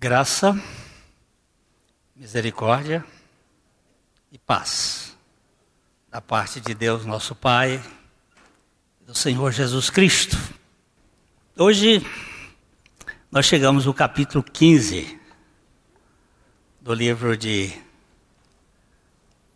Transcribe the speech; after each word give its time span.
Graça, 0.00 0.56
misericórdia 2.14 3.04
e 4.30 4.38
paz 4.38 5.18
da 6.08 6.20
parte 6.20 6.60
de 6.60 6.72
Deus, 6.72 7.04
nosso 7.04 7.34
Pai, 7.34 7.82
do 9.04 9.12
Senhor 9.12 9.50
Jesus 9.50 9.90
Cristo. 9.90 10.36
Hoje 11.56 12.06
nós 13.28 13.46
chegamos 13.46 13.86
no 13.86 13.92
capítulo 13.92 14.44
15 14.44 15.20
do 16.80 16.94
livro 16.94 17.36
de 17.36 17.76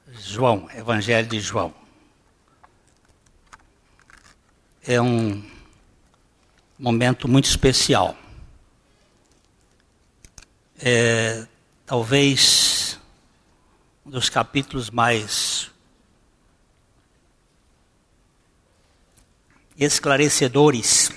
João, 0.08 0.68
Evangelho 0.74 1.28
de 1.28 1.38
João. 1.38 1.72
É 4.84 5.00
um 5.00 5.40
momento 6.76 7.28
muito 7.28 7.44
especial 7.44 8.16
é 10.84 11.46
talvez 11.86 12.98
um 14.04 14.10
dos 14.10 14.28
capítulos 14.28 14.90
mais 14.90 15.70
esclarecedores. 19.76 21.12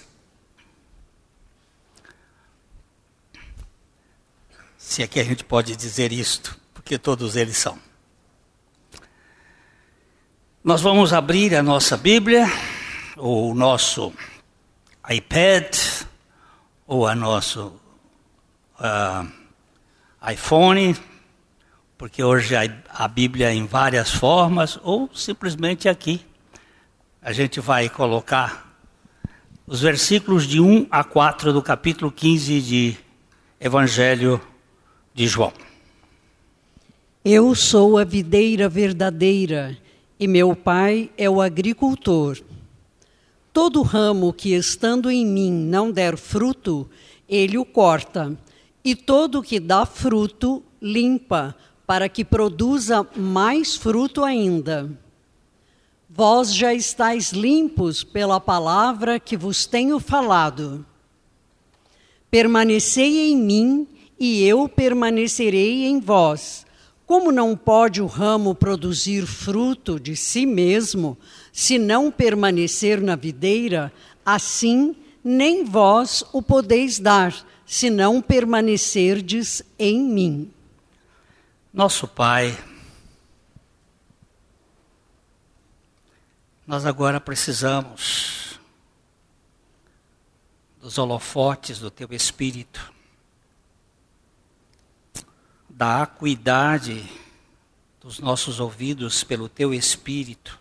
Se 4.77 5.01
é 5.01 5.07
que 5.07 5.19
a 5.19 5.23
gente 5.23 5.43
pode 5.43 5.75
dizer 5.75 6.11
isto, 6.11 6.57
porque 6.73 6.99
todos 6.99 7.35
eles 7.35 7.57
são. 7.57 7.79
Nós 10.63 10.81
vamos 10.81 11.11
abrir 11.11 11.55
a 11.55 11.63
nossa 11.63 11.97
Bíblia, 11.97 12.45
ou 13.17 13.51
o 13.51 13.55
nosso 13.55 14.13
iPad, 15.09 15.75
ou 16.85 17.07
a 17.07 17.15
nosso 17.15 17.79
uh, 18.79 19.44
iPhone, 20.31 20.95
porque 21.97 22.23
hoje 22.23 22.55
a 22.89 23.07
Bíblia 23.07 23.51
é 23.51 23.53
em 23.53 23.65
várias 23.65 24.11
formas, 24.11 24.79
ou 24.83 25.09
simplesmente 25.13 25.87
aqui. 25.87 26.21
A 27.21 27.31
gente 27.31 27.59
vai 27.59 27.89
colocar 27.89 28.75
os 29.67 29.81
versículos 29.81 30.47
de 30.47 30.59
1 30.59 30.87
a 30.89 31.03
4 31.03 31.53
do 31.53 31.61
capítulo 31.61 32.11
15 32.11 32.61
de 32.61 32.97
Evangelho 33.59 34.41
de 35.13 35.27
João. 35.27 35.53
Eu 37.23 37.55
sou 37.55 37.97
a 37.97 38.03
videira 38.03 38.67
verdadeira 38.67 39.77
e 40.19 40.27
meu 40.27 40.55
pai 40.55 41.09
é 41.17 41.29
o 41.29 41.41
agricultor. 41.41 42.39
Todo 43.51 43.81
ramo 43.81 44.33
que 44.33 44.53
estando 44.53 45.09
em 45.09 45.25
mim 45.25 45.51
não 45.51 45.91
der 45.91 46.17
fruto, 46.17 46.89
ele 47.27 47.57
o 47.57 47.65
corta 47.65 48.37
e 48.85 48.93
todo 48.95 49.41
que 49.41 49.59
dá 49.59 49.83
fruto, 49.83 50.61
limpa, 50.79 51.55
para 51.87 52.07
que 52.07 52.23
produza 52.23 53.05
mais 53.15 53.75
fruto 53.75 54.23
ainda. 54.23 54.91
Vós 56.07 56.53
já 56.53 56.71
estáis 56.71 57.31
limpos 57.31 58.03
pela 58.03 58.39
palavra 58.39 59.19
que 59.19 59.35
vos 59.35 59.65
tenho 59.65 59.99
falado. 59.99 60.85
Permanecei 62.29 63.31
em 63.31 63.35
mim 63.35 63.87
e 64.19 64.43
eu 64.43 64.69
permanecerei 64.69 65.85
em 65.85 65.99
vós. 65.99 66.63
Como 67.07 67.31
não 67.31 67.57
pode 67.57 68.03
o 68.03 68.05
ramo 68.05 68.53
produzir 68.53 69.25
fruto 69.25 69.99
de 69.99 70.15
si 70.15 70.45
mesmo, 70.45 71.17
se 71.51 71.79
não 71.79 72.11
permanecer 72.11 73.01
na 73.01 73.15
videira, 73.15 73.91
assim 74.23 74.95
nem 75.23 75.63
vós 75.63 76.23
o 76.31 76.41
podeis 76.41 76.99
dar 76.99 77.33
se 77.65 77.89
não 77.89 78.21
permanecerdes 78.21 79.63
em 79.79 80.01
mim. 80.01 80.53
Nosso 81.73 82.07
Pai, 82.07 82.57
nós 86.65 86.85
agora 86.85 87.19
precisamos 87.19 88.59
dos 90.79 90.97
holofotes 90.97 91.79
do 91.79 91.89
Teu 91.89 92.09
Espírito, 92.11 92.93
da 95.67 96.03
acuidade 96.03 97.03
dos 97.99 98.19
nossos 98.19 98.59
ouvidos 98.59 99.23
pelo 99.23 99.49
Teu 99.49 99.73
Espírito, 99.73 100.59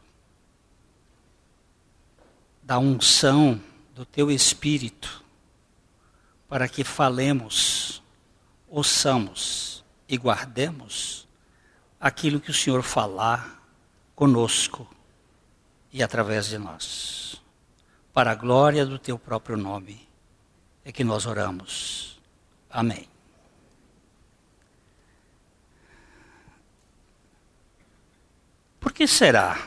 da 2.63 2.79
unção 2.79 3.61
do 3.95 4.05
Teu 4.07 4.31
Espírito 4.31 5.24
para 6.55 6.69
que 6.69 6.85
falemos, 6.85 8.01
ouçamos 8.69 9.85
e 10.09 10.17
guardemos 10.17 11.27
aquilo 11.99 12.39
que 12.39 12.53
o 12.53 12.55
Senhor 12.55 12.81
falar 12.85 13.61
conosco 14.15 14.89
e 15.93 16.01
através 16.01 16.47
de 16.47 16.57
nós. 16.57 17.43
Para 18.13 18.31
a 18.31 18.35
glória 18.37 18.87
do 18.87 19.01
teu 19.01 19.19
próprio 19.19 19.57
nome 19.57 20.09
é 20.85 20.93
que 20.93 21.03
nós 21.03 21.27
oramos. 21.27 22.21
Amém. 22.71 23.09
Por 28.79 28.93
que 28.93 29.09
será 29.09 29.61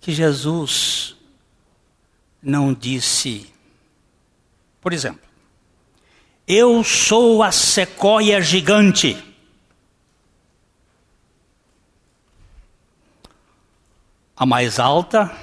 que 0.00 0.10
Jesus 0.10 1.16
não 2.42 2.74
disse 2.74 3.53
por 4.84 4.92
exemplo, 4.92 5.26
eu 6.46 6.84
sou 6.84 7.42
a 7.42 7.50
sequoia 7.50 8.42
gigante. 8.42 9.16
A 14.36 14.44
mais 14.44 14.78
alta 14.78 15.34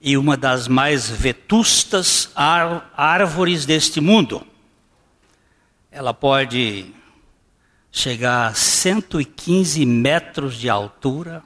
e 0.00 0.16
uma 0.16 0.36
das 0.36 0.68
mais 0.68 1.10
vetustas 1.10 2.30
árvores 2.36 3.66
deste 3.66 4.00
mundo. 4.00 4.46
Ela 5.90 6.14
pode 6.14 6.94
chegar 7.90 8.50
a 8.50 8.54
115 8.54 9.84
metros 9.84 10.54
de 10.54 10.68
altura. 10.68 11.42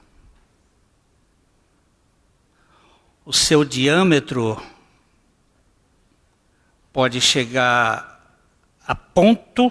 O 3.25 3.33
seu 3.33 3.65
diâmetro 3.65 4.61
pode 6.95 7.19
chegar 7.19 8.39
a 8.87 8.95
ponto 8.95 9.69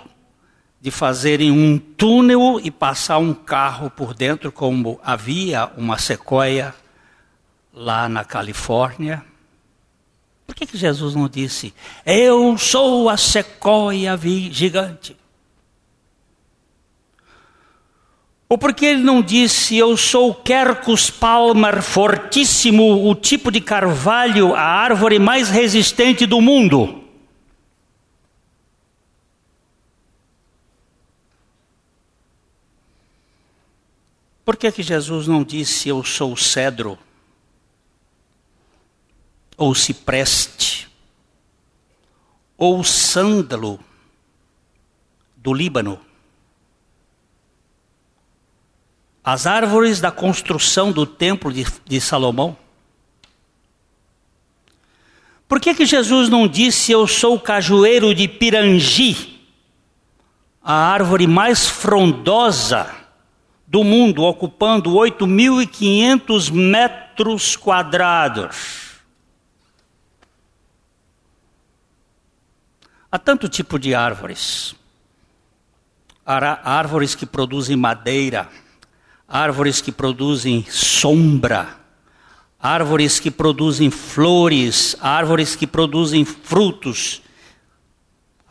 de 0.78 0.90
fazerem 0.90 1.50
um 1.50 1.78
túnel 1.78 2.60
e 2.62 2.70
passar 2.70 3.16
um 3.16 3.32
carro 3.32 3.88
por 3.88 4.12
dentro, 4.12 4.52
como 4.52 5.00
havia 5.02 5.70
uma 5.74 5.96
sequoia 5.96 6.74
lá 7.72 8.10
na 8.10 8.26
Califórnia. 8.26 9.24
Por 10.46 10.54
que, 10.54 10.66
que 10.66 10.76
Jesus 10.76 11.14
não 11.14 11.26
disse, 11.26 11.72
eu 12.04 12.58
sou 12.58 13.08
a 13.08 13.16
sequoia 13.16 14.20
gigante? 14.50 15.16
Ou 18.50 18.58
porque 18.58 18.84
ele 18.84 19.02
não 19.02 19.22
disse, 19.22 19.78
eu 19.78 19.96
sou 19.96 20.28
o 20.28 20.34
Quercus 20.34 21.08
palmar 21.08 21.82
fortíssimo, 21.82 23.08
o 23.08 23.14
tipo 23.14 23.50
de 23.50 23.62
carvalho, 23.62 24.54
a 24.54 24.60
árvore 24.60 25.18
mais 25.18 25.48
resistente 25.48 26.26
do 26.26 26.38
mundo? 26.42 27.00
Por 34.44 34.56
que, 34.56 34.70
que 34.70 34.82
Jesus 34.82 35.26
não 35.26 35.42
disse 35.42 35.88
eu 35.88 36.04
sou 36.04 36.32
o 36.32 36.36
cedro? 36.36 36.98
Ou 39.56 39.74
cipreste? 39.74 40.88
Ou 42.58 42.84
sândalo 42.84 43.80
do 45.36 45.54
Líbano? 45.54 45.98
As 49.24 49.46
árvores 49.46 50.00
da 50.00 50.12
construção 50.12 50.92
do 50.92 51.06
templo 51.06 51.50
de, 51.50 51.64
de 51.86 52.00
Salomão? 52.00 52.58
Por 55.48 55.58
que, 55.58 55.74
que 55.74 55.86
Jesus 55.86 56.28
não 56.28 56.46
disse 56.46 56.92
eu 56.92 57.06
sou 57.06 57.36
o 57.36 57.40
cajueiro 57.40 58.14
de 58.14 58.28
Pirangi, 58.28 59.40
a 60.62 60.74
árvore 60.74 61.26
mais 61.26 61.66
frondosa 61.66 63.03
do 63.66 63.82
mundo, 63.84 64.22
ocupando 64.22 64.90
8.500 64.90 66.50
metros 66.50 67.56
quadrados. 67.56 68.84
Há 73.14 73.18
tanto 73.18 73.48
tipo 73.48 73.78
de 73.78 73.94
árvores. 73.94 74.74
Há 76.26 76.78
árvores 76.78 77.14
que 77.14 77.24
produzem 77.24 77.76
madeira, 77.76 78.48
árvores 79.28 79.80
que 79.80 79.92
produzem 79.92 80.66
sombra, 80.68 81.78
árvores 82.58 83.20
que 83.20 83.30
produzem 83.30 83.90
flores, 83.90 84.96
árvores 85.00 85.54
que 85.54 85.66
produzem 85.66 86.24
frutos, 86.24 87.22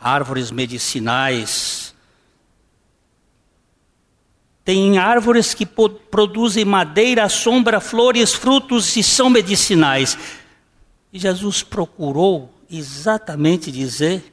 árvores 0.00 0.50
medicinais. 0.50 1.83
Tem 4.64 4.96
árvores 4.96 5.52
que 5.52 5.66
produzem 5.66 6.64
madeira, 6.64 7.28
sombra, 7.28 7.80
flores, 7.80 8.32
frutos 8.32 8.96
e 8.96 9.02
são 9.02 9.28
medicinais. 9.28 10.16
E 11.12 11.18
Jesus 11.18 11.62
procurou 11.62 12.50
exatamente 12.70 13.70
dizer: 13.70 14.32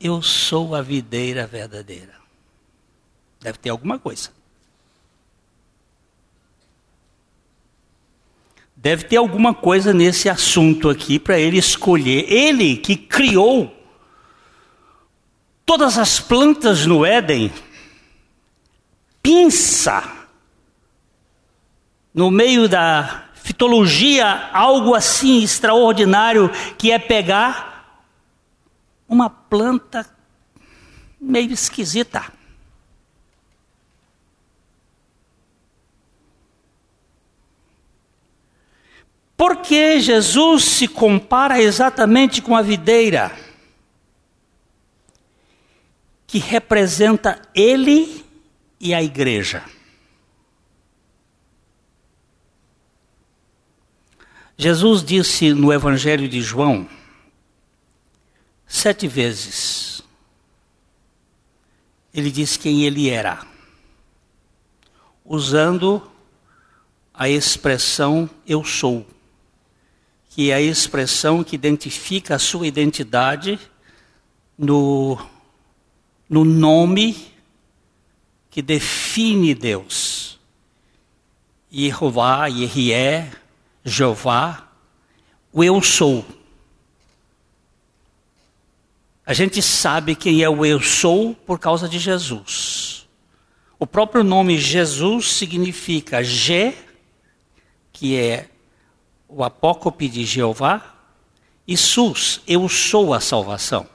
Eu 0.00 0.20
sou 0.22 0.74
a 0.74 0.82
videira 0.82 1.46
verdadeira. 1.46 2.18
Deve 3.40 3.58
ter 3.58 3.70
alguma 3.70 3.98
coisa. 4.00 4.30
Deve 8.74 9.04
ter 9.04 9.16
alguma 9.16 9.54
coisa 9.54 9.92
nesse 9.92 10.28
assunto 10.28 10.88
aqui 10.88 11.18
para 11.18 11.38
ele 11.38 11.58
escolher. 11.58 12.32
Ele 12.32 12.76
que 12.76 12.96
criou 12.96 13.77
todas 15.68 15.98
as 15.98 16.18
plantas 16.18 16.86
no 16.86 17.04
Éden, 17.04 17.52
pinça 19.22 20.02
no 22.14 22.30
meio 22.30 22.66
da 22.66 23.24
fitologia 23.34 24.48
algo 24.50 24.94
assim 24.94 25.42
extraordinário 25.42 26.50
que 26.78 26.90
é 26.90 26.98
pegar 26.98 28.02
uma 29.06 29.28
planta 29.28 30.06
meio 31.20 31.52
esquisita. 31.52 32.32
Porque 39.36 40.00
Jesus 40.00 40.64
se 40.64 40.88
compara 40.88 41.60
exatamente 41.60 42.40
com 42.40 42.56
a 42.56 42.62
videira, 42.62 43.47
que 46.28 46.38
representa 46.38 47.40
ele 47.54 48.22
e 48.78 48.92
a 48.92 49.02
igreja. 49.02 49.64
Jesus 54.58 55.02
disse 55.02 55.54
no 55.54 55.72
Evangelho 55.72 56.28
de 56.28 56.42
João, 56.42 56.86
sete 58.66 59.08
vezes, 59.08 60.02
ele 62.12 62.30
disse 62.30 62.58
quem 62.58 62.84
ele 62.84 63.08
era, 63.08 63.46
usando 65.24 66.10
a 67.14 67.26
expressão 67.26 68.28
eu 68.46 68.62
sou, 68.62 69.06
que 70.28 70.50
é 70.50 70.54
a 70.56 70.60
expressão 70.60 71.42
que 71.42 71.54
identifica 71.54 72.34
a 72.34 72.38
sua 72.38 72.66
identidade 72.66 73.58
no, 74.58 75.16
no 76.28 76.44
nome 76.44 77.32
que 78.50 78.60
define 78.60 79.54
Deus. 79.54 80.38
Jeová, 81.70 82.46
Yehie, 82.46 83.30
Jeová, 83.84 84.68
o 85.52 85.62
eu 85.62 85.80
sou. 85.82 86.24
A 89.24 89.34
gente 89.34 89.60
sabe 89.60 90.14
quem 90.14 90.42
é 90.42 90.48
o 90.48 90.64
eu 90.64 90.80
sou 90.80 91.34
por 91.34 91.58
causa 91.58 91.88
de 91.88 91.98
Jesus. 91.98 93.06
O 93.78 93.86
próprio 93.86 94.24
nome 94.24 94.58
Jesus 94.58 95.32
significa 95.32 96.24
G, 96.24 96.74
que 97.92 98.16
é 98.16 98.48
o 99.28 99.44
apócope 99.44 100.08
de 100.08 100.24
Jeová, 100.24 100.94
e 101.66 101.76
Sus, 101.76 102.40
eu 102.46 102.66
sou 102.68 103.12
a 103.12 103.20
salvação. 103.20 103.86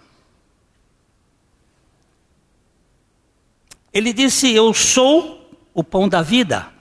Ele 3.94 4.12
disse: 4.12 4.52
Eu 4.52 4.74
sou 4.74 5.56
o 5.74 5.84
pão 5.84 6.10
da 6.10 6.22
vida. 6.22 6.72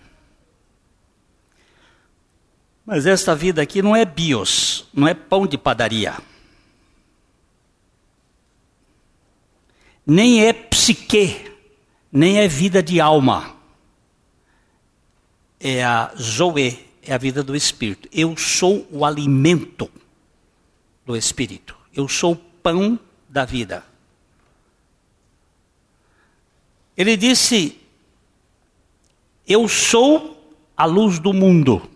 Mas 2.84 3.06
esta 3.06 3.34
vida 3.34 3.62
aqui 3.62 3.80
não 3.80 3.94
é 3.94 4.04
bios, 4.04 4.86
não 4.92 5.06
é 5.06 5.14
pão 5.14 5.46
de 5.46 5.56
padaria. 5.56 6.18
Nem 10.04 10.44
é 10.44 10.52
psique, 10.52 11.52
nem 12.10 12.40
é 12.40 12.48
vida 12.48 12.82
de 12.82 13.00
alma. 13.00 13.54
É 15.60 15.84
a 15.84 16.12
Zoe, 16.20 16.88
é 17.02 17.14
a 17.14 17.18
vida 17.18 17.40
do 17.40 17.54
Espírito. 17.54 18.08
Eu 18.12 18.36
sou 18.36 18.84
o 18.90 19.04
alimento 19.04 19.88
do 21.06 21.16
Espírito. 21.16 21.76
Eu 21.94 22.08
sou 22.08 22.32
o 22.32 22.36
pão 22.36 22.98
da 23.28 23.44
vida. 23.44 23.84
Ele 26.96 27.16
disse: 27.16 27.80
Eu 29.46 29.68
sou 29.68 30.56
a 30.76 30.84
luz 30.84 31.18
do 31.18 31.32
mundo. 31.32 31.88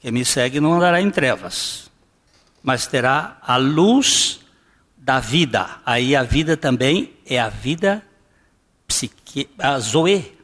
Quem 0.00 0.12
me 0.12 0.24
segue 0.24 0.60
não 0.60 0.74
andará 0.74 1.00
em 1.00 1.10
trevas, 1.10 1.90
mas 2.62 2.86
terá 2.86 3.38
a 3.42 3.56
luz 3.56 4.40
da 4.96 5.18
vida. 5.18 5.80
Aí 5.84 6.14
a 6.14 6.22
vida 6.22 6.56
também 6.56 7.12
é 7.24 7.40
a 7.40 7.48
vida 7.48 8.04
psique, 8.86 9.48
a 9.58 9.78
Zoe. 9.78 10.36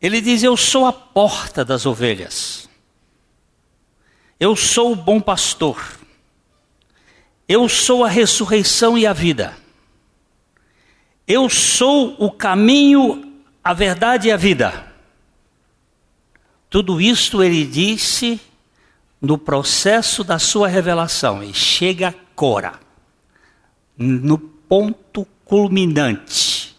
Ele 0.00 0.20
diz: 0.20 0.42
Eu 0.42 0.56
sou 0.56 0.86
a 0.86 0.92
porta 0.92 1.64
das 1.64 1.86
ovelhas. 1.86 2.68
Eu 4.38 4.54
sou 4.54 4.92
o 4.92 4.96
bom 4.96 5.20
pastor. 5.20 5.98
Eu 7.48 7.68
sou 7.68 8.04
a 8.04 8.08
ressurreição 8.08 8.98
e 8.98 9.06
a 9.06 9.12
vida. 9.12 9.56
Eu 11.26 11.48
sou 11.48 12.16
o 12.18 12.30
caminho, 12.30 13.40
a 13.62 13.72
verdade 13.72 14.28
e 14.28 14.32
a 14.32 14.36
vida. 14.36 14.92
Tudo 16.68 17.00
isto 17.00 17.42
ele 17.42 17.64
disse 17.64 18.40
no 19.20 19.38
processo 19.38 20.22
da 20.22 20.38
sua 20.38 20.68
revelação 20.68 21.42
e 21.42 21.54
chega 21.54 22.08
agora, 22.08 22.78
no 23.96 24.38
ponto 24.38 25.24
culminante. 25.44 26.76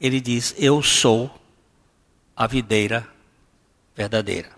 Ele 0.00 0.20
diz: 0.20 0.54
Eu 0.58 0.82
sou 0.82 1.30
a 2.36 2.46
videira 2.46 3.06
verdadeira. 3.96 4.50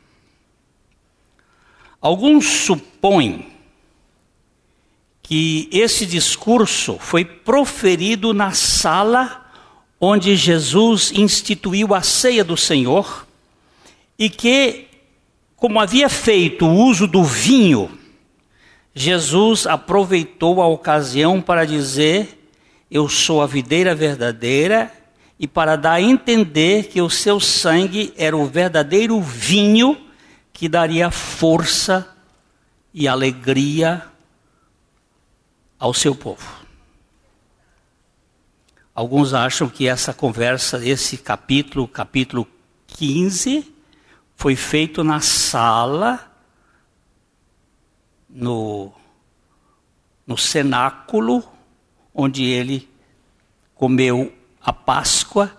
Alguns 2.00 2.46
supõem 2.46 3.59
que 5.30 5.68
esse 5.70 6.06
discurso 6.06 6.98
foi 6.98 7.24
proferido 7.24 8.34
na 8.34 8.50
sala 8.50 9.48
onde 10.00 10.34
Jesus 10.34 11.12
instituiu 11.14 11.94
a 11.94 12.02
ceia 12.02 12.42
do 12.42 12.56
Senhor 12.56 13.28
e 14.18 14.28
que, 14.28 14.88
como 15.54 15.78
havia 15.78 16.08
feito 16.08 16.66
o 16.66 16.74
uso 16.74 17.06
do 17.06 17.22
vinho, 17.22 17.96
Jesus 18.92 19.68
aproveitou 19.68 20.60
a 20.60 20.66
ocasião 20.66 21.40
para 21.40 21.64
dizer: 21.64 22.50
Eu 22.90 23.08
sou 23.08 23.40
a 23.40 23.46
videira 23.46 23.94
verdadeira, 23.94 24.92
e 25.38 25.46
para 25.46 25.76
dar 25.76 25.92
a 25.92 26.02
entender 26.02 26.88
que 26.88 27.00
o 27.00 27.08
seu 27.08 27.38
sangue 27.38 28.12
era 28.16 28.36
o 28.36 28.46
verdadeiro 28.46 29.20
vinho 29.20 29.96
que 30.52 30.68
daria 30.68 31.08
força 31.08 32.16
e 32.92 33.06
alegria 33.06 34.10
ao 35.80 35.94
seu 35.94 36.14
povo. 36.14 36.46
Alguns 38.94 39.32
acham 39.32 39.66
que 39.66 39.88
essa 39.88 40.12
conversa, 40.12 40.86
esse 40.86 41.16
capítulo, 41.16 41.88
capítulo 41.88 42.46
15, 42.88 43.72
foi 44.36 44.54
feito 44.54 45.02
na 45.02 45.20
sala, 45.20 46.30
no, 48.28 48.92
no 50.26 50.36
cenáculo, 50.36 51.42
onde 52.14 52.44
ele 52.44 52.86
comeu 53.74 54.32
a 54.60 54.72
Páscoa 54.72 55.50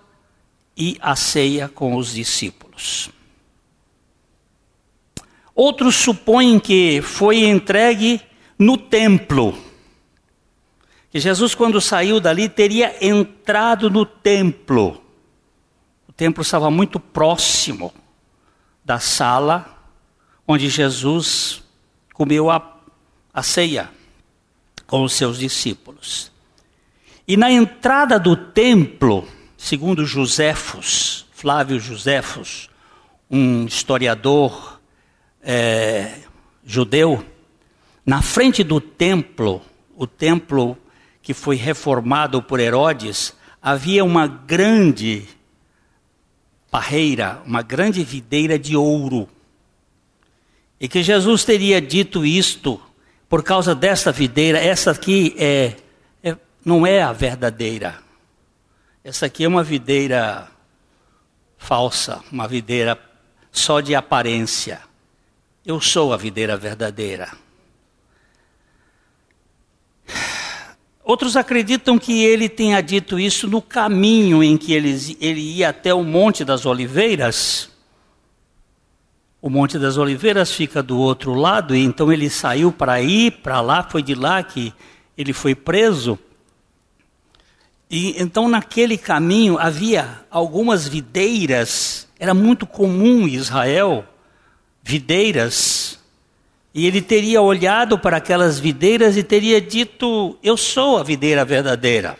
e 0.77 0.97
a 1.01 1.15
ceia 1.15 1.67
com 1.67 1.95
os 1.95 2.13
discípulos. 2.13 3.09
Outros 5.55 5.95
supõem 5.95 6.59
que 6.59 7.01
foi 7.01 7.45
entregue 7.45 8.21
no 8.57 8.77
templo. 8.77 9.70
Que 11.11 11.19
Jesus, 11.19 11.53
quando 11.53 11.81
saiu 11.81 12.21
dali, 12.21 12.47
teria 12.47 13.05
entrado 13.05 13.89
no 13.89 14.05
templo. 14.05 15.03
O 16.07 16.13
templo 16.13 16.41
estava 16.41 16.71
muito 16.71 16.99
próximo 17.01 17.93
da 18.83 18.97
sala 18.97 19.77
onde 20.47 20.69
Jesus 20.69 21.61
comeu 22.13 22.49
a, 22.49 22.77
a 23.33 23.43
ceia 23.43 23.89
com 24.87 25.03
os 25.03 25.13
seus 25.13 25.37
discípulos. 25.37 26.31
E 27.27 27.37
na 27.37 27.51
entrada 27.51 28.17
do 28.17 28.35
templo, 28.35 29.27
segundo 29.57 30.05
Josefos, 30.05 31.25
Flávio 31.31 31.79
Josefos, 31.79 32.69
um 33.29 33.65
historiador 33.65 34.79
é, 35.41 36.19
judeu, 36.65 37.25
na 38.05 38.21
frente 38.21 38.63
do 38.63 38.81
templo, 38.81 39.61
o 39.95 40.05
templo 40.05 40.77
que 41.31 41.33
foi 41.33 41.55
reformado 41.55 42.43
por 42.43 42.59
Herodes, 42.59 43.33
havia 43.61 44.03
uma 44.03 44.27
grande 44.27 45.29
parreira, 46.69 47.41
uma 47.45 47.61
grande 47.61 48.03
videira 48.03 48.59
de 48.59 48.75
ouro. 48.75 49.29
E 50.77 50.89
que 50.89 51.01
Jesus 51.01 51.45
teria 51.45 51.79
dito 51.79 52.25
isto 52.25 52.81
por 53.29 53.43
causa 53.43 53.73
desta 53.73 54.11
videira, 54.11 54.59
essa 54.59 54.91
aqui 54.91 55.33
é, 55.37 55.77
é, 56.21 56.35
não 56.65 56.85
é 56.85 57.01
a 57.01 57.13
verdadeira. 57.13 57.99
Essa 59.01 59.27
aqui 59.27 59.45
é 59.45 59.47
uma 59.47 59.63
videira 59.63 60.51
falsa, 61.57 62.21
uma 62.29 62.45
videira 62.45 62.99
só 63.53 63.79
de 63.79 63.95
aparência. 63.95 64.81
Eu 65.65 65.79
sou 65.79 66.11
a 66.11 66.17
videira 66.17 66.57
verdadeira. 66.57 67.31
Outros 71.03 71.35
acreditam 71.35 71.97
que 71.97 72.23
ele 72.23 72.47
tenha 72.47 72.79
dito 72.81 73.19
isso 73.19 73.47
no 73.47 73.61
caminho 73.61 74.43
em 74.43 74.55
que 74.57 74.73
ele, 74.73 75.17
ele 75.19 75.41
ia 75.41 75.69
até 75.69 75.93
o 75.93 76.03
Monte 76.03 76.45
das 76.45 76.65
Oliveiras 76.65 77.71
o 79.41 79.49
Monte 79.49 79.79
das 79.79 79.97
Oliveiras 79.97 80.51
fica 80.51 80.83
do 80.83 80.99
outro 80.99 81.33
lado, 81.33 81.75
e 81.75 81.79
então 81.79 82.13
ele 82.13 82.29
saiu 82.29 82.71
para 82.71 83.01
ir 83.01 83.31
para 83.41 83.59
lá, 83.59 83.81
foi 83.81 84.03
de 84.03 84.13
lá 84.13 84.43
que 84.43 84.71
ele 85.17 85.33
foi 85.33 85.55
preso. 85.55 86.19
E 87.89 88.21
então 88.21 88.47
naquele 88.47 88.99
caminho 88.99 89.57
havia 89.57 90.23
algumas 90.29 90.87
videiras, 90.87 92.07
era 92.19 92.35
muito 92.35 92.67
comum 92.67 93.27
em 93.27 93.33
Israel, 93.33 94.05
videiras. 94.83 95.99
E 96.73 96.87
ele 96.87 97.01
teria 97.01 97.41
olhado 97.41 97.99
para 97.99 98.17
aquelas 98.17 98.59
videiras 98.59 99.17
e 99.17 99.23
teria 99.23 99.59
dito: 99.59 100.37
Eu 100.41 100.55
sou 100.55 100.97
a 100.97 101.03
videira 101.03 101.43
verdadeira. 101.43 102.17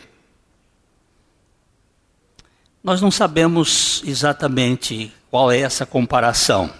Nós 2.84 3.00
não 3.00 3.10
sabemos 3.10 4.02
exatamente 4.04 5.12
qual 5.30 5.50
é 5.50 5.60
essa 5.60 5.86
comparação. 5.86 6.72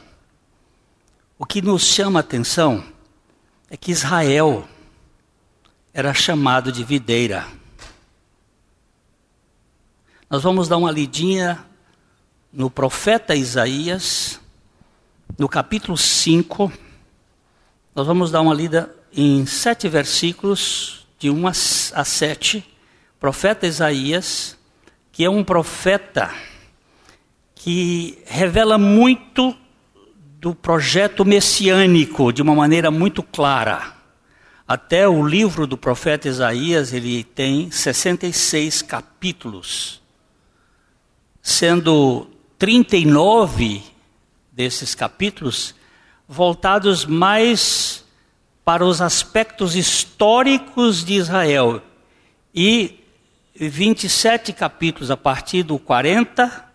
O 1.39 1.47
que 1.47 1.63
nos 1.63 1.85
chama 1.85 2.19
a 2.19 2.21
atenção 2.21 2.85
é 3.71 3.77
que 3.77 3.91
Israel 3.91 4.69
era 5.95 6.13
chamado 6.13 6.71
de 6.71 6.85
videira. 6.85 7.47
Nós 10.29 10.43
vamos 10.43 10.67
dar 10.69 10.77
uma 10.77 10.91
lidinha 10.91 11.65
no 12.53 12.71
profeta 12.71 13.35
Isaías, 13.35 14.41
no 15.39 15.49
capítulo 15.49 15.97
5. 15.97 16.73
Nós 17.95 18.07
vamos 18.07 18.31
dar 18.31 18.41
uma 18.41 18.55
lida 18.55 18.91
em 19.15 19.45
sete 19.45 19.87
versículos, 19.87 21.07
de 21.19 21.29
1 21.29 21.47
a 21.47 22.05
7. 22.05 22.65
Profeta 23.21 23.67
Isaías, 23.67 24.57
que 25.13 25.23
é 25.23 25.29
um 25.29 25.45
profeta 25.45 26.33
que 27.55 28.19
revela 28.25 28.79
muito 28.79 29.55
do 30.41 30.55
projeto 30.55 31.23
messiânico 31.23 32.33
de 32.33 32.41
uma 32.41 32.55
maneira 32.55 32.91
muito 32.91 33.23
clara. 33.23 33.93
Até 34.67 35.07
o 35.07 35.23
livro 35.23 35.67
do 35.67 35.77
profeta 35.77 36.29
Isaías, 36.29 36.95
ele 36.95 37.23
tem 37.23 37.71
66 37.71 38.81
capítulos, 38.81 40.01
sendo 41.43 42.27
39 42.59 43.83
desses 44.51 44.95
capítulos 44.95 45.75
voltados 46.33 47.05
mais 47.05 48.03
para 48.65 48.87
os 48.87 49.03
aspectos 49.03 49.77
históricos 49.77 51.05
de 51.05 51.13
Israel 51.13 51.83
e 52.55 53.05
27 53.55 54.51
capítulos 54.55 55.11
a 55.11 55.17
partir 55.17 55.63
do 55.63 55.79
40 55.79 56.71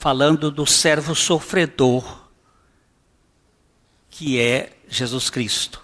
falando 0.00 0.50
do 0.50 0.66
servo 0.66 1.14
sofredor, 1.14 2.28
que 4.10 4.40
é 4.40 4.72
Jesus 4.88 5.30
Cristo. 5.30 5.80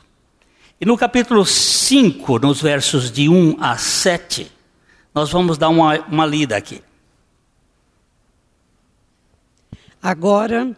E 0.80 0.84
no 0.84 0.98
capítulo 0.98 1.46
5, 1.46 2.40
nos 2.40 2.60
versos 2.60 3.12
de 3.12 3.28
1 3.28 3.62
a 3.62 3.76
7, 3.76 4.50
nós 5.14 5.30
vamos 5.30 5.56
dar 5.56 5.68
uma, 5.68 6.00
uma 6.00 6.26
lida 6.26 6.56
aqui. 6.56 6.82
Agora 10.02 10.76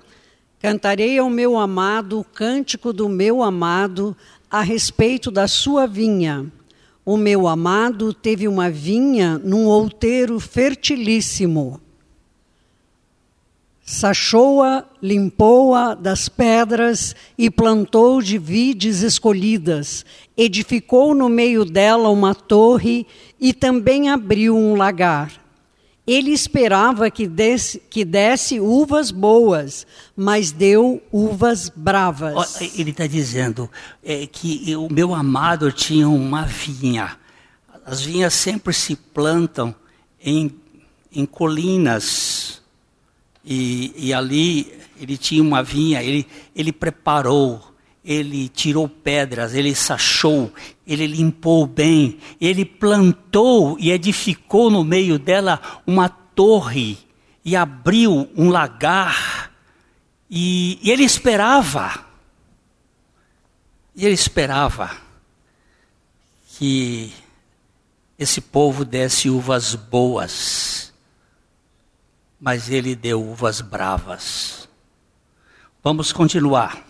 cantarei 0.60 1.18
ao 1.18 1.28
meu 1.28 1.58
amado 1.58 2.20
o 2.20 2.24
cântico 2.24 2.92
do 2.92 3.08
meu 3.08 3.42
amado 3.42 4.16
a 4.48 4.62
respeito 4.62 5.30
da 5.30 5.48
sua 5.48 5.86
vinha. 5.86 6.46
O 7.04 7.16
meu 7.16 7.48
amado 7.48 8.14
teve 8.14 8.46
uma 8.46 8.70
vinha 8.70 9.38
num 9.38 9.66
outeiro 9.66 10.38
fertilíssimo 10.38 11.80
Sachou-a, 13.90 14.84
limpou-a 15.02 15.94
das 15.94 16.28
pedras 16.28 17.12
e 17.36 17.50
plantou 17.50 18.22
de 18.22 18.38
vides 18.38 19.02
escolhidas. 19.02 20.06
Edificou 20.36 21.12
no 21.12 21.28
meio 21.28 21.64
dela 21.64 22.08
uma 22.08 22.32
torre 22.32 23.04
e 23.40 23.52
também 23.52 24.08
abriu 24.08 24.56
um 24.56 24.76
lagar. 24.76 25.39
Ele 26.10 26.32
esperava 26.32 27.08
que 27.08 27.28
desse, 27.28 27.80
que 27.88 28.04
desse 28.04 28.58
uvas 28.58 29.12
boas, 29.12 29.86
mas 30.16 30.50
deu 30.50 31.00
uvas 31.12 31.68
bravas. 31.68 32.60
Ele 32.60 32.90
está 32.90 33.06
dizendo 33.06 33.70
é, 34.02 34.26
que 34.26 34.74
o 34.74 34.92
meu 34.92 35.14
amado 35.14 35.70
tinha 35.70 36.08
uma 36.08 36.42
vinha. 36.44 37.16
As 37.86 38.00
vinhas 38.00 38.34
sempre 38.34 38.74
se 38.74 38.96
plantam 38.96 39.72
em, 40.20 40.52
em 41.12 41.24
colinas 41.24 42.60
e, 43.44 43.92
e 43.96 44.12
ali 44.12 44.72
ele 45.00 45.16
tinha 45.16 45.40
uma 45.40 45.62
vinha, 45.62 46.02
ele, 46.02 46.26
ele 46.56 46.72
preparou, 46.72 47.69
ele 48.04 48.48
tirou 48.48 48.88
pedras, 48.88 49.54
ele 49.54 49.74
sachou, 49.74 50.52
ele 50.86 51.06
limpou 51.06 51.66
bem, 51.66 52.18
ele 52.40 52.64
plantou 52.64 53.76
e 53.78 53.90
edificou 53.90 54.70
no 54.70 54.82
meio 54.82 55.18
dela 55.18 55.82
uma 55.86 56.08
torre 56.08 56.98
e 57.44 57.54
abriu 57.54 58.28
um 58.36 58.48
lagar. 58.48 59.52
E, 60.30 60.78
e 60.82 60.90
ele 60.90 61.02
esperava, 61.02 62.06
e 63.96 64.06
ele 64.06 64.14
esperava 64.14 64.90
que 66.56 67.12
esse 68.18 68.40
povo 68.40 68.84
desse 68.84 69.28
uvas 69.28 69.74
boas 69.74 70.90
mas 72.40 72.70
ele 72.70 72.96
deu 72.96 73.22
uvas 73.22 73.60
bravas. 73.60 74.66
Vamos 75.84 76.10
continuar. 76.10 76.89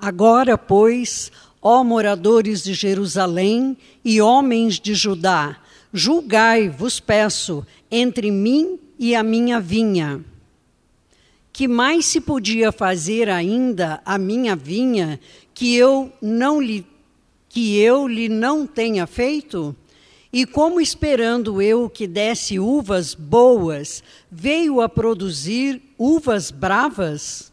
Agora, 0.00 0.56
pois, 0.56 1.30
ó 1.60 1.84
moradores 1.84 2.62
de 2.62 2.72
Jerusalém 2.72 3.76
e 4.02 4.20
homens 4.20 4.80
de 4.80 4.94
Judá, 4.94 5.58
julgai, 5.92 6.70
vos 6.70 6.98
peço, 6.98 7.66
entre 7.90 8.30
mim 8.30 8.78
e 8.98 9.14
a 9.14 9.22
minha 9.22 9.60
vinha. 9.60 10.24
Que 11.52 11.68
mais 11.68 12.06
se 12.06 12.20
podia 12.20 12.72
fazer 12.72 13.28
ainda 13.28 14.00
a 14.06 14.16
minha 14.16 14.56
vinha 14.56 15.20
que 15.52 15.76
eu 15.76 16.10
não 16.22 16.60
lhe 16.60 16.86
que 17.50 17.78
eu 17.80 18.06
lhe 18.06 18.28
não 18.28 18.64
tenha 18.64 19.08
feito? 19.08 19.74
E 20.32 20.46
como 20.46 20.80
esperando 20.80 21.60
eu 21.60 21.90
que 21.90 22.06
desse 22.06 22.60
uvas 22.60 23.12
boas, 23.12 24.04
veio 24.30 24.80
a 24.80 24.88
produzir 24.88 25.82
uvas 25.98 26.52
bravas? 26.52 27.49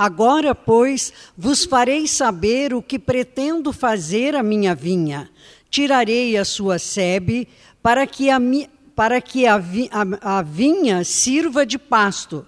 Agora, 0.00 0.54
pois, 0.54 1.12
vos 1.36 1.66
farei 1.66 2.08
saber 2.08 2.72
o 2.72 2.80
que 2.80 2.98
pretendo 2.98 3.70
fazer 3.70 4.34
à 4.34 4.42
minha 4.42 4.74
vinha. 4.74 5.28
Tirarei 5.68 6.38
a 6.38 6.44
sua 6.46 6.78
sebe, 6.78 7.46
para 7.82 8.06
que 8.06 8.30
a, 8.30 8.38
para 8.96 9.20
que 9.20 9.46
a, 9.46 9.56
a, 9.56 10.38
a 10.38 10.42
vinha 10.42 11.04
sirva 11.04 11.66
de 11.66 11.78
pasto. 11.78 12.46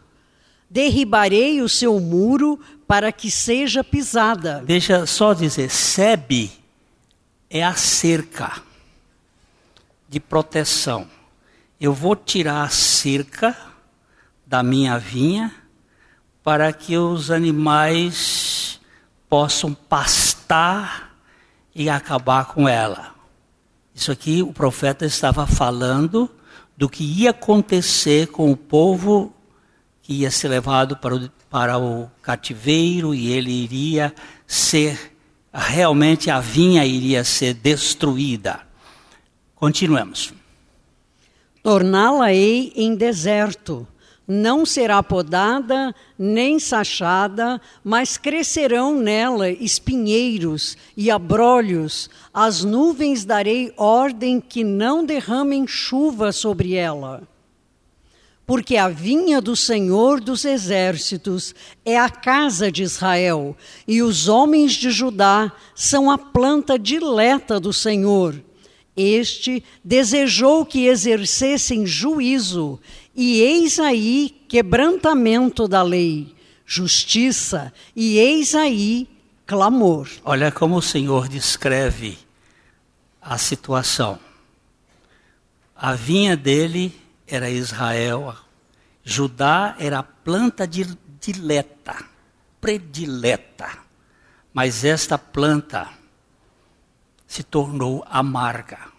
Derribarei 0.70 1.60
o 1.60 1.68
seu 1.68 2.00
muro, 2.00 2.58
para 2.88 3.12
que 3.12 3.30
seja 3.30 3.84
pisada. 3.84 4.62
Deixa 4.64 5.04
só 5.04 5.34
dizer, 5.34 5.68
sebe 5.70 6.50
é 7.50 7.62
a 7.62 7.74
cerca 7.74 8.62
de 10.08 10.18
proteção. 10.18 11.06
Eu 11.78 11.92
vou 11.92 12.16
tirar 12.16 12.62
a 12.62 12.70
cerca 12.70 13.54
da 14.46 14.62
minha 14.62 14.96
vinha 14.96 15.61
para 16.42 16.72
que 16.72 16.96
os 16.96 17.30
animais 17.30 18.80
possam 19.28 19.72
pastar 19.72 21.16
e 21.74 21.88
acabar 21.88 22.46
com 22.46 22.68
ela. 22.68 23.14
Isso 23.94 24.10
aqui 24.10 24.42
o 24.42 24.52
profeta 24.52 25.04
estava 25.04 25.46
falando 25.46 26.28
do 26.76 26.88
que 26.88 27.04
ia 27.04 27.30
acontecer 27.30 28.28
com 28.28 28.50
o 28.50 28.56
povo 28.56 29.32
que 30.02 30.14
ia 30.14 30.30
ser 30.30 30.48
levado 30.48 30.96
para 30.96 31.14
o, 31.14 31.30
para 31.48 31.78
o 31.78 32.10
cativeiro 32.20 33.14
e 33.14 33.30
ele 33.30 33.52
iria 33.52 34.12
ser, 34.46 35.16
realmente 35.52 36.30
a 36.30 36.40
vinha 36.40 36.84
iria 36.84 37.22
ser 37.22 37.54
destruída. 37.54 38.60
Continuemos. 39.54 40.34
Torná-la-ei 41.62 42.72
em 42.74 42.96
deserto, 42.96 43.86
não 44.32 44.64
será 44.64 45.02
podada 45.02 45.94
nem 46.18 46.58
sachada, 46.58 47.60
mas 47.84 48.16
crescerão 48.16 48.96
nela 48.96 49.50
espinheiros 49.50 50.76
e 50.96 51.10
abrolhos. 51.10 52.08
As 52.32 52.64
nuvens 52.64 53.26
darei 53.26 53.74
ordem 53.76 54.40
que 54.40 54.64
não 54.64 55.04
derramem 55.04 55.66
chuva 55.66 56.32
sobre 56.32 56.74
ela. 56.74 57.28
Porque 58.46 58.76
a 58.76 58.88
vinha 58.88 59.40
do 59.40 59.54
Senhor 59.54 60.18
dos 60.18 60.44
exércitos 60.46 61.54
é 61.84 61.98
a 61.98 62.08
casa 62.08 62.72
de 62.72 62.82
Israel, 62.82 63.56
e 63.86 64.02
os 64.02 64.28
homens 64.28 64.72
de 64.72 64.90
Judá 64.90 65.52
são 65.74 66.10
a 66.10 66.16
planta 66.16 66.78
dileta 66.78 67.60
do 67.60 67.72
Senhor. 67.72 68.42
Este 68.96 69.64
desejou 69.82 70.66
que 70.66 70.86
exercessem 70.86 71.86
juízo 71.86 72.78
e 73.14 73.40
eis 73.40 73.78
aí 73.78 74.44
quebrantamento 74.48 75.66
da 75.66 75.82
lei, 75.82 76.34
justiça, 76.66 77.72
e 77.96 78.18
eis 78.18 78.54
aí 78.54 79.08
clamor. 79.46 80.08
Olha 80.24 80.52
como 80.52 80.76
o 80.76 80.82
Senhor 80.82 81.28
descreve 81.28 82.18
a 83.20 83.38
situação. 83.38 84.18
A 85.74 85.94
vinha 85.94 86.36
dele 86.36 86.94
era 87.26 87.50
Israel, 87.50 88.34
Judá 89.02 89.74
era 89.78 90.00
a 90.00 90.02
planta 90.02 90.66
dileta, 90.66 92.04
predileta, 92.60 93.78
mas 94.52 94.84
esta 94.84 95.16
planta 95.16 95.88
se 97.32 97.42
tornou 97.42 98.04
amarga 98.10 98.92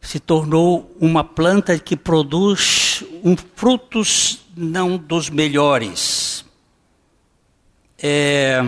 se 0.00 0.18
tornou 0.18 0.96
uma 1.00 1.22
planta 1.22 1.78
que 1.78 1.96
produz 1.96 3.04
um, 3.22 3.36
frutos 3.36 4.46
não 4.56 4.96
dos 4.96 5.28
melhores. 5.28 6.44
É... 7.98 8.60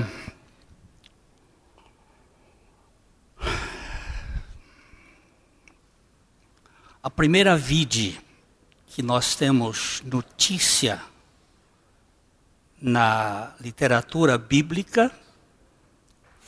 A 7.03 7.11
primeira 7.11 7.57
vide 7.57 8.21
que 8.87 9.03
nós 9.03 9.35
temos 9.35 10.03
notícia 10.05 11.03
na 12.81 13.55
literatura 13.61 14.39
bíblica 14.39 15.11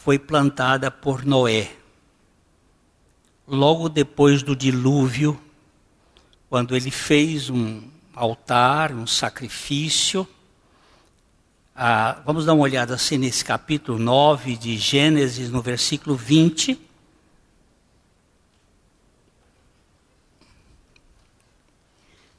foi 0.05 0.19
plantada 0.19 0.91
por 0.91 1.25
Noé 1.25 1.73
logo 3.49 3.89
depois 3.89 4.43
do 4.43 4.55
dilúvio, 4.55 5.41
quando 6.51 6.77
ele 6.77 6.91
fez 6.91 7.49
um 7.49 7.81
altar, 8.15 8.93
um 8.93 9.07
sacrifício. 9.07 10.29
Ah, 11.75 12.21
vamos 12.27 12.45
dar 12.45 12.53
uma 12.53 12.65
olhada 12.65 12.95
assim 12.95 13.17
nesse 13.17 13.43
capítulo 13.43 13.99
9 13.99 14.57
de 14.59 14.77
Gênesis, 14.77 15.49
no 15.49 15.63
versículo 15.63 16.15
20. 16.15 16.79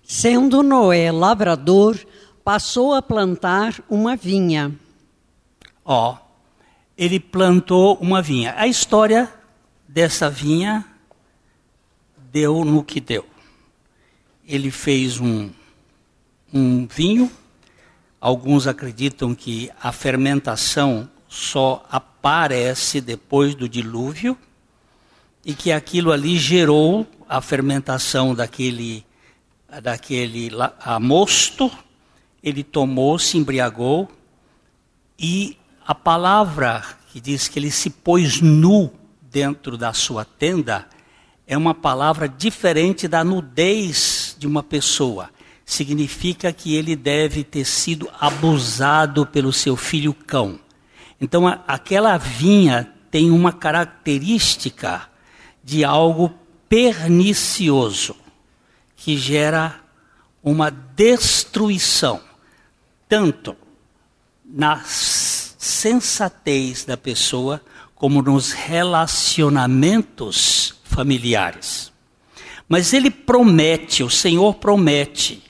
Sendo 0.04 0.62
Noé 0.62 1.12
lavrador, 1.12 1.98
passou 2.44 2.94
a 2.94 3.02
plantar 3.02 3.74
uma 3.90 4.16
vinha. 4.16 4.72
Ó, 5.84 6.25
ele 6.98 7.20
plantou 7.20 7.96
uma 7.96 8.22
vinha. 8.22 8.54
A 8.58 8.68
história 8.68 9.32
dessa 9.88 10.30
vinha 10.30 10.86
deu 12.32 12.64
no 12.64 12.84
que 12.84 13.00
deu. 13.00 13.26
Ele 14.48 14.72
fez 14.72 15.20
um, 15.20 15.50
um 16.54 16.88
vinho. 16.88 17.32
Alguns 18.20 18.66
acreditam 18.66 19.36
que 19.36 19.70
a 19.82 19.92
fermentação 19.92 21.10
só 21.28 21.86
aparece 21.90 23.02
depois 23.02 23.56
do 23.56 23.68
dilúvio 23.68 24.38
e 25.44 25.54
que 25.54 25.72
aquilo 25.72 26.12
ali 26.12 26.38
gerou 26.38 27.06
a 27.28 27.42
fermentação 27.42 28.34
daquele 28.34 29.06
daquele 29.82 30.50
a 30.80 31.00
mosto. 31.00 31.70
Ele 32.42 32.64
tomou, 32.64 33.20
se 33.20 33.38
embriagou 33.38 34.10
e 35.20 35.58
a 35.86 35.94
palavra 35.94 36.84
que 37.12 37.22
diz 37.22 37.48
que 37.48 37.60
ele 37.60 37.70
se 37.70 37.90
pôs 37.90 38.42
nu 38.42 38.92
dentro 39.22 39.78
da 39.78 39.94
sua 39.94 40.26
tenda 40.26 40.88
é 41.46 41.56
uma 41.56 41.76
palavra 41.76 42.28
diferente 42.28 43.08
da 43.08 43.24
nudez 43.24 44.36
de 44.40 44.48
uma 44.48 44.64
pessoa. 44.64 45.30
Significa 45.64 46.52
que 46.52 46.76
ele 46.76 46.96
deve 46.96 47.44
ter 47.44 47.66
sido 47.66 48.10
abusado 48.20 49.26
pelo 49.28 49.54
seu 49.54 49.76
filho 49.76 50.14
cão. 50.14 50.60
Então, 51.22 51.48
a, 51.48 51.60
aquela 51.68 52.18
vinha 52.18 52.92
tem 53.12 53.30
uma 53.30 53.54
característica 53.54 55.08
de 55.64 55.86
algo 55.86 56.34
pernicioso, 56.68 58.16
que 58.96 59.16
gera 59.18 59.80
uma 60.44 60.70
destruição, 60.70 62.22
tanto 63.08 63.56
na 64.44 64.84
sensatez 65.66 66.86
da 66.86 66.96
pessoa, 66.96 67.60
como 67.96 68.22
nos 68.22 68.52
relacionamentos 68.52 70.76
familiares. 70.84 71.92
Mas 72.70 72.94
ele 72.94 73.10
promete, 73.10 74.04
o 74.04 74.10
Senhor 74.10 74.54
promete, 74.56 75.42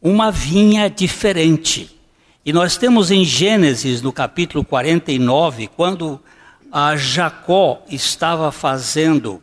uma 0.00 0.30
vinha 0.30 0.88
diferente. 0.88 1.98
E 2.44 2.52
nós 2.52 2.76
temos 2.76 3.10
em 3.10 3.24
Gênesis, 3.24 4.00
no 4.02 4.12
capítulo 4.12 4.64
49, 4.64 5.66
quando 5.68 6.20
a 6.70 6.96
Jacó 6.96 7.82
estava 7.88 8.52
fazendo 8.52 9.42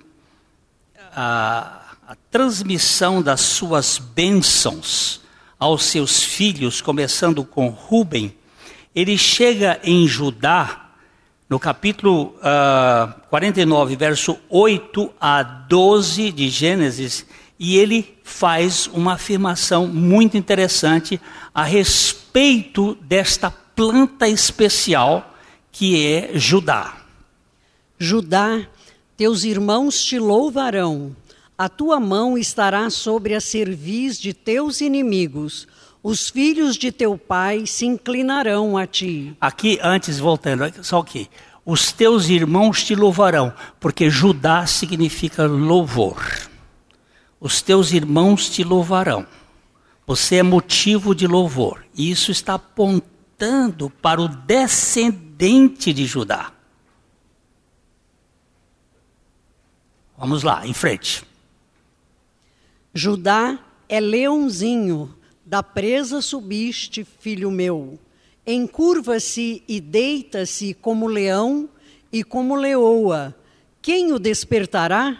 a, 1.15 1.81
a 2.07 2.15
transmissão 2.29 3.21
das 3.21 3.41
suas 3.41 3.97
bênçãos 3.97 5.21
aos 5.59 5.85
seus 5.85 6.23
filhos, 6.23 6.81
começando 6.81 7.43
com 7.43 7.69
Ruben, 7.69 8.35
ele 8.95 9.17
chega 9.17 9.79
em 9.83 10.07
Judá 10.07 10.91
no 11.49 11.59
capítulo 11.59 12.27
uh, 12.37 12.39
ah, 12.41 13.15
49, 13.29 13.95
verso 13.95 14.37
8 14.49 15.13
a 15.19 15.43
12 15.43 16.31
de 16.31 16.49
Gênesis, 16.49 17.25
e 17.59 17.77
ele 17.77 18.17
faz 18.23 18.87
uma 18.87 19.13
afirmação 19.13 19.85
muito 19.85 20.37
interessante 20.37 21.21
a 21.53 21.63
respeito 21.63 22.95
desta 23.01 23.51
planta 23.51 24.27
especial 24.27 25.35
que 25.71 26.07
é 26.07 26.31
Judá. 26.35 26.97
Judá, 27.99 28.65
teus 29.15 29.43
irmãos 29.43 30.03
te 30.03 30.17
louvarão, 30.17 31.15
a 31.57 31.69
tua 31.69 31.99
mão 31.99 32.37
estará 32.37 32.89
sobre 32.89 33.35
a 33.35 33.39
cerviz 33.39 34.19
de 34.19 34.33
teus 34.33 34.81
inimigos 34.81 35.67
os 36.07 36.29
filhos 36.29 36.77
de 36.77 36.91
teu 36.91 37.17
pai 37.17 37.65
se 37.65 37.83
inclinarão 37.83 38.77
a 38.77 38.85
ti. 38.85 39.35
Aqui, 39.41 39.79
antes, 39.81 40.19
voltando, 40.19 40.71
só 40.83 41.01
que 41.01 41.27
os 41.65 41.91
teus 41.91 42.29
irmãos 42.29 42.83
te 42.83 42.93
louvarão, 42.93 43.51
porque 43.79 44.07
Judá 44.07 44.67
significa 44.67 45.47
louvor. 45.47 46.23
Os 47.39 47.59
teus 47.59 47.91
irmãos 47.91 48.47
te 48.47 48.63
louvarão. 48.63 49.25
Você 50.05 50.35
é 50.35 50.43
motivo 50.43 51.15
de 51.15 51.25
louvor. 51.25 51.83
E 51.95 52.11
isso 52.11 52.29
está 52.29 52.53
apontando 52.53 53.89
para 53.89 54.21
o 54.21 54.27
descendente 54.27 55.91
de 55.91 56.05
Judá. 56.05 56.51
Vamos 60.15 60.43
lá, 60.43 60.67
em 60.67 60.73
frente. 60.73 61.23
Judá 62.93 63.57
é 63.89 63.99
leãozinho 63.99 65.11
da 65.55 65.63
presa 65.63 66.21
subiste, 66.21 67.05
filho 67.05 67.49
meu. 67.49 67.97
Encurva-se 68.45 69.63
e 69.65 69.79
deita-se 69.79 70.73
como 70.73 71.07
leão 71.07 71.69
e 72.11 72.25
como 72.25 72.55
leoa. 72.55 73.33
Quem 73.81 74.11
o 74.11 74.19
despertará? 74.19 75.17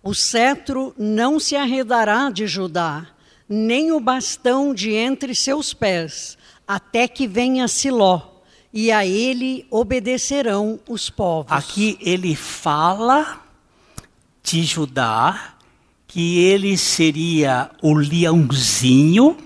O 0.00 0.14
cetro 0.14 0.94
não 0.96 1.40
se 1.40 1.56
arredará 1.56 2.30
de 2.30 2.46
Judá, 2.46 3.08
nem 3.48 3.90
o 3.90 3.98
bastão 3.98 4.72
de 4.72 4.92
entre 4.92 5.34
seus 5.34 5.74
pés, 5.74 6.38
até 6.64 7.08
que 7.08 7.26
venha 7.26 7.66
Siló, 7.66 8.42
e 8.72 8.92
a 8.92 9.04
ele 9.04 9.66
obedecerão 9.72 10.78
os 10.88 11.10
povos. 11.10 11.50
Aqui 11.50 11.98
ele 12.00 12.36
fala 12.36 13.42
de 14.40 14.62
Judá 14.62 15.57
que 16.08 16.38
ele 16.38 16.76
seria 16.78 17.70
o 17.82 17.92
leãozinho 17.92 19.36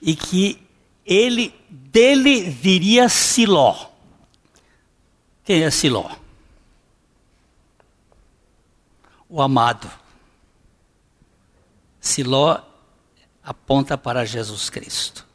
e 0.00 0.14
que 0.14 0.62
ele 1.04 1.52
dele 1.68 2.48
viria 2.48 3.08
Siló. 3.08 3.90
Quem 5.44 5.64
é 5.64 5.70
Siló? 5.70 6.08
O 9.28 9.42
amado. 9.42 9.90
Siló 12.00 12.62
aponta 13.42 13.98
para 13.98 14.24
Jesus 14.24 14.70
Cristo. 14.70 15.26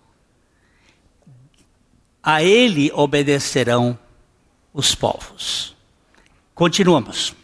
A 2.23 2.41
ele 2.41 2.89
obedecerão 2.93 3.99
os 4.73 4.95
povos. 4.95 5.75
Continuamos. 6.55 7.36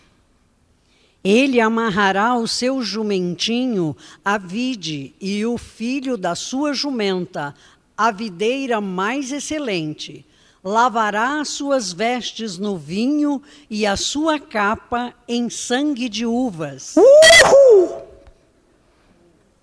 Ele 1.24 1.60
amarrará 1.60 2.36
o 2.36 2.48
seu 2.48 2.82
jumentinho 2.82 3.96
à 4.24 4.38
vide 4.38 5.14
e 5.20 5.46
o 5.46 5.58
filho 5.58 6.16
da 6.16 6.34
sua 6.34 6.74
jumenta, 6.74 7.54
a 7.98 8.12
videira 8.12 8.80
mais 8.80 9.32
excelente. 9.32 10.26
Lavará 10.64 11.42
as 11.42 11.50
suas 11.50 11.92
vestes 11.92 12.58
no 12.58 12.78
vinho 12.78 13.42
e 13.70 13.86
a 13.86 13.98
sua 13.98 14.40
capa 14.40 15.14
em 15.28 15.50
sangue 15.50 16.08
de 16.08 16.26
uvas. 16.26 16.96
Uhul! 16.96 18.02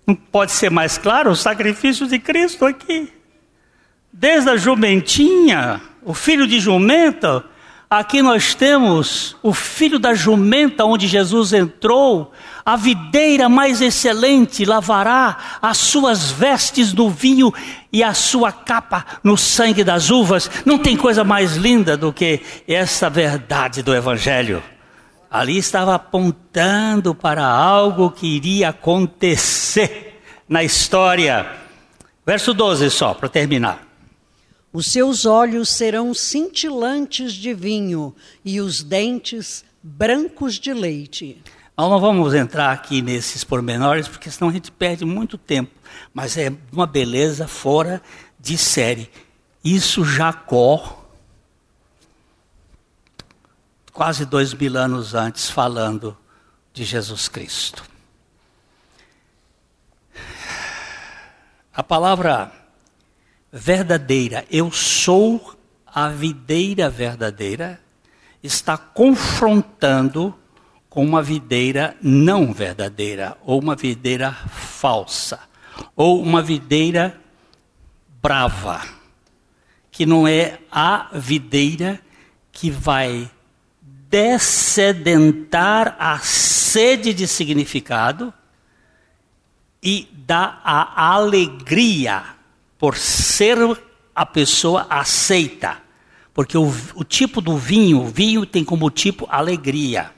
Não 0.05 0.15
pode 0.15 0.51
ser 0.51 0.71
mais 0.71 0.97
claro 0.97 1.31
o 1.31 1.35
sacrifício 1.35 2.07
de 2.07 2.17
Cristo 2.19 2.65
aqui. 2.65 3.11
Desde 4.13 4.49
a 4.49 4.57
jumentinha, 4.57 5.81
o 6.03 6.13
filho 6.13 6.47
de 6.47 6.59
jumenta, 6.59 7.43
aqui 7.89 8.21
nós 8.21 8.53
temos 8.53 9.35
o 9.41 9.53
filho 9.53 9.97
da 9.97 10.13
jumenta 10.13 10.85
onde 10.85 11.07
Jesus 11.07 11.53
entrou, 11.53 12.31
a 12.65 12.75
videira 12.75 13.47
mais 13.47 13.81
excelente 13.81 14.65
lavará 14.65 15.37
as 15.61 15.77
suas 15.77 16.29
vestes 16.31 16.91
no 16.91 17.09
vinho 17.09 17.53
e 17.93 18.03
a 18.03 18.13
sua 18.13 18.51
capa 18.51 19.05
no 19.23 19.37
sangue 19.37 19.83
das 19.83 20.09
uvas. 20.09 20.51
Não 20.65 20.77
tem 20.77 20.97
coisa 20.97 21.23
mais 21.23 21.55
linda 21.55 21.95
do 21.95 22.11
que 22.11 22.41
essa 22.67 23.09
verdade 23.09 23.81
do 23.81 23.95
Evangelho. 23.95 24.61
Ali 25.31 25.57
estava 25.57 25.95
apontando 25.95 27.15
para 27.15 27.45
algo 27.45 28.11
que 28.11 28.27
iria 28.27 28.69
acontecer 28.69 30.21
na 30.47 30.63
história. 30.63 31.47
Verso 32.25 32.53
12 32.53 32.89
só, 32.89 33.13
para 33.13 33.29
terminar. 33.29 33.86
Os 34.77 34.85
seus 34.91 35.25
olhos 35.25 35.69
serão 35.69 36.13
cintilantes 36.13 37.33
de 37.33 37.51
vinho 37.51 38.15
e 38.45 38.61
os 38.61 38.83
dentes 38.83 39.65
brancos 39.81 40.59
de 40.59 40.71
leite. 40.71 41.41
Nós 41.75 41.89
não 41.89 41.99
vamos 41.99 42.35
entrar 42.35 42.71
aqui 42.73 43.01
nesses 43.01 43.43
pormenores, 43.43 44.07
porque 44.07 44.29
senão 44.29 44.51
a 44.51 44.53
gente 44.53 44.71
perde 44.71 45.03
muito 45.03 45.35
tempo. 45.35 45.71
Mas 46.13 46.37
é 46.37 46.53
uma 46.71 46.85
beleza 46.85 47.47
fora 47.47 48.03
de 48.39 48.55
série. 48.55 49.09
Isso 49.63 50.05
Jacó, 50.05 51.03
quase 53.91 54.25
dois 54.25 54.53
mil 54.53 54.77
anos 54.77 55.15
antes, 55.15 55.49
falando 55.49 56.15
de 56.71 56.83
Jesus 56.83 57.27
Cristo. 57.27 57.83
A 61.73 61.81
palavra 61.81 62.56
verdadeira, 63.57 64.45
eu 64.51 64.71
sou 64.71 65.55
a 65.85 66.09
videira 66.09 66.89
verdadeira, 66.89 67.79
está 68.43 68.77
confrontando 68.77 70.33
com 70.87 71.03
uma 71.03 71.23
videira 71.23 71.97
não 72.01 72.53
verdadeira, 72.53 73.35
ou 73.43 73.59
uma 73.59 73.75
videira 73.75 74.31
falsa, 74.31 75.39
ou 75.95 76.21
uma 76.21 76.41
videira 76.41 77.19
brava, 78.21 78.81
que 79.91 80.05
não 80.05 80.27
é 80.27 80.59
a 80.71 81.09
videira 81.13 81.99
que 82.51 82.69
vai 82.69 83.29
descedentar 84.09 85.95
a 85.99 86.19
sede 86.19 87.13
de 87.13 87.27
significado 87.27 88.31
e 89.81 90.07
dar 90.13 90.61
a 90.63 91.11
alegria 91.13 92.36
por 92.77 92.95
ser 92.97 93.57
a 94.15 94.25
pessoa 94.25 94.87
aceita. 94.89 95.77
Porque 96.33 96.57
o, 96.57 96.73
o 96.95 97.03
tipo 97.03 97.41
do 97.41 97.57
vinho, 97.57 98.01
o 98.01 98.07
vinho 98.07 98.45
tem 98.45 98.63
como 98.63 98.89
tipo 98.89 99.27
alegria. 99.29 100.11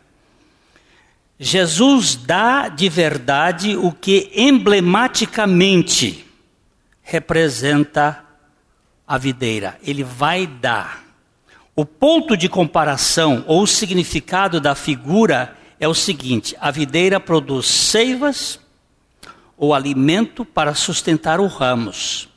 Jesus 1.40 2.16
dá 2.16 2.68
de 2.68 2.90
verdade 2.90 3.76
o 3.76 3.92
que 3.92 4.32
emblematicamente 4.36 6.26
representa 7.02 8.24
a 9.08 9.18
videira. 9.18 9.80
Ele 9.82 10.04
vai 10.04 10.46
dar. 10.46 11.06
O 11.76 11.86
ponto 11.86 12.36
de 12.36 12.50
comparação 12.50 13.46
ou 13.48 13.64
o 13.64 13.68
significado 13.68 14.60
da 14.60 14.76
figura 14.76 15.58
é 15.80 15.88
o 15.88 15.94
seguinte: 15.94 16.56
a 16.60 16.72
videira 16.72 17.20
produz 17.22 17.66
seivas 17.68 18.60
ou 19.58 19.74
alimento 19.74 20.44
para 20.44 20.74
sustentar 20.74 21.40
os 21.40 21.54
ramos 21.54 22.30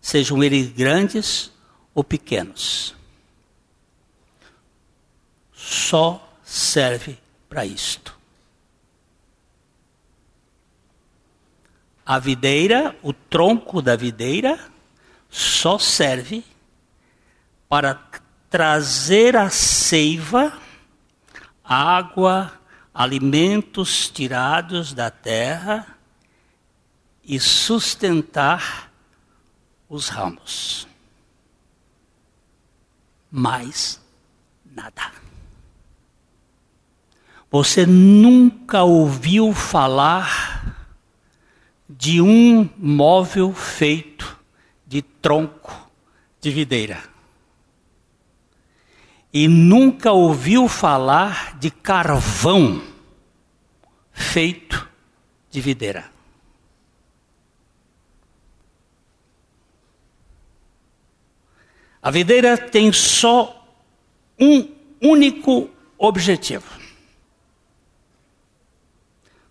sejam 0.00 0.42
eles 0.42 0.68
grandes 0.68 1.50
ou 1.94 2.02
pequenos. 2.02 2.94
Só 5.52 6.36
serve 6.42 7.18
para 7.48 7.64
isto. 7.64 8.18
A 12.04 12.18
videira, 12.18 12.96
o 13.02 13.12
tronco 13.12 13.80
da 13.80 13.94
videira, 13.94 14.58
só 15.28 15.78
serve 15.78 16.44
para 17.68 17.94
trazer 18.48 19.36
a 19.36 19.48
seiva, 19.48 20.58
água, 21.62 22.52
alimentos 22.92 24.08
tirados 24.08 24.92
da 24.92 25.08
terra 25.08 25.86
e 27.22 27.38
sustentar 27.38 28.89
os 29.90 30.08
ramos. 30.08 30.86
Mais 33.30 34.00
nada. 34.64 35.12
Você 37.50 37.84
nunca 37.84 38.84
ouviu 38.84 39.52
falar 39.52 40.76
de 41.88 42.20
um 42.20 42.70
móvel 42.78 43.52
feito 43.52 44.38
de 44.86 45.02
tronco 45.02 45.90
de 46.40 46.50
videira. 46.50 47.02
E 49.32 49.48
nunca 49.48 50.12
ouviu 50.12 50.68
falar 50.68 51.58
de 51.58 51.70
carvão 51.70 52.80
feito 54.12 54.88
de 55.50 55.60
videira. 55.60 56.19
A 62.02 62.10
videira 62.10 62.56
tem 62.56 62.92
só 62.92 63.66
um 64.38 64.68
único 65.02 65.70
objetivo: 65.98 66.66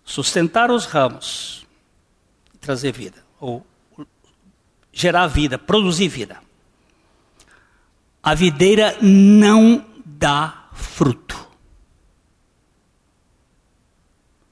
sustentar 0.04 0.70
os 0.70 0.84
ramos 0.84 1.60
trazer 2.60 2.92
vida, 2.92 3.24
ou 3.40 3.66
gerar 4.92 5.26
vida, 5.26 5.58
produzir 5.58 6.08
vida. 6.08 6.40
A 8.22 8.34
videira 8.34 8.98
não 9.00 9.84
dá 10.04 10.68
fruto. 10.72 11.48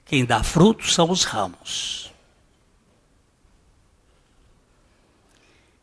Quem 0.07 0.25
dá 0.25 0.43
fruto 0.43 0.91
são 0.91 1.11
os 1.11 1.25
ramos. 1.25 2.11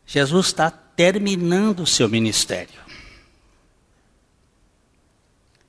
Jesus 0.04 0.46
está 0.46 0.70
terminando 0.96 1.80
o 1.80 1.86
seu 1.86 2.08
ministério. 2.08 2.80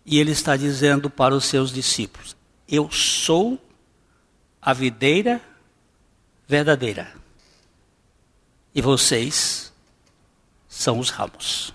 E 0.05 0.17
ele 0.17 0.31
está 0.31 0.55
dizendo 0.55 1.09
para 1.09 1.35
os 1.35 1.45
seus 1.45 1.71
discípulos: 1.71 2.35
Eu 2.67 2.89
sou 2.89 3.59
a 4.61 4.73
videira 4.73 5.41
verdadeira. 6.47 7.13
E 8.73 8.81
vocês 8.81 9.73
são 10.67 10.99
os 10.99 11.09
ramos. 11.09 11.73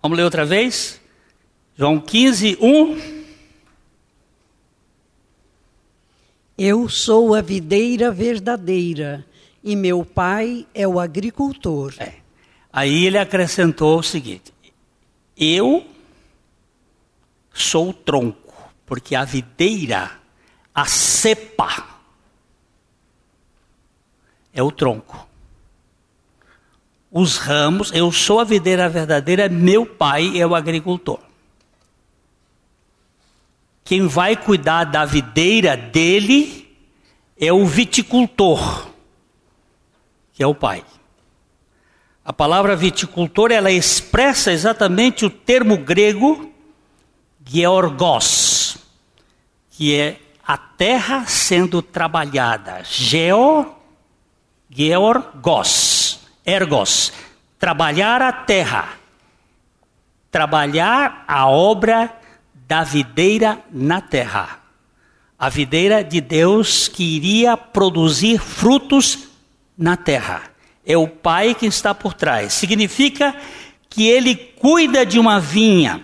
Vamos 0.00 0.16
ler 0.16 0.24
outra 0.24 0.44
vez? 0.44 1.00
João 1.76 2.00
15, 2.00 2.58
1. 2.60 3.24
Eu 6.56 6.88
sou 6.88 7.34
a 7.34 7.40
videira 7.40 8.12
verdadeira 8.12 9.26
e 9.64 9.74
meu 9.74 10.04
pai 10.04 10.66
é 10.74 10.86
o 10.86 11.00
agricultor. 11.00 11.94
É. 11.98 12.12
Aí 12.70 13.06
ele 13.06 13.16
acrescentou 13.16 13.98
o 13.98 14.02
seguinte: 14.02 14.52
Eu 15.34 15.86
sou 17.52 17.88
o 17.88 17.94
tronco, 17.94 18.70
porque 18.84 19.14
a 19.14 19.24
videira, 19.24 20.10
a 20.74 20.84
cepa, 20.84 21.86
é 24.52 24.62
o 24.62 24.70
tronco. 24.70 25.26
Os 27.10 27.38
ramos, 27.38 27.92
eu 27.92 28.10
sou 28.10 28.40
a 28.40 28.44
videira 28.44 28.88
verdadeira, 28.88 29.48
meu 29.48 29.86
pai 29.86 30.38
é 30.38 30.46
o 30.46 30.54
agricultor. 30.54 31.20
Quem 33.84 34.08
vai 34.08 34.34
cuidar 34.34 34.84
da 34.84 35.04
videira 35.04 35.76
dele 35.76 36.76
é 37.38 37.52
o 37.52 37.64
viticultor, 37.66 38.93
que 40.34 40.42
é 40.42 40.46
o 40.46 40.54
pai. 40.54 40.84
A 42.24 42.32
palavra 42.32 42.74
viticultor, 42.74 43.52
ela 43.52 43.70
expressa 43.70 44.50
exatamente 44.50 45.24
o 45.24 45.30
termo 45.30 45.78
grego 45.78 46.52
georgos, 47.46 48.78
que 49.70 49.94
é 49.94 50.18
a 50.46 50.56
terra 50.56 51.24
sendo 51.26 51.80
trabalhada. 51.80 52.82
Geo, 52.82 53.74
georgos, 54.70 56.20
ergos, 56.44 57.12
trabalhar 57.58 58.20
a 58.22 58.32
terra, 58.32 58.88
trabalhar 60.30 61.24
a 61.28 61.46
obra 61.46 62.12
da 62.66 62.82
videira 62.82 63.62
na 63.70 64.00
terra. 64.00 64.60
A 65.38 65.48
videira 65.50 66.02
de 66.02 66.20
Deus 66.20 66.88
que 66.88 67.16
iria 67.16 67.56
produzir 67.56 68.38
frutos 68.38 69.23
na 69.76 69.96
terra. 69.96 70.50
É 70.84 70.96
o 70.96 71.08
Pai 71.08 71.54
que 71.54 71.66
está 71.66 71.94
por 71.94 72.14
trás. 72.14 72.52
Significa 72.52 73.34
que 73.88 74.08
ele 74.08 74.34
cuida 74.34 75.06
de 75.06 75.18
uma 75.18 75.38
vinha, 75.38 76.02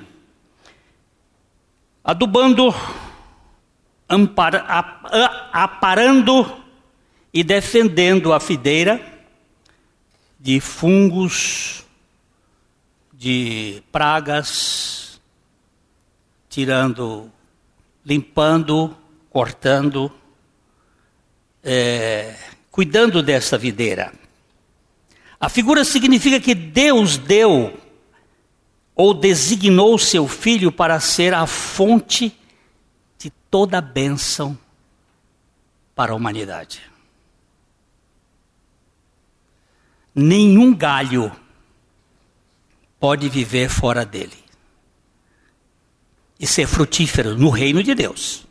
adubando, 2.04 2.74
aparando 5.52 6.60
e 7.32 7.44
defendendo 7.44 8.32
a 8.32 8.38
videira 8.38 9.00
de 10.38 10.60
fungos, 10.60 11.84
de 13.12 13.82
pragas, 13.92 15.20
tirando, 16.48 17.30
limpando, 18.04 18.96
cortando, 19.28 20.10
é, 21.62 22.34
cuidando 22.80 23.22
dessa 23.22 23.58
videira. 23.58 24.10
A 25.38 25.50
figura 25.50 25.84
significa 25.84 26.40
que 26.40 26.54
Deus 26.54 27.18
deu 27.18 27.78
ou 28.94 29.12
designou 29.12 29.98
seu 29.98 30.26
filho 30.26 30.72
para 30.72 30.98
ser 30.98 31.34
a 31.34 31.46
fonte 31.46 32.34
de 33.18 33.28
toda 33.50 33.76
a 33.76 33.82
bênção 33.82 34.58
para 35.94 36.12
a 36.12 36.14
humanidade. 36.14 36.80
Nenhum 40.14 40.74
galho 40.74 41.30
pode 42.98 43.28
viver 43.28 43.68
fora 43.68 44.06
dele 44.06 44.42
e 46.38 46.46
ser 46.46 46.66
frutífero 46.66 47.36
no 47.36 47.50
reino 47.50 47.82
de 47.82 47.94
Deus. 47.94 48.48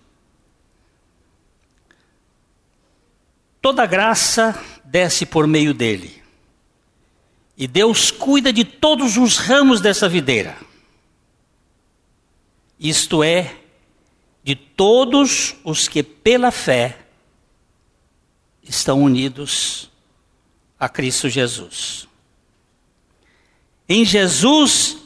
Toda 3.61 3.85
graça 3.85 4.59
desce 4.85 5.25
por 5.25 5.45
meio 5.45 5.73
dele. 5.73 6.21
E 7.57 7.67
Deus 7.67 8.09
cuida 8.09 8.53
de 8.53 8.63
todos 8.63 9.17
os 9.17 9.37
ramos 9.37 9.81
dessa 9.81 10.07
videira. 10.07 10.57
Isto 12.79 13.21
é, 13.21 13.53
de 14.41 14.55
todos 14.55 15.55
os 15.65 15.87
que 15.87 16.01
pela 16.01 16.51
fé 16.51 16.97
estão 18.63 19.01
unidos 19.03 19.91
a 20.79 20.87
Cristo 20.87 21.27
Jesus. 21.27 22.07
Em 23.89 24.05
Jesus 24.05 24.97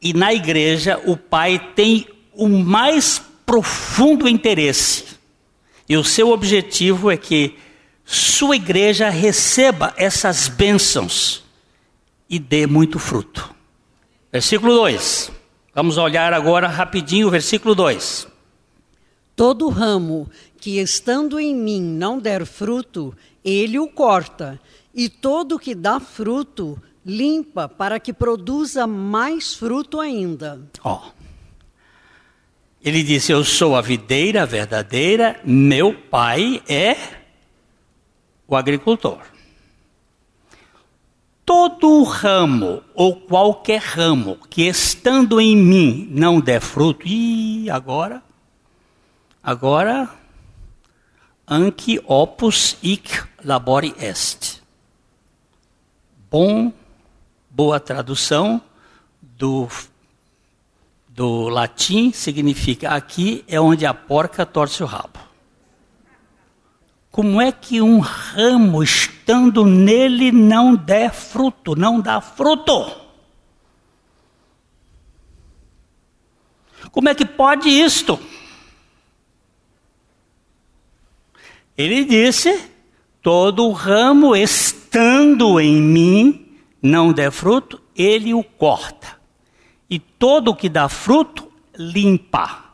e 0.00 0.12
na 0.12 0.32
igreja, 0.32 1.02
o 1.04 1.16
Pai 1.16 1.58
tem 1.74 2.06
o 2.32 2.48
mais 2.48 3.20
profundo 3.44 4.28
interesse. 4.28 5.18
E 5.88 5.96
o 5.96 6.04
seu 6.04 6.30
objetivo 6.30 7.10
é 7.10 7.16
que 7.16 7.58
sua 8.10 8.56
igreja 8.56 9.10
receba 9.10 9.92
essas 9.94 10.48
bênçãos 10.48 11.44
e 12.26 12.38
dê 12.38 12.66
muito 12.66 12.98
fruto. 12.98 13.54
Versículo 14.32 14.74
2. 14.76 15.30
Vamos 15.74 15.98
olhar 15.98 16.32
agora 16.32 16.68
rapidinho 16.68 17.28
o 17.28 17.30
versículo 17.30 17.74
2. 17.74 18.26
Todo 19.36 19.68
ramo 19.68 20.26
que 20.58 20.80
estando 20.80 21.38
em 21.38 21.54
mim 21.54 21.82
não 21.82 22.18
der 22.18 22.46
fruto, 22.46 23.14
ele 23.44 23.78
o 23.78 23.86
corta, 23.86 24.58
e 24.94 25.10
todo 25.10 25.58
que 25.58 25.74
dá 25.74 26.00
fruto, 26.00 26.82
limpa 27.04 27.68
para 27.68 28.00
que 28.00 28.14
produza 28.14 28.86
mais 28.86 29.54
fruto 29.54 30.00
ainda. 30.00 30.58
Ó. 30.82 30.94
Oh. 30.94 31.10
Ele 32.82 33.02
disse: 33.02 33.32
Eu 33.32 33.44
sou 33.44 33.76
a 33.76 33.82
videira 33.82 34.46
verdadeira, 34.46 35.38
meu 35.44 35.92
pai 35.92 36.62
é 36.66 37.17
o 38.48 38.56
agricultor. 38.56 39.20
Todo 41.44 42.02
ramo 42.02 42.82
ou 42.94 43.16
qualquer 43.16 43.80
ramo 43.80 44.38
que 44.50 44.62
estando 44.62 45.40
em 45.40 45.56
mim 45.56 46.08
não 46.10 46.40
der 46.40 46.60
fruto, 46.60 47.06
e 47.06 47.70
agora, 47.70 48.22
agora, 49.42 50.10
anque 51.46 52.00
opus 52.06 52.76
hic 52.82 53.24
labori 53.44 53.94
est. 53.98 54.62
Bom, 56.30 56.72
boa 57.50 57.78
tradução 57.78 58.60
do 59.22 59.68
do 61.08 61.48
latim 61.48 62.12
significa 62.12 62.90
aqui 62.90 63.44
é 63.48 63.60
onde 63.60 63.84
a 63.84 63.92
porca 63.92 64.46
torce 64.46 64.82
o 64.84 64.86
rabo. 64.86 65.27
Como 67.10 67.40
é 67.40 67.50
que 67.50 67.80
um 67.80 67.98
ramo 67.98 68.82
estando 68.82 69.64
nele 69.64 70.30
não 70.30 70.74
der 70.74 71.12
fruto, 71.12 71.74
não 71.74 72.00
dá 72.00 72.20
fruto? 72.20 72.90
Como 76.90 77.08
é 77.08 77.14
que 77.14 77.24
pode 77.24 77.68
isto? 77.68 78.18
Ele 81.76 82.04
disse: 82.04 82.70
todo 83.22 83.70
ramo 83.72 84.34
estando 84.36 85.60
em 85.60 85.80
mim 85.80 86.58
não 86.80 87.12
der 87.12 87.30
fruto, 87.30 87.80
ele 87.96 88.32
o 88.32 88.42
corta 88.42 89.18
e 89.90 89.98
todo 89.98 90.50
o 90.50 90.56
que 90.56 90.68
dá 90.68 90.88
fruto, 90.88 91.50
limpa, 91.76 92.67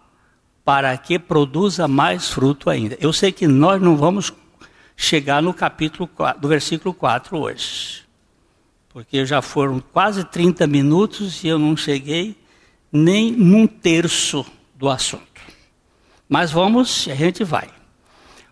para 0.64 0.96
que 0.96 1.18
produza 1.18 1.86
mais 1.86 2.30
fruto 2.30 2.70
ainda. 2.70 2.96
Eu 3.00 3.12
sei 3.12 3.30
que 3.30 3.46
nós 3.46 3.80
não 3.82 3.96
vamos 3.96 4.32
chegar 4.96 5.42
no 5.42 5.52
capítulo 5.52 6.08
4, 6.08 6.40
do 6.40 6.48
versículo 6.48 6.94
4 6.94 7.36
hoje, 7.36 8.04
porque 8.88 9.26
já 9.26 9.42
foram 9.42 9.80
quase 9.80 10.24
30 10.24 10.66
minutos 10.66 11.44
e 11.44 11.48
eu 11.48 11.58
não 11.58 11.76
cheguei 11.76 12.36
nem 12.90 13.32
num 13.32 13.66
terço 13.66 14.46
do 14.74 14.88
assunto. 14.88 15.42
Mas 16.28 16.50
vamos, 16.50 17.06
a 17.10 17.14
gente 17.14 17.44
vai. 17.44 17.68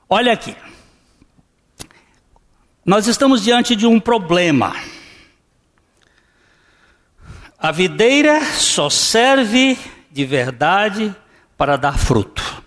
Olha 0.08 0.32
aqui. 0.32 0.54
Nós 2.84 3.06
estamos 3.06 3.42
diante 3.42 3.74
de 3.76 3.86
um 3.86 3.98
problema. 3.98 4.74
A 7.56 7.70
videira 7.70 8.44
só 8.44 8.90
serve 8.90 9.78
de 10.10 10.24
verdade 10.24 11.14
para 11.62 11.76
dar 11.76 11.96
fruto, 11.96 12.60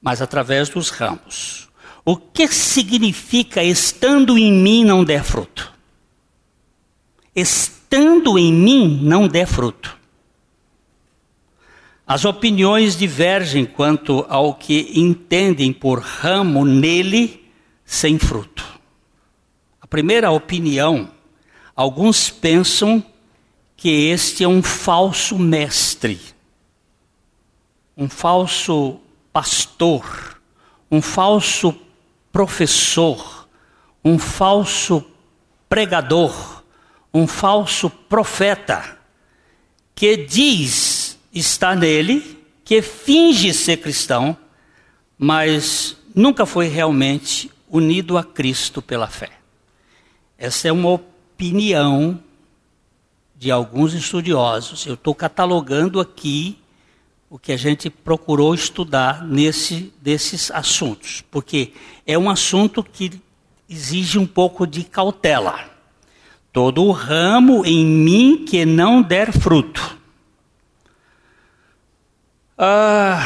mas 0.00 0.22
através 0.22 0.68
dos 0.68 0.90
ramos. 0.90 1.68
O 2.04 2.16
que 2.16 2.46
significa 2.46 3.64
estando 3.64 4.38
em 4.38 4.52
mim 4.52 4.84
não 4.84 5.02
der 5.02 5.24
fruto? 5.24 5.74
Estando 7.34 8.38
em 8.38 8.52
mim 8.52 9.00
não 9.02 9.26
der 9.26 9.48
fruto. 9.48 9.98
As 12.06 12.24
opiniões 12.24 12.96
divergem 12.96 13.64
quanto 13.66 14.24
ao 14.28 14.54
que 14.54 14.92
entendem 14.94 15.72
por 15.72 15.98
ramo 15.98 16.64
nele 16.64 17.44
sem 17.84 18.20
fruto. 18.20 18.64
A 19.80 19.86
primeira 19.88 20.30
opinião, 20.30 21.10
alguns 21.74 22.30
pensam 22.30 23.04
que 23.76 23.88
este 24.10 24.44
é 24.44 24.48
um 24.48 24.62
falso 24.62 25.36
mestre, 25.36 26.35
um 27.96 28.08
falso 28.08 29.00
pastor, 29.32 30.40
um 30.90 31.00
falso 31.00 31.74
professor, 32.30 33.48
um 34.04 34.18
falso 34.18 35.04
pregador, 35.68 36.62
um 37.12 37.26
falso 37.26 37.88
profeta 37.88 38.98
que 39.94 40.16
diz 40.16 41.18
estar 41.32 41.74
nele, 41.74 42.44
que 42.62 42.82
finge 42.82 43.54
ser 43.54 43.78
cristão, 43.78 44.36
mas 45.18 45.96
nunca 46.14 46.44
foi 46.44 46.68
realmente 46.68 47.50
unido 47.70 48.18
a 48.18 48.24
Cristo 48.24 48.82
pela 48.82 49.06
fé. 49.06 49.30
Essa 50.36 50.68
é 50.68 50.72
uma 50.72 50.90
opinião 50.90 52.22
de 53.34 53.50
alguns 53.50 53.94
estudiosos. 53.94 54.84
Eu 54.86 54.94
estou 54.94 55.14
catalogando 55.14 55.98
aqui 55.98 56.58
o 57.28 57.38
que 57.38 57.52
a 57.52 57.56
gente 57.56 57.90
procurou 57.90 58.54
estudar 58.54 59.24
nesse, 59.24 59.92
desses 60.00 60.50
assuntos, 60.50 61.24
porque 61.30 61.72
é 62.06 62.16
um 62.16 62.30
assunto 62.30 62.82
que 62.82 63.20
exige 63.68 64.18
um 64.18 64.26
pouco 64.26 64.66
de 64.66 64.84
cautela. 64.84 65.70
Todo 66.52 66.84
o 66.84 66.92
ramo 66.92 67.66
em 67.66 67.84
mim 67.84 68.44
que 68.48 68.64
não 68.64 69.02
der 69.02 69.32
fruto. 69.32 69.98
Ah, 72.56 73.20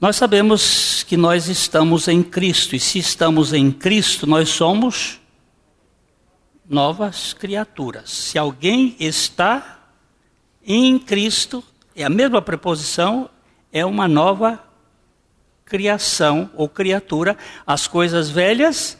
nós 0.00 0.16
sabemos 0.16 1.04
que 1.04 1.16
nós 1.16 1.48
estamos 1.48 2.08
em 2.08 2.22
Cristo, 2.22 2.74
e 2.74 2.80
se 2.80 2.98
estamos 2.98 3.52
em 3.52 3.70
Cristo, 3.70 4.26
nós 4.26 4.48
somos 4.48 5.20
novas 6.68 7.32
criaturas. 7.32 8.10
Se 8.10 8.38
alguém 8.38 8.96
está 8.98 9.90
em 10.66 10.98
Cristo, 10.98 11.62
é 11.96 12.04
a 12.04 12.10
mesma 12.10 12.42
preposição, 12.42 13.30
é 13.72 13.84
uma 13.84 14.06
nova 14.06 14.62
criação 15.64 16.50
ou 16.54 16.68
criatura. 16.68 17.38
As 17.66 17.86
coisas 17.86 18.28
velhas 18.28 18.98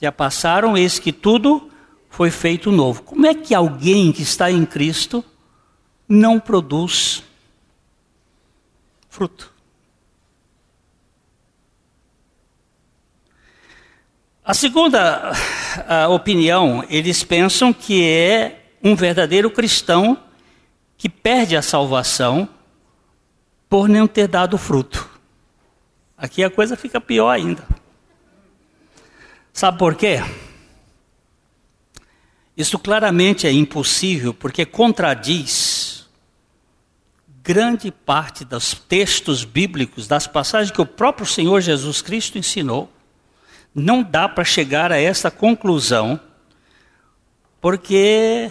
já 0.00 0.10
passaram, 0.10 0.76
eis 0.76 0.98
que 0.98 1.12
tudo 1.12 1.70
foi 2.08 2.30
feito 2.30 2.72
novo. 2.72 3.02
Como 3.02 3.26
é 3.26 3.34
que 3.34 3.54
alguém 3.54 4.10
que 4.12 4.22
está 4.22 4.50
em 4.50 4.64
Cristo 4.64 5.22
não 6.08 6.40
produz 6.40 7.22
fruto? 9.10 9.52
A 14.42 14.54
segunda 14.54 15.32
a 15.86 16.08
opinião, 16.08 16.82
eles 16.88 17.22
pensam 17.22 17.74
que 17.74 18.02
é 18.02 18.70
um 18.82 18.96
verdadeiro 18.96 19.50
cristão 19.50 20.25
que 20.96 21.08
perde 21.08 21.56
a 21.56 21.62
salvação 21.62 22.48
por 23.68 23.88
não 23.88 24.06
ter 24.06 24.28
dado 24.28 24.56
fruto. 24.56 25.08
Aqui 26.16 26.42
a 26.42 26.50
coisa 26.50 26.76
fica 26.76 27.00
pior 27.00 27.30
ainda. 27.30 27.66
Sabe 29.52 29.78
por 29.78 29.94
quê? 29.94 30.18
Isso 32.56 32.78
claramente 32.78 33.46
é 33.46 33.52
impossível 33.52 34.32
porque 34.32 34.64
contradiz 34.64 36.08
grande 37.46 37.92
parte 37.92 38.44
dos 38.44 38.74
textos 38.74 39.44
bíblicos, 39.44 40.08
das 40.08 40.26
passagens 40.26 40.72
que 40.72 40.80
o 40.80 40.86
próprio 40.86 41.24
Senhor 41.24 41.60
Jesus 41.60 42.02
Cristo 42.02 42.38
ensinou. 42.38 42.90
Não 43.72 44.02
dá 44.02 44.28
para 44.28 44.42
chegar 44.42 44.90
a 44.90 44.98
essa 44.98 45.30
conclusão, 45.30 46.18
porque 47.60 48.50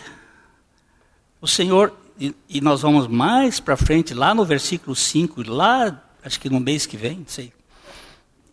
o 1.41 1.47
Senhor 1.47 1.93
e, 2.19 2.33
e 2.49 2.61
nós 2.61 2.81
vamos 2.81 3.07
mais 3.07 3.59
para 3.59 3.75
frente, 3.75 4.13
lá 4.13 4.33
no 4.33 4.45
versículo 4.45 4.95
5, 4.95 5.43
lá, 5.49 6.01
acho 6.23 6.39
que 6.39 6.49
no 6.49 6.59
mês 6.59 6.85
que 6.85 6.95
vem, 6.95 7.19
não 7.19 7.27
sei, 7.27 7.51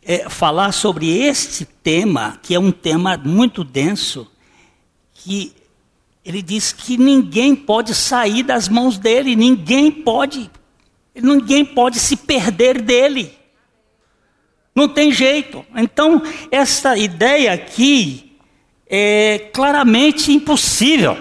é, 0.02 0.28
falar 0.28 0.72
sobre 0.72 1.08
este 1.08 1.64
tema, 1.64 2.38
que 2.42 2.54
é 2.54 2.58
um 2.58 2.72
tema 2.72 3.16
muito 3.16 3.62
denso, 3.62 4.26
que 5.14 5.52
ele 6.24 6.42
diz 6.42 6.72
que 6.72 6.96
ninguém 6.96 7.54
pode 7.54 7.94
sair 7.94 8.42
das 8.42 8.68
mãos 8.68 8.98
dele, 8.98 9.36
ninguém 9.36 9.90
pode, 9.90 10.50
ninguém 11.14 11.64
pode 11.64 11.98
se 11.98 12.16
perder 12.16 12.80
dele. 12.80 13.32
Não 14.74 14.88
tem 14.88 15.12
jeito. 15.12 15.64
Então, 15.76 16.22
essa 16.50 16.96
ideia 16.96 17.52
aqui 17.52 18.36
é 18.86 19.50
claramente 19.52 20.32
impossível. 20.32 21.16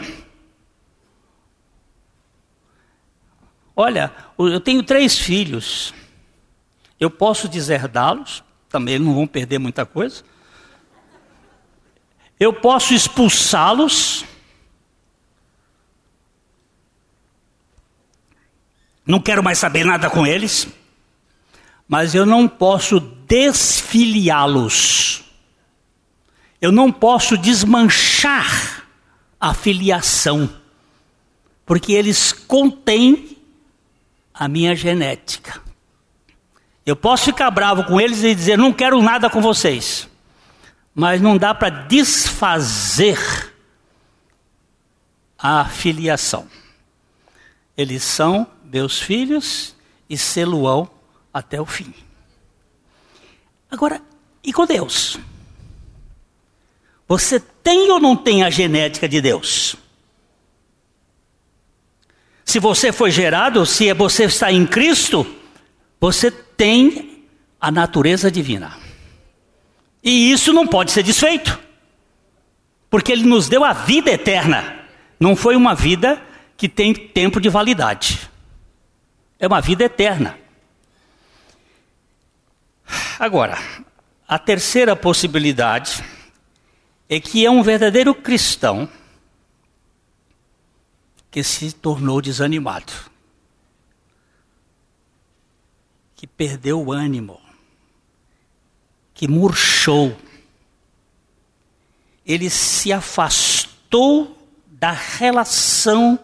Olha, 3.81 4.13
eu 4.37 4.59
tenho 4.59 4.83
três 4.83 5.17
filhos. 5.17 5.91
Eu 6.99 7.09
posso 7.09 7.47
deserdá-los, 7.47 8.43
também 8.69 8.99
não 8.99 9.15
vão 9.15 9.25
perder 9.25 9.57
muita 9.57 9.87
coisa. 9.87 10.23
Eu 12.39 12.53
posso 12.53 12.93
expulsá-los. 12.93 14.23
Não 19.03 19.19
quero 19.19 19.41
mais 19.41 19.57
saber 19.57 19.83
nada 19.83 20.11
com 20.11 20.27
eles. 20.27 20.67
Mas 21.87 22.13
eu 22.13 22.23
não 22.23 22.47
posso 22.47 22.99
desfiliá-los. 22.99 25.23
Eu 26.61 26.71
não 26.71 26.91
posso 26.91 27.35
desmanchar 27.35 28.85
a 29.39 29.55
filiação. 29.55 30.47
Porque 31.65 31.93
eles 31.93 32.31
contêm 32.31 33.40
a 34.41 34.47
minha 34.47 34.75
genética. 34.75 35.61
Eu 36.83 36.95
posso 36.95 37.25
ficar 37.25 37.51
bravo 37.51 37.83
com 37.83 38.01
eles 38.01 38.23
e 38.23 38.33
dizer, 38.33 38.57
não 38.57 38.73
quero 38.73 38.99
nada 38.99 39.29
com 39.29 39.39
vocês. 39.39 40.09
Mas 40.95 41.21
não 41.21 41.37
dá 41.37 41.53
para 41.53 41.69
desfazer 41.69 43.19
a 45.37 45.63
filiação. 45.65 46.47
Eles 47.77 48.01
são 48.01 48.47
meus 48.63 48.99
filhos 48.99 49.75
e 50.09 50.17
seluão 50.17 50.89
até 51.31 51.61
o 51.61 51.65
fim. 51.67 51.93
Agora, 53.69 54.01
e 54.43 54.51
com 54.51 54.65
Deus? 54.65 55.19
Você 57.07 57.39
tem 57.39 57.91
ou 57.91 57.99
não 57.99 58.17
tem 58.17 58.41
a 58.43 58.49
genética 58.49 59.07
de 59.07 59.21
Deus? 59.21 59.75
Se 62.51 62.59
você 62.59 62.91
foi 62.91 63.09
gerado, 63.11 63.65
se 63.65 63.93
você 63.93 64.25
está 64.25 64.51
em 64.51 64.67
Cristo, 64.67 65.25
você 66.01 66.29
tem 66.29 67.23
a 67.61 67.71
natureza 67.71 68.29
divina. 68.29 68.77
E 70.03 70.33
isso 70.33 70.51
não 70.51 70.67
pode 70.67 70.91
ser 70.91 71.01
desfeito. 71.01 71.57
Porque 72.89 73.09
Ele 73.09 73.23
nos 73.23 73.47
deu 73.47 73.63
a 73.63 73.71
vida 73.71 74.11
eterna. 74.11 74.81
Não 75.17 75.33
foi 75.33 75.55
uma 75.55 75.73
vida 75.73 76.21
que 76.57 76.67
tem 76.67 76.93
tempo 76.93 77.39
de 77.39 77.47
validade. 77.47 78.19
É 79.39 79.47
uma 79.47 79.61
vida 79.61 79.85
eterna. 79.85 80.37
Agora, 83.17 83.57
a 84.27 84.37
terceira 84.37 84.93
possibilidade 84.93 86.03
é 87.07 87.17
que 87.17 87.45
é 87.45 87.49
um 87.49 87.63
verdadeiro 87.63 88.13
cristão 88.13 88.89
que 91.31 91.41
se 91.43 91.71
tornou 91.71 92.21
desanimado, 92.21 92.91
que 96.13 96.27
perdeu 96.27 96.79
o 96.85 96.91
ânimo, 96.91 97.39
que 99.13 99.29
murchou. 99.29 100.15
Ele 102.25 102.49
se 102.49 102.91
afastou 102.91 104.37
da 104.67 104.91
relação 104.91 106.19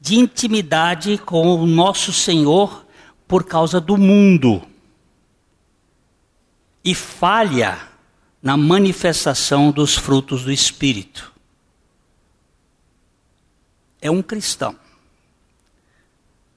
de 0.00 0.14
intimidade 0.14 1.18
com 1.18 1.56
o 1.56 1.66
nosso 1.66 2.12
Senhor 2.12 2.86
por 3.26 3.44
causa 3.44 3.80
do 3.80 3.96
mundo 3.96 4.62
e 6.84 6.94
falha 6.94 7.88
na 8.40 8.56
manifestação 8.56 9.72
dos 9.72 9.96
frutos 9.96 10.44
do 10.44 10.52
Espírito 10.52 11.35
é 14.00 14.10
um 14.10 14.22
cristão. 14.22 14.76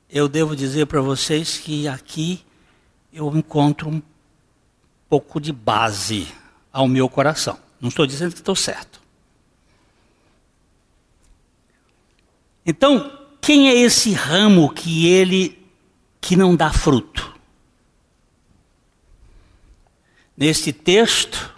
Eu 0.10 0.28
devo 0.28 0.56
dizer 0.56 0.88
para 0.88 1.02
vocês 1.02 1.58
que 1.58 1.88
aqui 1.88 2.44
eu 3.14 3.36
encontro 3.36 3.90
um 3.90 4.02
pouco 5.08 5.40
de 5.40 5.52
base 5.52 6.28
ao 6.72 6.88
meu 6.88 7.08
coração. 7.10 7.60
Não 7.80 7.90
estou 7.90 8.06
dizendo 8.06 8.34
que 8.34 8.40
estou 8.40 8.56
certo. 8.56 9.02
Então, 12.66 13.20
quem 13.42 13.70
é 13.70 13.76
esse 13.76 14.14
ramo 14.14 14.72
que 14.72 15.08
ele 15.08 15.58
que 16.22 16.36
não 16.36 16.56
dá 16.56 16.72
fruto? 16.72 17.34
Neste 20.36 20.72
texto, 20.72 21.54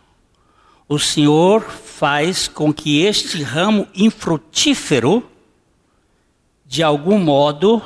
o 0.87 0.97
Senhor 0.99 1.61
faz 1.61 2.47
com 2.47 2.73
que 2.73 3.01
este 3.01 3.43
ramo 3.43 3.87
infrutífero 3.93 5.30
de 6.71 6.81
algum 6.81 7.19
modo, 7.19 7.81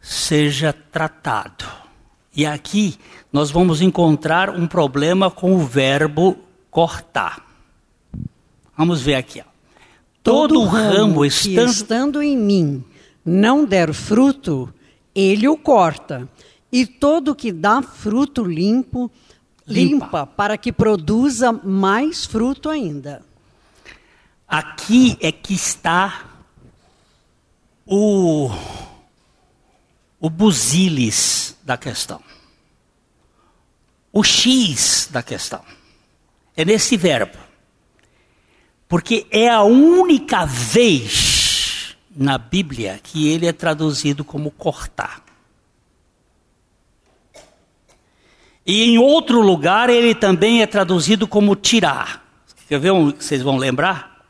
seja 0.00 0.72
tratado. 0.72 1.66
E 2.34 2.46
aqui 2.46 2.96
nós 3.30 3.50
vamos 3.50 3.82
encontrar 3.82 4.48
um 4.48 4.66
problema 4.66 5.30
com 5.30 5.54
o 5.54 5.58
verbo 5.58 6.38
cortar. 6.70 7.46
Vamos 8.74 9.02
ver 9.02 9.16
aqui. 9.16 9.42
Ó. 9.42 9.44
Todo 10.22 10.64
ramo 10.64 11.20
que 11.20 11.26
estando, 11.26 11.70
estando 11.70 12.22
em 12.22 12.38
mim 12.38 12.82
não 13.22 13.66
der 13.66 13.92
fruto, 13.92 14.72
ele 15.14 15.46
o 15.46 15.58
corta. 15.58 16.26
E 16.72 16.86
todo 16.86 17.34
que 17.34 17.52
dá 17.52 17.82
fruto 17.82 18.42
limpo, 18.42 19.10
Limpa. 19.66 20.06
limpa, 20.06 20.26
para 20.26 20.56
que 20.56 20.72
produza 20.72 21.52
mais 21.52 22.24
fruto 22.24 22.70
ainda. 22.70 23.20
aqui 24.48 25.18
é 25.20 25.30
que 25.30 25.52
está 25.52 26.31
o, 27.86 28.50
o 30.20 30.30
da 31.64 31.76
questão. 31.76 32.22
O 34.12 34.22
X 34.22 35.08
da 35.10 35.22
questão. 35.22 35.62
É 36.56 36.64
nesse 36.64 36.96
verbo. 36.96 37.38
Porque 38.88 39.26
é 39.30 39.48
a 39.48 39.62
única 39.62 40.44
vez 40.44 41.96
na 42.14 42.36
Bíblia 42.36 43.00
que 43.02 43.28
ele 43.28 43.46
é 43.46 43.52
traduzido 43.52 44.22
como 44.22 44.50
cortar. 44.50 45.22
E 48.66 48.84
em 48.84 48.98
outro 48.98 49.40
lugar 49.40 49.90
ele 49.90 50.14
também 50.14 50.62
é 50.62 50.66
traduzido 50.66 51.26
como 51.26 51.56
tirar. 51.56 52.22
Quer 52.68 52.78
ver 52.78 52.92
vocês 52.92 53.42
vão 53.42 53.56
lembrar? 53.56 54.24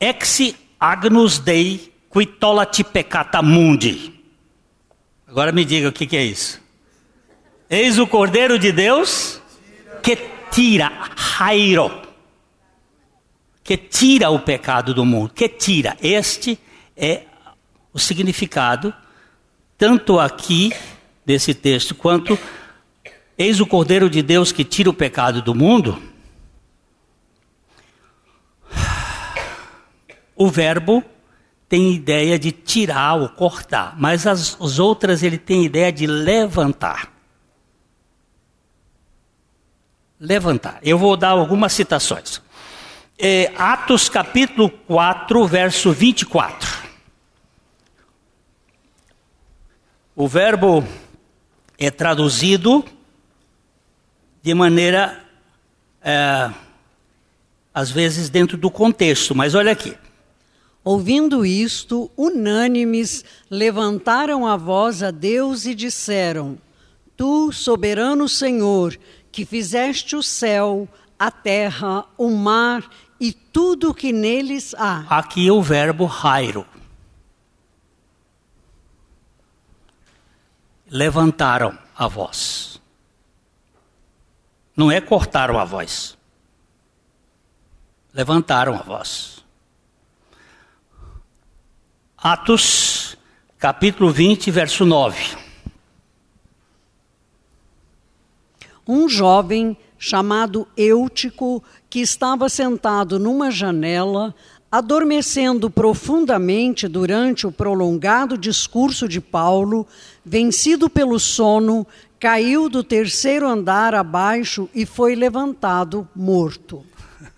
Ex 0.00 0.54
agnus 0.78 1.38
dei 1.38 1.92
quitolati 2.10 2.84
peccata 2.84 3.42
mundi. 3.42 4.14
Agora 5.26 5.52
me 5.52 5.64
diga 5.64 5.88
o 5.88 5.92
que, 5.92 6.06
que 6.06 6.16
é 6.16 6.24
isso. 6.24 6.60
Eis 7.68 7.98
o 7.98 8.06
Cordeiro 8.06 8.58
de 8.58 8.72
Deus 8.72 9.42
que 10.02 10.16
tira, 10.50 10.90
Jairo, 11.16 12.02
que 13.62 13.76
tira 13.76 14.30
o 14.30 14.38
pecado 14.38 14.94
do 14.94 15.04
mundo, 15.04 15.32
que 15.34 15.48
tira. 15.48 15.96
Este 16.00 16.58
é 16.96 17.24
o 17.92 17.98
significado, 17.98 18.94
tanto 19.76 20.18
aqui 20.18 20.72
desse 21.26 21.52
texto, 21.52 21.94
quanto 21.94 22.38
eis 23.36 23.60
o 23.60 23.66
Cordeiro 23.66 24.08
de 24.08 24.22
Deus 24.22 24.50
que 24.50 24.64
tira 24.64 24.88
o 24.88 24.94
pecado 24.94 25.42
do 25.42 25.54
mundo. 25.54 26.02
O 30.34 30.48
verbo 30.48 31.04
tem 31.68 31.92
ideia 31.92 32.38
de 32.38 32.50
tirar 32.50 33.14
ou 33.14 33.28
cortar, 33.28 33.94
mas 33.98 34.26
as, 34.26 34.56
as 34.60 34.78
outras 34.78 35.22
ele 35.22 35.36
tem 35.36 35.64
ideia 35.64 35.92
de 35.92 36.06
levantar. 36.06 37.12
Levantar. 40.18 40.80
Eu 40.82 40.98
vou 40.98 41.16
dar 41.16 41.30
algumas 41.30 41.72
citações. 41.72 42.40
É, 43.18 43.52
Atos 43.56 44.08
capítulo 44.08 44.70
4, 44.70 45.46
verso 45.46 45.92
24. 45.92 46.88
O 50.16 50.26
verbo 50.26 50.84
é 51.76 51.90
traduzido 51.90 52.84
de 54.42 54.54
maneira, 54.54 55.22
é, 56.02 56.50
às 57.74 57.90
vezes, 57.90 58.30
dentro 58.30 58.56
do 58.56 58.70
contexto, 58.70 59.34
mas 59.34 59.54
olha 59.54 59.70
aqui. 59.70 59.96
Ouvindo 60.84 61.44
isto, 61.44 62.10
unânimes 62.16 63.24
levantaram 63.50 64.46
a 64.46 64.56
voz 64.56 65.02
a 65.02 65.10
Deus 65.10 65.66
e 65.66 65.74
disseram: 65.74 66.58
Tu, 67.16 67.52
soberano 67.52 68.28
Senhor, 68.28 68.98
que 69.30 69.44
fizeste 69.44 70.16
o 70.16 70.22
céu, 70.22 70.88
a 71.18 71.30
terra, 71.30 72.06
o 72.16 72.30
mar 72.30 72.88
e 73.20 73.32
tudo 73.32 73.90
o 73.90 73.94
que 73.94 74.12
neles 74.12 74.74
há. 74.76 75.04
Aqui 75.10 75.48
é 75.48 75.52
o 75.52 75.60
verbo 75.60 76.04
rairo. 76.04 76.64
Levantaram 80.90 81.76
a 81.96 82.08
voz. 82.08 82.80
Não 84.76 84.90
é 84.90 85.00
cortaram 85.00 85.58
a 85.58 85.64
voz. 85.64 86.16
Levantaram 88.14 88.74
a 88.74 88.82
voz. 88.82 89.37
Atos, 92.20 93.16
capítulo 93.60 94.10
20, 94.10 94.50
verso 94.50 94.84
9. 94.84 95.36
Um 98.84 99.08
jovem 99.08 99.76
chamado 99.96 100.66
Eutico, 100.76 101.62
que 101.88 102.00
estava 102.00 102.48
sentado 102.48 103.20
numa 103.20 103.52
janela, 103.52 104.34
adormecendo 104.68 105.70
profundamente 105.70 106.88
durante 106.88 107.46
o 107.46 107.52
prolongado 107.52 108.36
discurso 108.36 109.06
de 109.06 109.20
Paulo, 109.20 109.86
vencido 110.24 110.90
pelo 110.90 111.20
sono, 111.20 111.86
caiu 112.18 112.68
do 112.68 112.82
terceiro 112.82 113.46
andar 113.46 113.94
abaixo 113.94 114.68
e 114.74 114.84
foi 114.84 115.14
levantado 115.14 116.08
morto. 116.16 116.84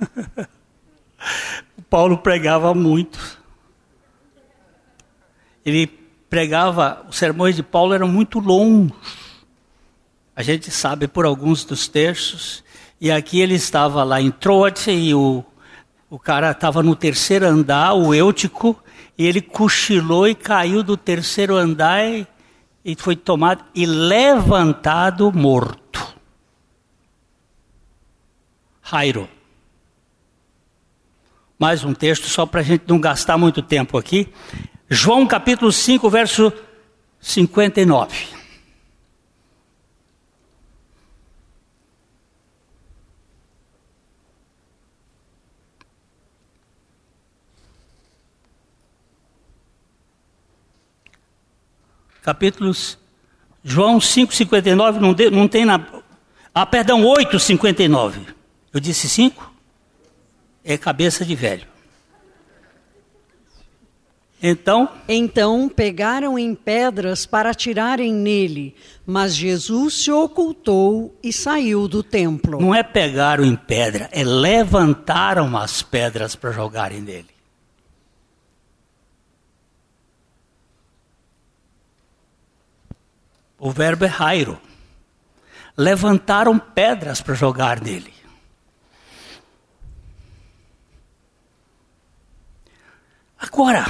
Paulo 1.91 2.17
pregava 2.17 2.75
muito. 2.75 3.40
Ele 5.65 5.87
pregava, 6.29 7.05
os 7.09 7.17
sermões 7.17 7.57
de 7.57 7.63
Paulo 7.63 7.93
eram 7.93 8.09
muito 8.09 8.39
longos. 8.39 8.97
A 10.35 10.43
gente 10.43 10.71
sabe 10.71 11.07
por 11.09 11.27
alguns 11.27 11.65
dos 11.65 11.89
textos. 11.89 12.65
E 13.01 13.11
aqui 13.11 13.41
ele 13.41 13.55
estava 13.55 14.05
lá 14.05 14.21
em 14.21 14.31
Troade 14.31 14.91
e 14.91 15.15
o, 15.15 15.45
o 16.09 16.19
cara 16.19 16.51
estava 16.51 16.83
no 16.83 16.95
terceiro 16.95 17.47
andar, 17.47 17.95
o 17.95 18.15
Eutico, 18.15 18.79
e 19.17 19.27
ele 19.27 19.41
cochilou 19.41 20.29
e 20.29 20.35
caiu 20.35 20.83
do 20.83 20.97
terceiro 20.97 21.57
andar 21.57 22.05
e, 22.07 22.27
e 22.85 22.95
foi 22.95 23.17
tomado 23.17 23.65
e 23.75 23.87
levantado 23.87 25.33
morto. 25.33 26.15
Jairo. 28.83 29.29
Mais 31.59 31.85
um 31.85 31.93
texto, 31.93 32.27
só 32.27 32.45
para 32.47 32.61
a 32.61 32.65
gente 32.65 32.85
não 32.89 32.99
gastar 32.99 33.37
muito 33.37 33.63
tempo 33.63 33.99
aqui. 33.99 34.33
João 34.93 35.25
capítulo 35.25 35.71
5, 35.71 36.11
verso 36.11 36.53
59. 37.21 38.41
Capítulos 52.21 52.99
João 53.63 53.99
5,59 53.99 54.99
não, 54.99 55.15
de, 55.15 55.31
não 55.31 55.47
tem 55.47 55.65
na. 55.65 55.87
Ah, 56.53 56.67
perdão, 56.67 57.03
8,59. 57.03 58.27
Eu 58.75 58.81
disse 58.81 59.09
5? 59.09 59.53
É 60.65 60.77
cabeça 60.77 61.25
de 61.25 61.37
velho. 61.37 61.67
Então, 64.43 64.89
Então 65.07 65.69
pegaram 65.69 66.39
em 66.39 66.55
pedras 66.55 67.27
para 67.27 67.51
atirarem 67.51 68.13
nele, 68.13 68.75
mas 69.05 69.35
Jesus 69.35 70.03
se 70.03 70.11
ocultou 70.11 71.15
e 71.23 71.31
saiu 71.31 71.87
do 71.87 72.03
templo. 72.03 72.59
não 72.59 72.75
é 72.75 72.83
pegaram 72.83 73.45
em 73.45 73.55
pedra, 73.55 74.09
é 74.13 74.25
levantaram 74.25 75.57
as 75.59 75.83
pedras 75.83 76.35
para 76.35 76.53
jogarem 76.53 77.03
nele. 77.03 77.29
O 83.59 83.71
verbo 83.71 84.07
é 84.07 84.09
rairo. 84.09 84.59
Levantaram 85.77 86.59
pedras 86.59 87.21
para 87.21 87.35
jogar 87.35 87.79
nele. 87.83 88.13
Agora, 93.39 93.85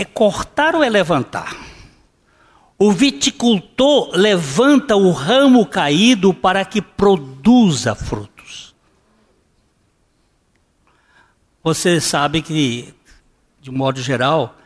é 0.00 0.04
cortar 0.04 0.74
ou 0.74 0.82
é 0.82 0.88
levantar? 0.88 1.54
O 2.78 2.90
viticultor 2.90 4.10
levanta 4.16 4.96
o 4.96 5.10
ramo 5.10 5.66
caído 5.66 6.32
para 6.32 6.64
que 6.64 6.80
produza 6.80 7.94
frutos. 7.94 8.74
Você 11.62 12.00
sabe 12.00 12.40
que, 12.40 12.94
de 13.60 13.70
modo 13.70 14.00
geral, 14.00 14.56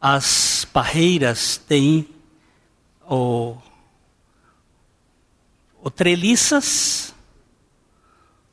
as 0.00 0.64
parreiras 0.64 1.56
têm 1.56 2.08
o 3.08 3.56
treliças, 5.94 7.14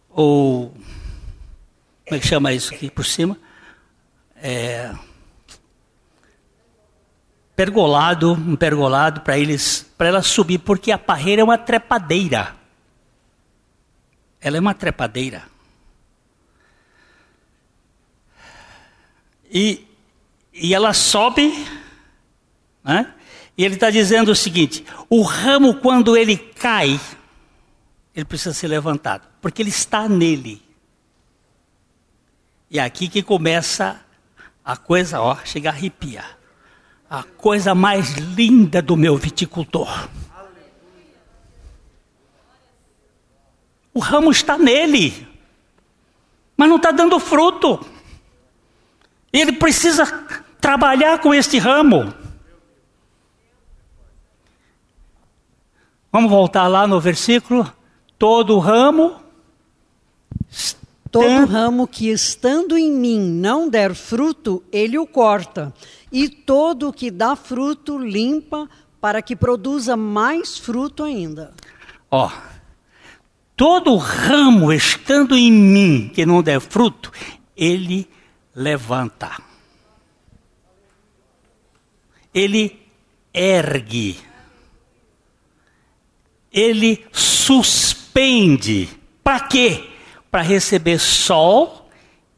ou 0.10 0.70
como 2.06 2.16
é 2.16 2.20
que 2.20 2.28
chama 2.28 2.54
isso 2.54 2.74
aqui 2.74 2.90
por 2.90 3.06
cima? 3.06 3.38
É, 4.36 4.94
pergolado, 7.56 8.34
um 8.34 8.56
pergolado 8.56 9.22
para 9.22 9.38
eles, 9.38 9.86
para 9.98 10.08
ela 10.08 10.22
subir, 10.22 10.60
porque 10.60 10.92
a 10.92 10.98
parreira 10.98 11.42
é 11.42 11.44
uma 11.44 11.58
trepadeira. 11.58 12.56
Ela 14.42 14.58
é 14.58 14.60
uma 14.60 14.74
trepadeira. 14.74 15.44
E, 19.50 19.86
e 20.52 20.74
ela 20.74 20.94
sobe, 20.94 21.54
né? 22.84 23.14
e 23.56 23.64
ele 23.64 23.76
está 23.76 23.90
dizendo 23.90 24.32
o 24.32 24.36
seguinte: 24.36 24.84
o 25.10 25.22
ramo, 25.22 25.76
quando 25.76 26.18
ele 26.18 26.36
cai, 26.36 27.00
ele 28.16 28.26
precisa 28.26 28.54
ser 28.54 28.68
levantado, 28.68 29.28
porque 29.42 29.62
ele 29.62 29.70
está 29.70 30.10
nele. 30.10 30.62
E 32.70 32.80
é 32.80 32.84
aqui 32.84 33.08
que 33.08 33.22
começa 33.22 34.04
a 34.66 34.76
coisa, 34.76 35.22
ó, 35.22 35.38
chega 35.46 35.70
a 35.70 35.74
arrepiar. 35.74 36.43
A 37.10 37.24
coisa 37.24 37.76
mais 37.76 38.14
linda 38.14 38.82
do 38.82 38.98
meu 38.98 39.16
viticultor. 39.18 40.10
O 43.94 44.00
ramo 44.00 44.32
está 44.32 44.58
nele, 44.58 45.28
mas 46.58 46.68
não 46.68 46.78
está 46.78 46.92
dando 46.92 47.20
fruto. 47.20 47.86
Ele 49.32 49.52
precisa 49.52 50.06
trabalhar 50.60 51.20
com 51.20 51.34
este 51.34 51.60
ramo. 51.60 52.14
Vamos 56.12 56.30
voltar 56.30 56.68
lá 56.68 56.86
no 56.86 57.00
versículo. 57.00 57.72
Todo 58.18 58.60
ramo. 58.60 59.20
Todo 61.14 61.46
ramo 61.46 61.88
que 61.88 62.10
estando 62.10 62.76
em 62.76 62.92
mim 62.92 63.20
não 63.20 63.70
der 63.70 63.94
fruto, 63.94 64.64
ele 64.72 64.98
o 64.98 65.06
corta. 65.06 65.72
E 66.12 66.28
todo 66.28 66.90
o 66.90 66.94
que 66.94 67.12
dá 67.12 67.36
fruto, 67.36 68.00
limpa, 68.00 68.68
para 69.00 69.22
que 69.22 69.36
produza 69.36 69.96
mais 69.96 70.58
fruto 70.58 71.04
ainda. 71.04 71.54
Ó, 72.10 72.32
todo 73.56 73.96
ramo 73.96 74.74
estando 74.74 75.38
em 75.38 75.52
mim 75.52 76.12
que 76.12 76.26
não 76.26 76.42
der 76.42 76.60
fruto, 76.60 77.12
ele 77.56 78.10
levanta. 78.56 79.40
Ele 82.34 82.76
ergue. 83.32 84.18
Ele 86.52 87.06
suspende. 87.12 88.90
Para 89.24 89.42
quê? 89.42 89.93
Para 90.34 90.42
receber 90.42 90.98
sol 90.98 91.88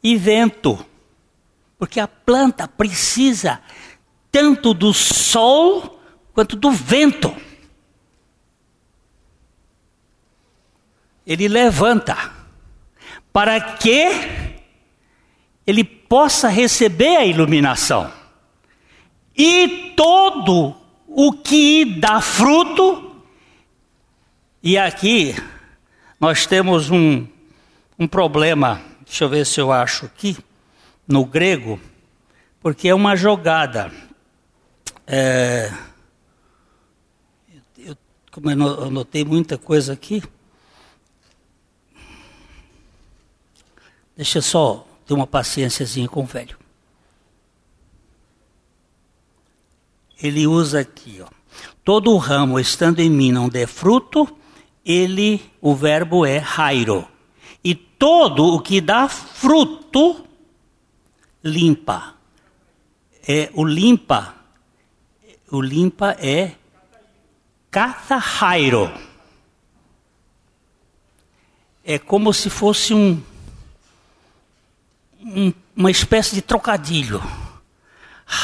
e 0.02 0.18
vento. 0.18 0.84
Porque 1.78 1.98
a 1.98 2.06
planta 2.06 2.68
precisa 2.68 3.58
tanto 4.30 4.74
do 4.74 4.92
sol 4.92 5.98
quanto 6.34 6.56
do 6.56 6.70
vento. 6.70 7.34
Ele 11.26 11.48
levanta 11.48 12.30
para 13.32 13.58
que 13.58 14.10
ele 15.66 15.82
possa 15.82 16.48
receber 16.48 17.16
a 17.16 17.24
iluminação. 17.24 18.12
E 19.34 19.94
todo 19.96 20.76
o 21.06 21.32
que 21.32 21.86
dá 21.98 22.20
fruto, 22.20 23.22
e 24.62 24.76
aqui 24.76 25.34
nós 26.20 26.44
temos 26.44 26.90
um, 26.90 27.26
um 27.98 28.06
problema, 28.06 28.82
deixa 29.04 29.24
eu 29.24 29.28
ver 29.28 29.46
se 29.46 29.60
eu 29.60 29.72
acho 29.72 30.06
aqui, 30.06 30.36
no 31.06 31.24
grego, 31.24 31.80
porque 32.60 32.88
é 32.88 32.94
uma 32.94 33.16
jogada. 33.16 33.92
É, 35.06 35.72
eu, 37.78 37.96
como 38.30 38.50
eu 38.50 38.84
anotei 38.84 39.24
muita 39.24 39.56
coisa 39.56 39.92
aqui, 39.92 40.22
deixa 44.16 44.38
eu 44.38 44.42
só 44.42 44.86
ter 45.06 45.14
uma 45.14 45.26
paciênciazinha 45.26 46.08
com 46.08 46.22
o 46.22 46.26
velho. 46.26 46.58
Ele 50.20 50.46
usa 50.46 50.80
aqui, 50.80 51.20
ó. 51.22 51.28
Todo 51.84 52.16
ramo 52.16 52.58
estando 52.58 53.00
em 53.00 53.08
mim 53.08 53.30
não 53.30 53.48
der 53.48 53.68
fruto, 53.68 54.26
ele, 54.84 55.40
o 55.60 55.74
verbo 55.74 56.26
é 56.26 56.38
rairo. 56.38 57.06
Todo 57.98 58.54
o 58.54 58.60
que 58.60 58.80
dá 58.80 59.08
fruto, 59.08 60.26
limpa. 61.42 62.14
É, 63.26 63.50
o 63.54 63.64
limpa, 63.64 64.34
o 65.50 65.60
limpa 65.60 66.16
é 66.18 66.52
cathairo. 67.70 68.92
É 71.84 71.98
como 71.98 72.32
se 72.32 72.50
fosse 72.50 72.92
um 72.94 73.22
um, 75.26 75.52
uma 75.74 75.90
espécie 75.90 76.34
de 76.34 76.42
trocadilho. 76.42 77.22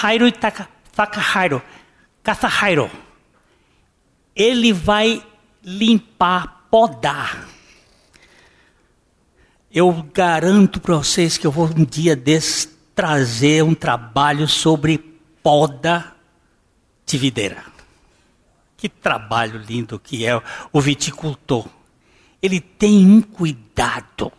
Hairo 0.03 0.27
e 0.27 0.33
Takahairo. 0.33 1.63
Kathahairo. 2.23 2.91
Ele 4.35 4.73
vai 4.73 5.25
limpar, 5.63 6.67
podar. 6.71 7.49
Eu 9.75 9.91
garanto 10.13 10.79
para 10.79 10.97
vocês 10.97 11.39
que 11.39 11.47
eu 11.47 11.51
vou 11.51 11.67
um 11.67 11.85
dia 11.85 12.15
desses 12.15 12.69
trazer 12.95 13.65
um 13.65 13.75
trabalho 13.75 14.47
sobre 14.47 14.99
poda 15.43 16.15
de 17.07 17.17
videira. 17.17 17.65
Que 18.77 18.87
trabalho 18.87 19.59
lindo 19.59 19.99
que 19.99 20.27
é 20.27 20.43
o 20.71 20.79
viticultor. 20.79 21.67
Ele 22.43 22.61
tem 22.61 23.07
um 23.07 23.23
cuidado 23.23 24.31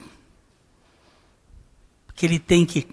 que 2.13 2.27
ele 2.27 2.37
tem 2.37 2.63
que. 2.63 2.87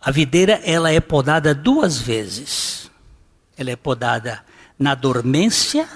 A 0.00 0.10
videira 0.10 0.54
ela 0.64 0.90
é 0.90 0.98
podada 0.98 1.54
duas 1.54 1.96
vezes. 1.96 2.90
Ela 3.56 3.70
é 3.70 3.76
podada 3.76 4.44
na 4.76 4.96
dormência 4.96 5.88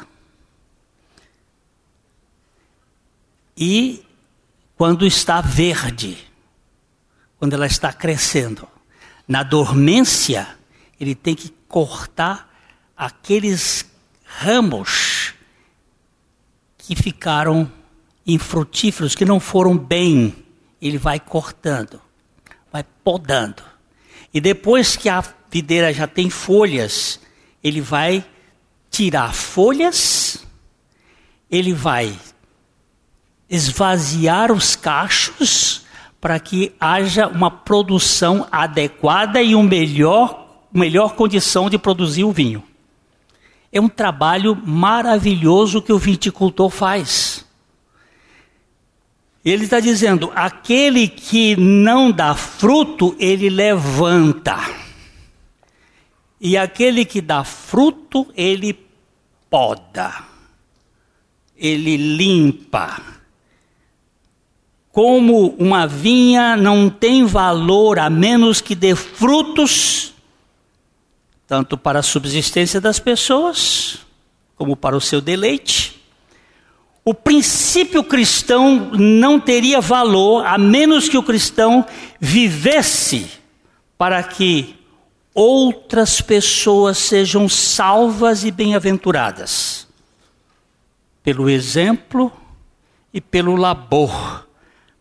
e 3.57 4.04
quando 4.77 5.07
está 5.07 5.41
verde, 5.41 6.17
quando 7.39 7.55
ela 7.55 7.67
está 7.67 7.93
crescendo. 7.93 8.69
Na 9.27 9.43
dormência, 9.43 10.47
ele 11.01 11.15
tem 11.15 11.35
que 11.35 11.51
cortar 11.69 12.53
aqueles 12.97 13.87
ramos 14.25 15.35
que 16.79 16.95
ficaram 16.95 17.71
infrutíferos, 18.27 19.15
que 19.15 19.25
não 19.25 19.41
foram 19.41 19.77
bem, 19.77 20.35
ele 20.81 20.99
vai 20.99 21.19
cortando 21.19 22.01
vai 22.75 22.85
podando. 23.05 23.63
E 24.33 24.41
depois 24.41 24.97
que 24.97 25.09
a 25.09 25.23
videira 25.49 25.95
já 25.95 26.09
tem 26.09 26.29
folhas, 26.29 27.21
ele 27.63 27.81
vai 27.81 28.27
tirar 28.91 29.33
folhas, 29.33 30.45
ele 31.49 31.73
vai 31.73 32.19
esvaziar 33.49 34.51
os 34.51 34.75
cachos 34.75 35.85
para 36.21 36.41
que 36.41 36.73
haja 36.81 37.29
uma 37.29 37.51
produção 37.51 38.47
adequada 38.51 39.43
e 39.43 39.55
uma 39.55 39.69
melhor, 39.69 40.67
melhor 40.73 41.15
condição 41.15 41.69
de 41.69 41.77
produzir 41.77 42.25
o 42.25 42.33
vinho. 42.33 42.63
É 43.71 43.81
um 43.81 43.89
trabalho 43.89 44.55
maravilhoso 44.65 45.83
que 45.83 45.93
o 45.93 45.99
viticultor 45.99 46.71
faz. 46.71 47.45
Ele 49.45 49.65
está 49.65 49.81
dizendo: 49.81 50.33
aquele 50.35 51.09
que 51.09 51.55
não 51.57 52.11
dá 52.11 52.35
fruto, 52.35 53.15
ele 53.19 53.51
levanta. 53.51 54.57
E 56.41 56.57
aquele 56.57 57.05
que 57.05 57.21
dá 57.21 57.45
fruto, 57.45 58.27
ele 58.35 58.79
poda. 59.51 60.25
Ele 61.57 61.97
limpa. 61.97 63.14
Como 64.95 65.55
uma 65.59 65.87
vinha 65.87 66.57
não 66.57 66.89
tem 66.89 67.27
valor 67.27 67.99
a 67.99 68.09
menos 68.09 68.63
que 68.63 68.75
dê 68.75 68.97
frutos, 68.97 70.15
tanto 71.47 71.77
para 71.77 71.99
a 71.99 72.03
subsistência 72.03 72.81
das 72.81 72.99
pessoas, 72.99 73.99
como 74.57 74.75
para 74.75 74.97
o 74.97 75.01
seu 75.03 75.21
deleite 75.21 75.95
o 77.05 77.13
princípio 77.13 78.03
cristão 78.03 78.91
não 78.93 79.39
teria 79.39 79.79
valor 79.81 80.47
a 80.47 80.57
menos 80.57 81.07
que 81.07 81.19
o 81.19 81.23
cristão 81.23 81.85
vivesse 82.19 83.29
para 83.99 84.23
que 84.23 84.75
outras 85.35 86.23
pessoas 86.23 86.97
sejam 86.97 87.47
salvas 87.47 88.43
e 88.43 88.51
bem-aventuradas. 88.51 89.87
Pelo 91.23 91.51
exemplo 91.51 92.33
e 93.13 93.21
pelo 93.21 93.55
labor, 93.55 94.44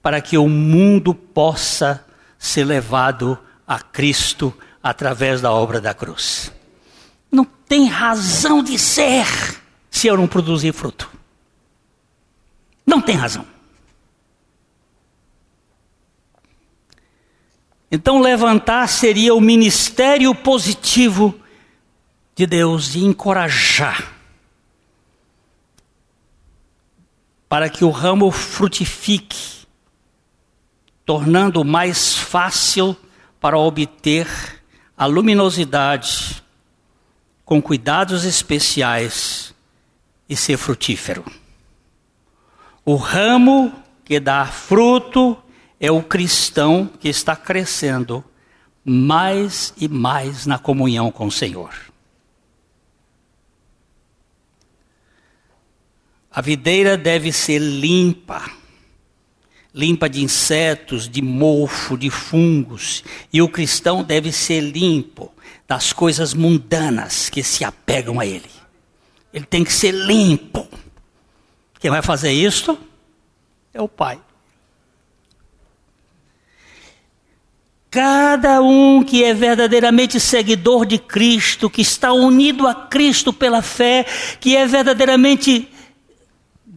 para 0.04 0.22
que 0.22 0.38
o 0.38 0.50
mundo 0.50 1.16
possa 1.16 2.06
ser 2.38 2.66
levado 2.66 3.40
a 3.66 3.80
Cristo 3.80 4.54
através 4.84 5.40
da 5.40 5.52
obra 5.52 5.80
da 5.80 5.94
cruz. 5.94 6.52
Não 7.32 7.46
tem 7.46 7.88
razão 7.88 8.62
de 8.62 8.78
ser 8.78 9.26
se 9.90 10.08
eu 10.08 10.18
não 10.18 10.28
produzir 10.28 10.74
fruto. 10.74 11.10
Não 12.86 13.02
tem 13.02 13.16
razão. 13.16 13.48
Então, 17.90 18.20
levantar 18.20 18.88
seria 18.90 19.34
o 19.34 19.40
ministério 19.40 20.36
positivo 20.36 21.40
de 22.36 22.46
Deus, 22.46 22.92
de 22.92 23.06
encorajar, 23.06 24.12
para 27.48 27.70
que 27.70 27.86
o 27.86 27.92
ramo 27.92 28.32
frutifique, 28.32 29.63
tornando 31.06 31.64
mais 31.64 32.16
fácil 32.16 32.96
para 33.40 33.58
obter 33.58 34.28
a 34.98 35.06
luminosidade 35.06 36.42
com 37.44 37.62
cuidados 37.62 38.24
especiais 38.24 39.54
e 40.30 40.36
ser 40.36 40.58
frutífero. 40.58 41.26
O 42.86 42.96
ramo 42.96 43.74
que 44.06 44.20
dá 44.20 44.46
fruto 44.46 45.38
é 45.80 45.92
o 45.92 46.02
cristão 46.02 46.90
que 47.00 47.10
está 47.10 47.36
crescendo 47.36 48.24
mais 48.86 49.74
e 49.78 49.88
mais 49.88 50.46
na 50.46 50.60
comunhão 50.60 51.12
com 51.12 51.28
o 51.28 51.32
Senhor. 51.32 51.74
A 56.32 56.42
videira 56.42 56.98
deve 56.98 57.32
ser 57.32 57.60
limpa, 57.60 58.50
limpa 59.74 60.08
de 60.08 60.22
insetos, 60.24 61.10
de 61.10 61.22
mofo, 61.22 61.98
de 61.98 62.10
fungos, 62.10 63.04
e 63.32 63.42
o 63.42 63.50
cristão 63.50 64.04
deve 64.04 64.32
ser 64.32 64.62
limpo 64.62 65.34
das 65.68 65.92
coisas 65.92 66.34
mundanas 66.34 67.30
que 67.30 67.42
se 67.42 67.64
apegam 67.64 68.20
a 68.20 68.26
ele. 68.26 68.50
Ele 69.34 69.46
tem 69.46 69.64
que 69.64 69.74
ser 69.74 69.92
limpo. 69.92 70.68
Quem 71.80 71.90
vai 71.90 72.04
fazer 72.04 72.32
isto 72.32 72.78
é 73.74 73.82
o 73.82 73.88
Pai. 73.88 74.20
Cada 77.90 78.62
um 78.62 79.04
que 79.04 79.24
é 79.24 79.34
verdadeiramente 79.34 80.20
seguidor 80.20 80.86
de 80.86 80.98
Cristo, 80.98 81.70
que 81.70 81.82
está 81.82 82.12
unido 82.12 82.68
a 82.68 82.74
Cristo 82.74 83.32
pela 83.32 83.62
fé, 83.62 84.06
que 84.40 84.56
é 84.56 84.66
verdadeiramente 84.66 85.68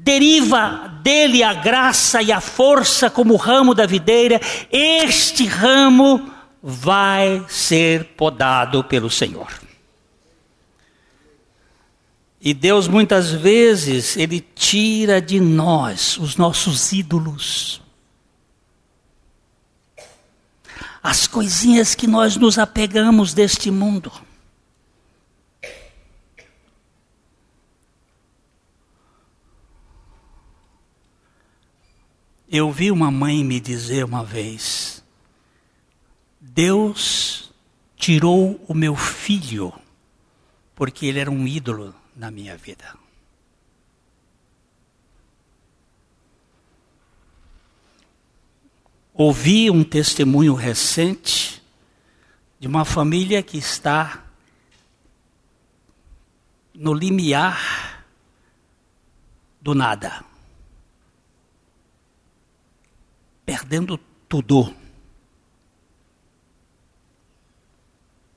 deriva 0.06 1.00
dele 1.02 1.42
a 1.42 1.52
graça 1.52 2.22
e 2.22 2.30
a 2.30 2.40
força 2.40 3.10
como 3.10 3.34
ramo 3.34 3.74
da 3.74 3.86
videira, 3.86 4.40
este 4.70 5.44
ramo 5.44 6.30
vai 6.62 7.44
ser 7.48 8.04
podado 8.16 8.84
pelo 8.84 9.10
Senhor. 9.10 9.52
E 12.40 12.54
Deus 12.54 12.86
muitas 12.86 13.32
vezes 13.32 14.16
ele 14.16 14.40
tira 14.54 15.20
de 15.20 15.40
nós 15.40 16.16
os 16.18 16.36
nossos 16.36 16.92
ídolos. 16.92 17.82
As 21.02 21.26
coisinhas 21.26 21.96
que 21.96 22.06
nós 22.06 22.36
nos 22.36 22.60
apegamos 22.60 23.34
deste 23.34 23.72
mundo. 23.72 24.12
Eu 32.48 32.70
vi 32.70 32.92
uma 32.92 33.10
mãe 33.10 33.42
me 33.42 33.58
dizer 33.58 34.04
uma 34.04 34.22
vez: 34.22 35.02
Deus 36.40 37.52
tirou 37.96 38.64
o 38.68 38.74
meu 38.74 38.94
filho 38.94 39.72
porque 40.74 41.06
ele 41.06 41.18
era 41.18 41.30
um 41.30 41.46
ídolo 41.46 41.94
na 42.14 42.30
minha 42.30 42.56
vida. 42.56 42.94
Ouvi 49.12 49.70
um 49.70 49.82
testemunho 49.82 50.54
recente 50.54 51.62
de 52.60 52.68
uma 52.68 52.84
família 52.84 53.42
que 53.42 53.56
está 53.56 54.26
no 56.74 56.92
limiar 56.92 58.04
do 59.60 59.74
nada. 59.74 60.22
Perdendo 63.46 63.96
tudo. 64.28 64.74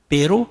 Pero 0.08 0.50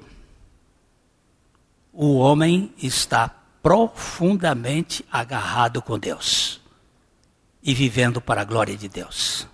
o 1.93 2.17
homem 2.19 2.75
está 2.77 3.29
profundamente 3.63 5.05
agarrado 5.11 5.81
com 5.81 5.99
Deus 5.99 6.61
e 7.63 7.73
vivendo 7.75 8.21
para 8.21 8.43
a 8.43 8.45
glória 8.45 8.77
de 8.77 8.89
Deus. 8.89 9.47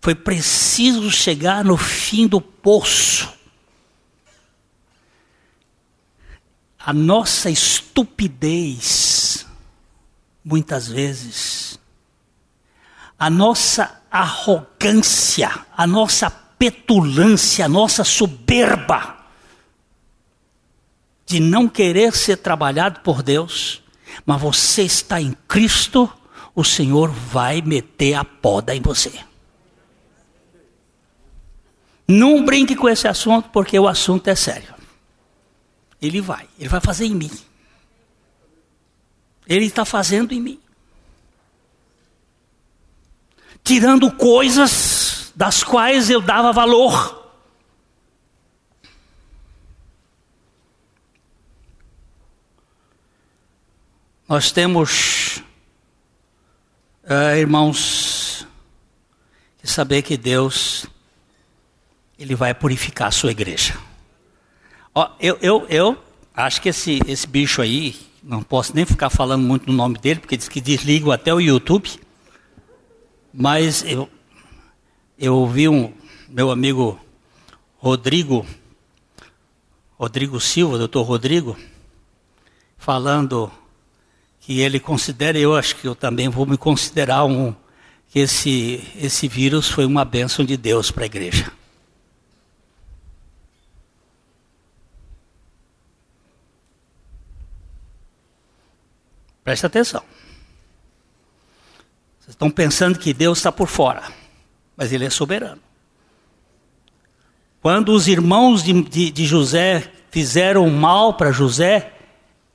Foi 0.00 0.14
preciso 0.14 1.10
chegar 1.10 1.64
no 1.64 1.76
fim 1.76 2.26
do 2.26 2.40
poço. 2.40 3.32
A 6.78 6.92
nossa 6.92 7.50
estupidez, 7.50 9.46
muitas 10.42 10.88
vezes, 10.88 11.59
a 13.20 13.28
nossa 13.28 14.00
arrogância, 14.10 15.50
a 15.76 15.86
nossa 15.86 16.30
petulância, 16.30 17.66
a 17.66 17.68
nossa 17.68 18.02
soberba 18.02 19.18
de 21.26 21.38
não 21.38 21.68
querer 21.68 22.14
ser 22.14 22.38
trabalhado 22.38 23.00
por 23.00 23.22
Deus, 23.22 23.82
mas 24.24 24.40
você 24.40 24.82
está 24.82 25.20
em 25.20 25.36
Cristo, 25.46 26.10
o 26.54 26.64
Senhor 26.64 27.10
vai 27.10 27.60
meter 27.60 28.14
a 28.14 28.24
poda 28.24 28.74
em 28.74 28.80
você. 28.80 29.12
Não 32.08 32.44
brinque 32.44 32.74
com 32.74 32.88
esse 32.88 33.06
assunto, 33.06 33.50
porque 33.50 33.78
o 33.78 33.86
assunto 33.86 34.26
é 34.28 34.34
sério. 34.34 34.74
Ele 36.00 36.22
vai, 36.22 36.48
ele 36.58 36.68
vai 36.68 36.80
fazer 36.80 37.04
em 37.04 37.14
mim. 37.14 37.30
Ele 39.46 39.66
está 39.66 39.84
fazendo 39.84 40.32
em 40.32 40.40
mim 40.40 40.59
tirando 43.64 44.10
coisas 44.10 45.32
das 45.34 45.62
quais 45.62 46.10
eu 46.10 46.20
dava 46.20 46.52
valor. 46.52 47.18
Nós 54.28 54.52
temos, 54.52 55.42
uh, 57.02 57.36
irmãos, 57.36 58.46
que 59.58 59.66
saber 59.66 60.02
que 60.02 60.16
Deus, 60.16 60.86
Ele 62.16 62.36
vai 62.36 62.54
purificar 62.54 63.08
a 63.08 63.10
sua 63.10 63.32
igreja. 63.32 63.76
Ó, 64.94 65.10
eu, 65.18 65.36
eu, 65.42 65.66
eu 65.68 66.04
acho 66.32 66.62
que 66.62 66.68
esse, 66.68 67.00
esse 67.08 67.26
bicho 67.26 67.60
aí, 67.60 67.96
não 68.22 68.42
posso 68.42 68.74
nem 68.74 68.84
ficar 68.84 69.10
falando 69.10 69.42
muito 69.42 69.66
no 69.66 69.72
nome 69.72 69.98
dele, 69.98 70.20
porque 70.20 70.36
diz 70.36 70.48
que 70.48 70.60
desligo 70.60 71.10
até 71.10 71.34
o 71.34 71.40
YouTube. 71.40 71.98
Mas 73.32 73.84
eu, 73.84 74.10
eu 75.18 75.36
ouvi 75.36 75.68
um 75.68 75.92
meu 76.28 76.50
amigo 76.50 76.98
Rodrigo, 77.78 78.46
Rodrigo 79.98 80.40
Silva, 80.40 80.78
doutor 80.78 81.02
Rodrigo, 81.02 81.56
falando 82.76 83.50
que 84.40 84.60
ele 84.60 84.80
considera, 84.80 85.38
eu 85.38 85.54
acho 85.54 85.76
que 85.76 85.86
eu 85.86 85.94
também 85.94 86.28
vou 86.28 86.46
me 86.46 86.56
considerar 86.56 87.24
um, 87.24 87.54
que 88.08 88.18
esse, 88.18 88.82
esse 88.96 89.28
vírus 89.28 89.68
foi 89.68 89.84
uma 89.84 90.04
bênção 90.04 90.44
de 90.44 90.56
Deus 90.56 90.90
para 90.90 91.04
a 91.04 91.06
igreja. 91.06 91.52
Preste 99.44 99.66
atenção. 99.66 100.02
Vocês 102.30 102.36
estão 102.36 102.50
pensando 102.50 102.96
que 102.96 103.12
Deus 103.12 103.38
está 103.38 103.50
por 103.50 103.66
fora, 103.66 104.04
mas 104.76 104.92
Ele 104.92 105.04
é 105.04 105.10
soberano. 105.10 105.60
Quando 107.60 107.88
os 107.92 108.06
irmãos 108.06 108.62
de, 108.62 108.82
de, 108.82 109.10
de 109.10 109.26
José 109.26 109.90
fizeram 110.12 110.70
mal 110.70 111.14
para 111.14 111.32
José, 111.32 111.92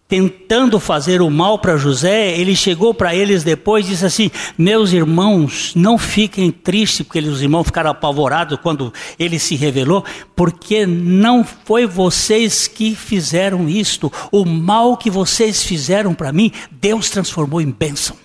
tentando 0.07 0.79
fazer 0.79 1.21
o 1.21 1.29
mal 1.29 1.59
para 1.59 1.75
José, 1.75 2.39
ele 2.39 2.55
chegou 2.55 2.93
para 2.93 3.13
eles 3.13 3.43
depois 3.43 3.85
e 3.85 3.89
disse 3.89 4.05
assim: 4.05 4.31
Meus 4.57 4.93
irmãos, 4.93 5.73
não 5.75 5.97
fiquem 5.97 6.51
tristes, 6.51 7.05
porque 7.05 7.19
os 7.19 7.41
irmãos 7.41 7.65
ficaram 7.65 7.91
apavorados 7.91 8.57
quando 8.63 8.93
ele 9.19 9.37
se 9.37 9.57
revelou, 9.57 10.05
porque 10.33 10.85
não 10.85 11.43
foi 11.43 11.85
vocês 11.85 12.65
que 12.65 12.95
fizeram 12.95 13.67
isto, 13.67 14.09
o 14.31 14.45
mal 14.45 14.95
que 14.95 15.09
vocês 15.09 15.65
fizeram 15.65 16.13
para 16.13 16.31
mim, 16.31 16.49
Deus 16.71 17.09
transformou 17.09 17.59
em 17.59 17.69
bênção. 17.69 18.24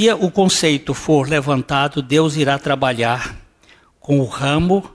Se 0.00 0.10
o 0.14 0.30
conceito 0.30 0.94
for 0.94 1.28
levantado, 1.28 2.00
Deus 2.00 2.34
irá 2.34 2.58
trabalhar 2.58 3.38
com 4.00 4.18
o 4.18 4.24
ramo 4.24 4.90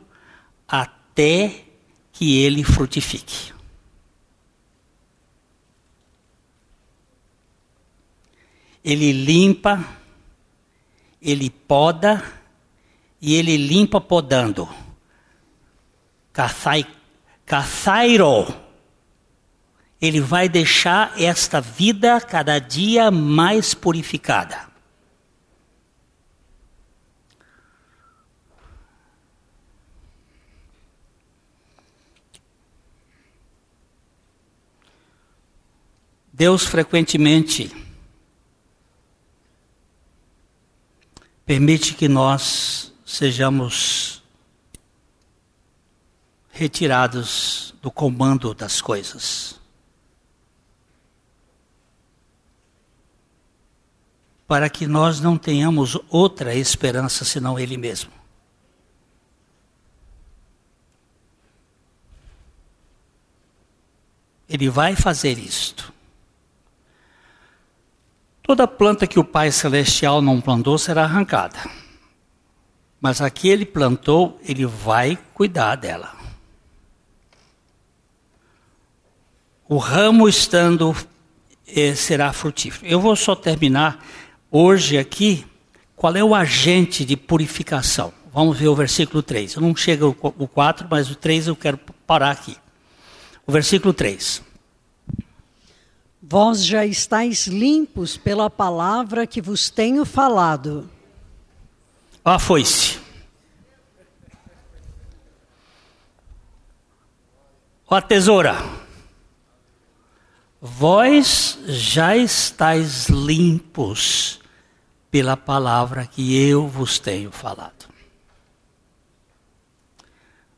até 0.68 1.62
que 2.12 2.40
ele 2.40 2.64
frutifique. 2.64 3.54
Ele 8.84 9.12
limpa, 9.12 9.86
ele 11.22 11.52
poda 11.52 12.24
e 13.22 13.36
ele 13.36 13.58
limpa 13.58 14.02
podando. 14.02 14.68
Caçai. 16.34 16.84
Ele 20.02 20.20
vai 20.20 20.50
deixar 20.50 21.14
esta 21.22 21.62
vida 21.62 22.20
cada 22.20 22.58
dia 22.58 23.12
mais 23.12 23.76
purificada. 23.76 24.74
Deus 36.38 36.66
frequentemente 36.66 37.72
permite 41.46 41.94
que 41.94 42.10
nós 42.10 42.94
sejamos 43.06 44.22
retirados 46.50 47.74
do 47.82 47.90
comando 47.90 48.54
das 48.54 48.82
coisas. 48.82 49.58
Para 54.46 54.70
que 54.70 54.86
nós 54.86 55.22
não 55.22 55.38
tenhamos 55.38 55.98
outra 56.10 56.54
esperança 56.54 57.24
senão 57.24 57.58
Ele 57.58 57.78
mesmo. 57.78 58.12
Ele 64.50 64.70
vai 64.70 64.98
fazer 64.98 65.40
isto. 65.40 65.95
Toda 68.46 68.68
planta 68.68 69.08
que 69.08 69.18
o 69.18 69.24
Pai 69.24 69.52
Celestial 69.52 70.22
não 70.22 70.40
plantou 70.40 70.78
será 70.78 71.04
arrancada. 71.04 71.58
Mas 73.02 73.20
a 73.20 73.30
que 73.30 73.50
ele 73.50 73.66
plantou, 73.66 74.40
ele 74.48 74.68
vai 74.68 75.18
cuidar 75.34 75.76
dela. 75.76 76.16
O 79.68 79.78
ramo 79.78 80.30
estando 80.30 80.96
eh, 81.68 81.96
será 81.96 82.32
frutífero. 82.32 82.86
Eu 82.86 83.00
vou 83.00 83.16
só 83.16 83.36
terminar 83.36 84.06
hoje 84.52 85.00
aqui 85.00 85.44
qual 85.96 86.16
é 86.16 86.24
o 86.24 86.36
agente 86.36 87.04
de 87.04 87.18
purificação. 87.18 88.14
Vamos 88.32 88.60
ver 88.60 88.68
o 88.68 88.76
versículo 88.76 89.24
3. 89.24 89.56
Eu 89.56 89.62
não 89.64 89.76
chego 89.76 90.16
o 90.22 90.48
4, 90.48 90.88
mas 90.88 91.10
o 91.10 91.16
3 91.16 91.48
eu 91.48 91.56
quero 91.56 91.80
parar 92.06 92.30
aqui. 92.30 92.56
O 93.48 93.52
versículo 93.52 93.92
3. 93.92 94.45
Vós 96.28 96.66
já 96.66 96.84
estáis 96.84 97.46
limpos 97.46 98.18
pela 98.18 98.50
palavra 98.50 99.28
que 99.28 99.40
vos 99.40 99.70
tenho 99.70 100.04
falado. 100.04 100.90
A 102.24 102.40
foice. 102.40 103.00
Ó 107.88 108.02
tesoura. 108.02 108.58
Vós 110.60 111.60
já 111.68 112.18
estáis 112.18 113.08
limpos 113.08 114.40
pela 115.12 115.38
palavra 115.38 116.08
que 116.08 116.36
eu 116.36 116.68
vos 116.68 116.98
tenho 116.98 117.32
falado. 117.32 117.86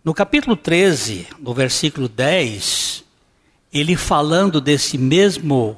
No 0.02 0.14
capítulo 0.14 0.56
13, 0.56 1.28
no 1.38 1.54
versículo 1.54 2.08
10, 2.08 3.04
ele 3.72 3.96
falando 3.96 4.62
desse 4.62 4.98
mesmo 4.98 5.78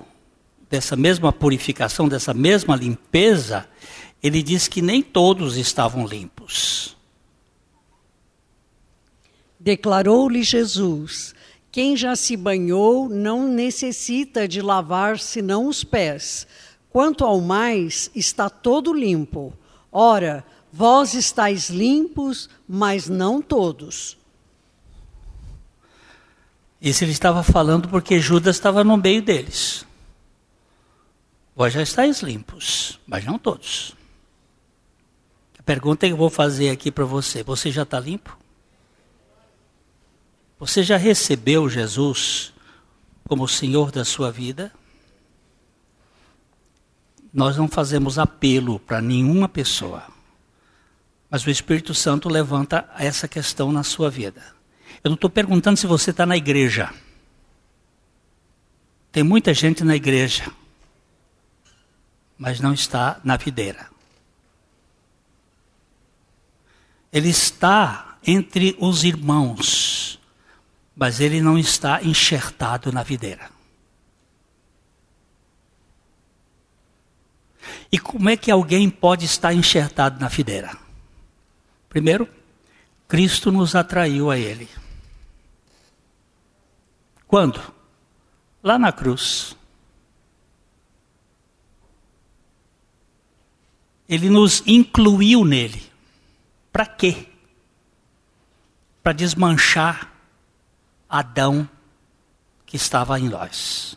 dessa 0.70 0.96
mesma 0.96 1.34
purificação, 1.34 2.08
dessa 2.08 2.34
mesma 2.34 2.76
limpeza, 2.76 3.68
ele 4.22 4.44
diz 4.44 4.68
que 4.68 4.82
nem 4.82 5.02
todos 5.02 5.58
estavam 5.58 6.06
limpos. 6.06 6.96
Declarou-lhe 9.60 10.44
Jesus: 10.44 11.34
Quem 11.72 11.98
já 11.98 12.16
se 12.16 12.38
banhou 12.38 13.10
não 13.10 13.48
necessita 13.48 14.48
de 14.48 14.62
lavar 14.62 15.20
senão 15.20 15.68
os 15.68 15.84
pés. 15.84 16.48
Quanto 16.90 17.24
ao 17.24 17.42
mais, 17.42 18.10
está 18.16 18.50
todo 18.50 18.94
limpo. 18.94 19.54
Ora, 19.92 20.46
vós 20.72 21.14
estáis 21.14 21.70
limpos, 21.70 22.50
mas 22.68 23.08
não 23.08 23.42
todos. 23.42 24.18
Isso 26.82 27.04
ele 27.04 27.12
estava 27.12 27.44
falando 27.44 27.90
porque 27.90 28.20
Judas 28.20 28.56
estava 28.56 28.84
no 28.84 28.96
meio 28.96 29.22
deles. 29.22 29.86
Vós 31.56 31.74
já 31.74 31.82
estáis 31.82 32.22
limpos, 32.22 33.00
mas 33.06 33.26
não 33.26 33.38
todos. 33.38 33.94
A 35.58 35.64
pergunta 35.64 36.08
que 36.08 36.14
eu 36.14 36.18
vou 36.18 36.30
fazer 36.30 36.70
aqui 36.70 36.90
para 36.90 37.04
você: 37.04 37.44
você 37.44 37.70
já 37.70 37.84
está 37.84 38.00
limpo? 38.00 38.38
Você 40.58 40.82
já 40.84 40.96
recebeu 40.96 41.70
Jesus 41.70 42.54
como 43.28 43.48
Senhor 43.48 43.92
da 43.92 44.06
sua 44.06 44.32
vida? 44.32 44.72
Nós 47.34 47.58
não 47.58 47.68
fazemos 47.68 48.18
apelo 48.18 48.80
para 48.80 49.02
nenhuma 49.02 49.48
pessoa, 49.48 50.04
mas 51.30 51.46
o 51.46 51.50
Espírito 51.50 51.94
Santo 51.94 52.28
levanta 52.28 52.90
essa 52.98 53.28
questão 53.28 53.72
na 53.72 53.84
sua 53.84 54.10
vida. 54.10 54.59
Eu 55.04 55.10
não 55.10 55.16
estou 55.16 55.30
perguntando 55.30 55.78
se 55.78 55.88
você 55.88 56.12
está 56.12 56.26
na 56.26 56.36
igreja. 56.36 56.93
Tem 59.12 59.24
muita 59.24 59.54
gente 59.54 59.84
na 59.84 59.95
igreja, 59.95 60.52
mas 62.38 62.60
não 62.60 62.74
está 62.74 63.20
na 63.24 63.38
videira. 63.38 63.89
Ele 67.12 67.30
está 67.30 68.18
entre 68.26 68.76
os 68.80 69.04
irmãos, 69.04 70.20
mas 70.95 71.20
ele 71.20 71.41
não 71.41 71.58
está 71.58 72.04
enxertado 72.04 72.91
na 72.91 73.02
videira. 73.02 73.50
E 77.91 77.97
como 77.97 78.30
é 78.30 78.38
que 78.38 78.52
alguém 78.52 78.89
pode 78.89 79.26
estar 79.26 79.54
enxertado 79.54 80.20
na 80.20 80.28
videira? 80.28 80.78
Primeiro, 81.88 82.30
Cristo 83.08 83.52
nos 83.52 83.76
atraiu 83.76 84.30
a 84.30 84.38
Ele. 84.38 84.70
Quando? 87.30 87.62
Lá 88.64 88.80
na 88.80 88.92
cruz. 88.92 89.56
Ele 94.08 94.32
nos 94.32 94.64
incluiu 94.66 95.46
nele. 95.46 95.80
Para 96.72 96.88
quê? 96.88 97.28
Para 99.04 99.14
desmanchar 99.14 100.12
Adão 101.08 101.70
que 102.66 102.76
estava 102.76 103.20
em 103.20 103.30
nós. 103.30 103.96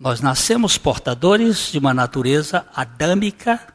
Nós 0.00 0.22
nascemos 0.22 0.78
portadores 0.78 1.70
de 1.70 1.78
uma 1.78 1.92
natureza 1.92 2.66
adâmica, 2.74 3.74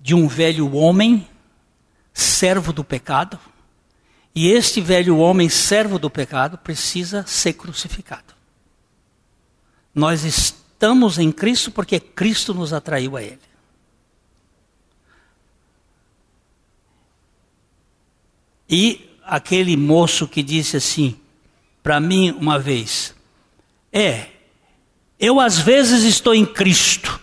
de 0.00 0.14
um 0.14 0.28
velho 0.28 0.72
homem, 0.76 1.28
servo 2.12 2.72
do 2.72 2.84
pecado 2.84 3.36
e 4.34 4.48
este 4.48 4.80
velho 4.80 5.16
homem, 5.18 5.48
servo 5.48 5.98
do 5.98 6.10
pecado, 6.10 6.58
precisa 6.58 7.24
ser 7.26 7.52
crucificado. 7.52 8.34
Nós 9.94 10.24
estamos 10.24 11.18
em 11.18 11.30
Cristo 11.30 11.70
porque 11.70 12.00
Cristo 12.00 12.52
nos 12.52 12.72
atraiu 12.72 13.16
a 13.16 13.22
Ele. 13.22 13.38
E 18.68 19.08
aquele 19.24 19.76
moço 19.76 20.26
que 20.26 20.42
disse 20.42 20.76
assim, 20.76 21.16
para 21.80 22.00
mim 22.00 22.32
uma 22.32 22.58
vez: 22.58 23.14
É, 23.92 24.28
eu 25.20 25.38
às 25.38 25.58
vezes 25.58 26.02
estou 26.02 26.34
em 26.34 26.44
Cristo. 26.44 27.20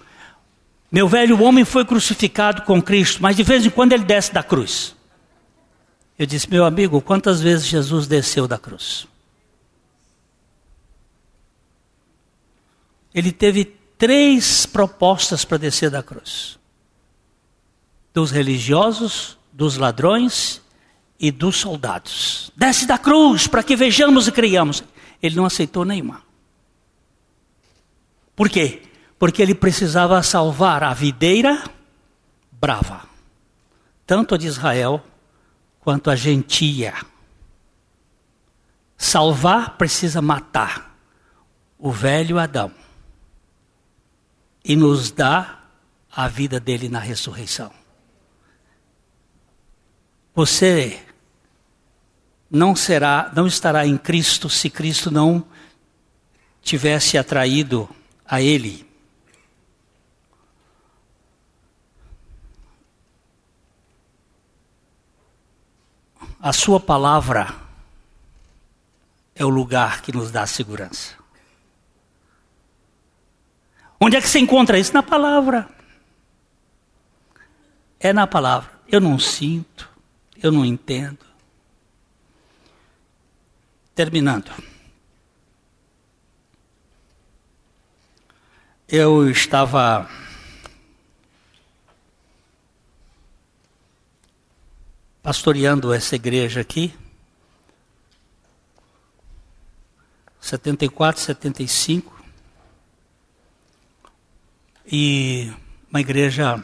Meu 0.89 1.09
velho 1.09 1.41
homem 1.41 1.65
foi 1.65 1.83
crucificado 1.83 2.61
com 2.61 2.81
Cristo, 2.81 3.21
mas 3.21 3.35
de 3.35 3.43
vez 3.43 3.65
em 3.65 3.69
quando 3.69 3.91
ele 3.91 4.03
desce 4.05 4.33
da 4.33 4.43
cruz. 4.43 4.95
Eu 6.21 6.27
disse, 6.27 6.47
meu 6.47 6.63
amigo, 6.65 7.01
quantas 7.01 7.41
vezes 7.41 7.65
Jesus 7.65 8.05
desceu 8.05 8.47
da 8.47 8.59
cruz? 8.59 9.07
Ele 13.11 13.31
teve 13.31 13.65
três 13.97 14.67
propostas 14.67 15.43
para 15.43 15.57
descer 15.57 15.89
da 15.89 16.03
cruz: 16.03 16.59
dos 18.13 18.29
religiosos, 18.29 19.35
dos 19.51 19.77
ladrões 19.77 20.61
e 21.19 21.31
dos 21.31 21.55
soldados. 21.55 22.51
Desce 22.55 22.85
da 22.85 22.99
cruz 22.99 23.47
para 23.47 23.63
que 23.63 23.75
vejamos 23.75 24.27
e 24.27 24.31
criamos. 24.31 24.83
Ele 25.23 25.35
não 25.35 25.45
aceitou 25.45 25.83
nenhuma. 25.83 26.21
Por 28.35 28.47
quê? 28.47 28.83
Porque 29.17 29.41
ele 29.41 29.55
precisava 29.55 30.21
salvar 30.21 30.83
a 30.83 30.93
videira 30.93 31.63
brava, 32.51 33.09
tanto 34.05 34.35
a 34.35 34.37
de 34.37 34.45
Israel 34.45 35.03
quanto 35.81 36.09
a 36.09 36.15
gentia. 36.15 36.93
Salvar 38.97 39.77
precisa 39.77 40.21
matar 40.21 40.95
o 41.77 41.91
velho 41.91 42.37
Adão 42.37 42.71
e 44.63 44.75
nos 44.75 45.11
dá 45.11 45.63
a 46.11 46.27
vida 46.27 46.59
dele 46.59 46.87
na 46.87 46.99
ressurreição. 46.99 47.71
Você 50.35 51.03
não 52.49 52.75
será, 52.75 53.31
não 53.35 53.47
estará 53.47 53.85
em 53.85 53.97
Cristo 53.97 54.49
se 54.49 54.69
Cristo 54.69 55.09
não 55.09 55.45
tivesse 56.61 57.17
atraído 57.17 57.89
a 58.25 58.41
ele. 58.41 58.90
A 66.41 66.51
sua 66.51 66.79
palavra 66.79 67.55
é 69.35 69.45
o 69.45 69.49
lugar 69.49 70.01
que 70.01 70.11
nos 70.11 70.31
dá 70.31 70.47
segurança. 70.47 71.13
Onde 73.99 74.15
é 74.17 74.21
que 74.21 74.27
você 74.27 74.39
encontra 74.39 74.79
isso? 74.79 74.91
Na 74.91 75.03
palavra. 75.03 75.69
É 77.99 78.11
na 78.11 78.25
palavra. 78.25 78.71
Eu 78.87 78.99
não 78.99 79.19
sinto, 79.19 79.87
eu 80.41 80.51
não 80.51 80.65
entendo. 80.65 81.23
Terminando. 83.93 84.51
Eu 88.87 89.29
estava 89.29 90.09
pastoreando 95.21 95.93
essa 95.93 96.15
igreja 96.15 96.61
aqui, 96.61 96.93
74, 100.39 101.21
75, 101.21 102.21
e 104.85 105.53
uma 105.89 106.01
igreja 106.01 106.63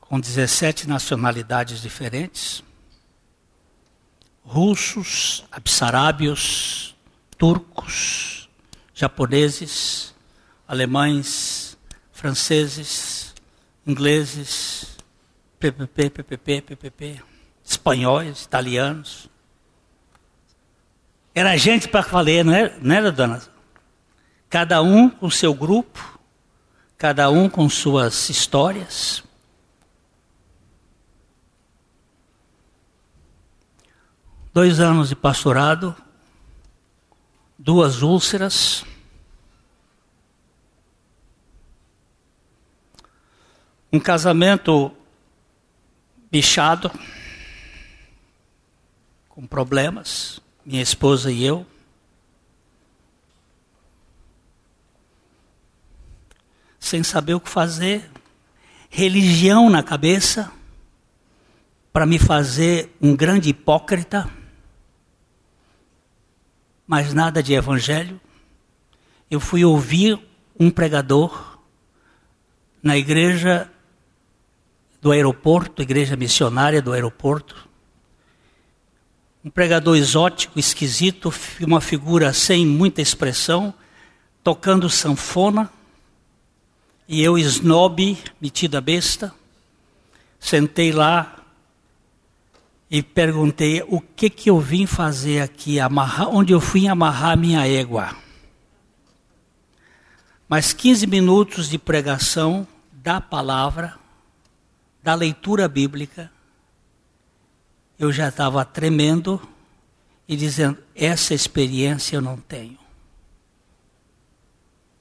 com 0.00 0.18
17 0.18 0.88
nacionalidades 0.88 1.80
diferentes. 1.80 2.64
Russos, 4.44 5.44
absarábios, 5.52 6.96
turcos, 7.38 8.48
japoneses, 8.94 10.14
alemães, 10.66 11.76
franceses, 12.12 13.34
ingleses, 13.86 14.91
PPP, 15.62 16.10
PPP, 16.10 16.60
PPP, 16.62 17.22
espanhóis, 17.62 18.42
italianos. 18.42 19.30
Era 21.32 21.56
gente 21.56 21.86
para 21.86 22.00
valer, 22.00 22.44
não 22.44 22.52
era, 22.52 22.76
não 22.80 22.92
era, 22.92 23.12
dona? 23.12 23.40
Cada 24.50 24.82
um 24.82 25.08
com 25.08 25.30
seu 25.30 25.54
grupo, 25.54 26.18
cada 26.98 27.30
um 27.30 27.48
com 27.48 27.68
suas 27.68 28.28
histórias. 28.28 29.22
dois 34.54 34.80
anos 34.80 35.08
de 35.08 35.16
pastorado, 35.16 35.96
duas 37.58 38.02
úlceras, 38.02 38.84
um 43.90 43.98
casamento 43.98 44.94
bichado, 46.32 46.90
com 49.28 49.46
problemas, 49.46 50.40
minha 50.66 50.82
esposa 50.82 51.30
e 51.30 51.44
eu. 51.44 51.64
Sem 56.80 57.04
saber 57.04 57.34
o 57.34 57.40
que 57.40 57.48
fazer, 57.48 58.10
religião 58.90 59.70
na 59.70 59.84
cabeça, 59.84 60.50
para 61.92 62.04
me 62.04 62.18
fazer 62.18 62.92
um 63.00 63.14
grande 63.14 63.50
hipócrita 63.50 64.28
mas 66.92 67.14
nada 67.14 67.42
de 67.42 67.54
evangelho. 67.54 68.20
Eu 69.30 69.40
fui 69.40 69.64
ouvir 69.64 70.20
um 70.60 70.70
pregador 70.70 71.58
na 72.82 72.98
igreja 72.98 73.71
do 75.02 75.10
aeroporto, 75.10 75.82
igreja 75.82 76.14
missionária 76.14 76.80
do 76.80 76.92
aeroporto. 76.92 77.68
Um 79.44 79.50
pregador 79.50 79.96
exótico, 79.96 80.60
esquisito, 80.60 81.34
uma 81.60 81.80
figura 81.80 82.32
sem 82.32 82.64
muita 82.64 83.02
expressão, 83.02 83.74
tocando 84.44 84.88
sanfona. 84.88 85.68
E 87.08 87.20
eu, 87.20 87.36
snob, 87.36 88.16
metida 88.40 88.80
besta, 88.80 89.34
sentei 90.38 90.92
lá 90.92 91.36
e 92.88 93.02
perguntei 93.02 93.82
o 93.88 94.00
que 94.00 94.30
que 94.30 94.48
eu 94.48 94.60
vim 94.60 94.86
fazer 94.86 95.40
aqui, 95.40 95.80
amarrar, 95.80 96.28
onde 96.28 96.52
eu 96.52 96.60
fui 96.60 96.86
amarrar 96.86 97.36
minha 97.36 97.66
égua. 97.66 98.14
Mas 100.48 100.72
15 100.72 101.08
minutos 101.08 101.68
de 101.68 101.76
pregação 101.76 102.68
da 102.92 103.20
palavra, 103.20 104.00
da 105.02 105.14
leitura 105.14 105.68
bíblica, 105.68 106.30
eu 107.98 108.12
já 108.12 108.28
estava 108.28 108.64
tremendo 108.64 109.40
e 110.26 110.36
dizendo: 110.36 110.78
essa 110.94 111.34
experiência 111.34 112.16
eu 112.16 112.20
não 112.20 112.36
tenho. 112.36 112.78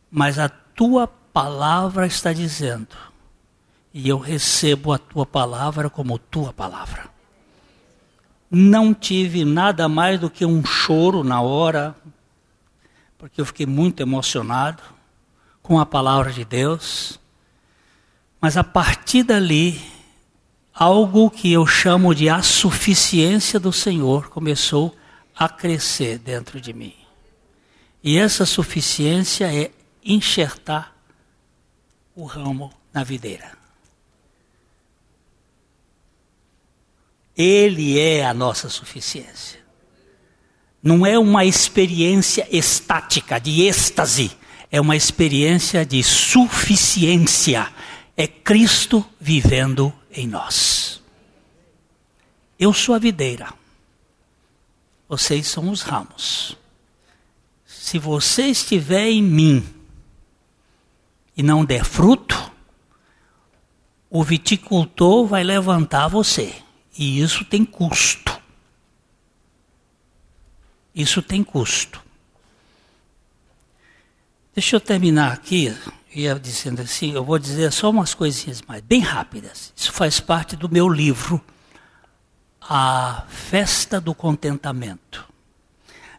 Mas 0.10 0.40
a 0.40 0.50
tua 0.50 1.08
palavra 1.08 2.06
está 2.06 2.34
dizendo, 2.34 2.96
e 3.94 4.10
eu 4.10 4.18
recebo 4.18 4.92
a 4.92 4.98
tua 4.98 5.26
palavra 5.26 5.90
como 5.90 6.18
tua 6.18 6.52
palavra 6.52 7.12
não 8.52 8.94
tive 8.94 9.46
nada 9.46 9.88
mais 9.88 10.20
do 10.20 10.30
que 10.30 10.46
um 10.46 10.66
choro 10.66 11.24
na 11.24 11.40
hora, 11.42 11.96
porque 13.18 13.40
eu 13.40 13.46
fiquei 13.46 13.66
muito 13.66 14.02
emocionado 14.02 14.84
com 15.64 15.80
a 15.80 15.86
palavra 15.86 16.34
de 16.34 16.44
Deus. 16.44 17.18
Mas 18.42 18.58
a 18.58 18.64
partir 18.64 19.22
dali, 19.22 19.80
algo 20.74 21.30
que 21.30 21.54
eu 21.54 21.68
chamo 21.68 22.16
de 22.16 22.28
a 22.28 22.42
suficiência 22.42 23.60
do 23.60 23.72
Senhor 23.72 24.30
começou 24.30 24.96
a 25.36 25.48
crescer 25.48 26.18
dentro 26.18 26.60
de 26.60 26.74
mim. 26.74 26.96
E 28.04 28.18
essa 28.18 28.44
suficiência 28.44 29.54
é 29.54 29.70
enxertar 30.04 30.96
o 32.16 32.26
ramo 32.26 32.74
na 32.92 33.04
videira. 33.04 33.52
Ele 37.38 38.00
é 38.00 38.26
a 38.26 38.34
nossa 38.34 38.70
suficiência. 38.70 39.60
Não 40.82 41.06
é 41.06 41.18
uma 41.18 41.46
experiência 41.46 42.48
estática, 42.52 43.40
de 43.40 43.62
êxtase. 43.62 44.32
É 44.72 44.82
uma 44.82 44.96
experiência 44.96 45.86
de 45.86 46.02
suficiência. 46.02 47.70
É 48.22 48.28
Cristo 48.28 49.04
vivendo 49.20 49.92
em 50.12 50.28
nós. 50.28 51.02
Eu 52.60 52.72
sou 52.72 52.94
a 52.94 53.00
videira. 53.00 53.52
Vocês 55.10 55.48
são 55.48 55.72
os 55.72 55.82
ramos. 55.82 56.56
Se 57.66 57.98
você 57.98 58.44
estiver 58.44 59.08
em 59.08 59.24
mim 59.24 59.68
e 61.36 61.42
não 61.42 61.66
der 61.66 61.84
fruto, 61.84 62.52
o 64.08 64.24
viticultor 64.24 65.26
vai 65.26 65.44
levantar 65.44 66.08
você. 66.08 66.62
E 66.96 67.20
isso 67.20 67.44
tem 67.44 67.66
custo. 67.66 68.40
Isso 70.94 71.24
tem 71.24 71.44
custo. 71.44 72.00
Deixa 74.54 74.76
eu 74.76 74.80
terminar 74.80 75.34
aqui, 75.34 75.76
ia 76.14 76.36
dizendo 76.36 76.82
assim, 76.82 77.14
eu 77.14 77.24
vou 77.24 77.40
dizer 77.40 77.72
só 77.72 77.90
umas 77.90 78.14
coisinhas 78.14 78.62
mais, 78.68 78.82
bem 78.82 79.00
rápidas. 79.00 79.74
Isso 79.76 79.92
faz 79.92 80.20
parte 80.20 80.56
do 80.56 80.70
meu 80.70 80.90
livro, 80.90 81.42
A 82.62 83.26
Festa 83.30 84.00
do 84.00 84.14
Contentamento. 84.14 85.26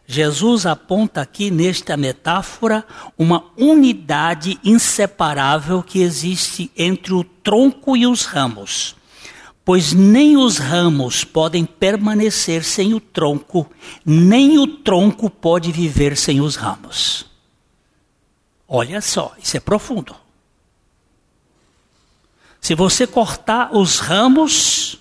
Jesus 0.05 0.65
aponta 0.65 1.21
aqui 1.21 1.49
nesta 1.49 1.95
metáfora 1.95 2.85
uma 3.17 3.45
unidade 3.57 4.59
inseparável 4.63 5.81
que 5.81 6.01
existe 6.01 6.71
entre 6.75 7.13
o 7.13 7.23
tronco 7.23 7.95
e 7.95 8.05
os 8.05 8.25
ramos 8.25 8.95
pois 9.65 9.93
nem 9.93 10.35
os 10.35 10.57
ramos 10.57 11.23
podem 11.23 11.65
permanecer 11.65 12.63
sem 12.63 12.93
o 12.93 12.99
tronco, 12.99 13.69
nem 14.05 14.59
o 14.59 14.67
tronco 14.67 15.29
pode 15.29 15.71
viver 15.71 16.17
sem 16.17 16.41
os 16.41 16.55
ramos. 16.55 17.32
Olha 18.75 19.01
só, 19.01 19.35
isso 19.37 19.55
é 19.55 19.59
profundo. 19.59 20.15
Se 22.59 22.73
você 22.73 23.05
cortar 23.05 23.71
os 23.71 23.99
ramos 23.99 24.99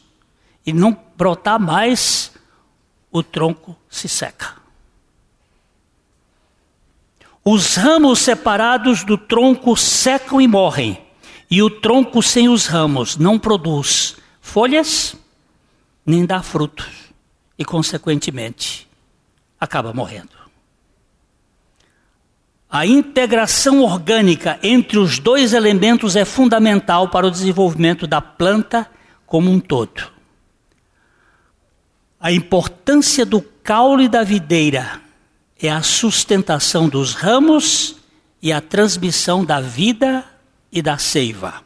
e 0.66 0.74
não 0.74 0.94
brotar 1.16 1.58
mais, 1.58 2.32
o 3.10 3.22
tronco 3.22 3.74
se 3.88 4.10
seca. 4.10 4.56
Os 7.42 7.76
ramos 7.76 8.18
separados 8.18 9.04
do 9.04 9.16
tronco 9.16 9.74
secam 9.74 10.38
e 10.38 10.46
morrem, 10.46 11.02
e 11.50 11.62
o 11.62 11.70
tronco 11.70 12.22
sem 12.22 12.50
os 12.50 12.66
ramos 12.66 13.16
não 13.16 13.38
produz 13.38 14.16
folhas 14.42 15.16
nem 16.04 16.26
dá 16.26 16.42
frutos, 16.42 16.90
e 17.56 17.64
consequentemente 17.64 18.86
acaba 19.58 19.94
morrendo. 19.94 20.41
A 22.74 22.86
integração 22.86 23.82
orgânica 23.82 24.58
entre 24.62 24.98
os 24.98 25.18
dois 25.18 25.52
elementos 25.52 26.16
é 26.16 26.24
fundamental 26.24 27.06
para 27.10 27.26
o 27.26 27.30
desenvolvimento 27.30 28.06
da 28.06 28.22
planta 28.22 28.90
como 29.26 29.50
um 29.50 29.60
todo. 29.60 30.10
A 32.18 32.32
importância 32.32 33.26
do 33.26 33.42
caule 33.42 34.08
da 34.08 34.24
videira 34.24 35.02
é 35.60 35.68
a 35.68 35.82
sustentação 35.82 36.88
dos 36.88 37.12
ramos 37.12 37.96
e 38.40 38.50
a 38.50 38.62
transmissão 38.62 39.44
da 39.44 39.60
vida 39.60 40.24
e 40.72 40.80
da 40.80 40.96
seiva. 40.96 41.62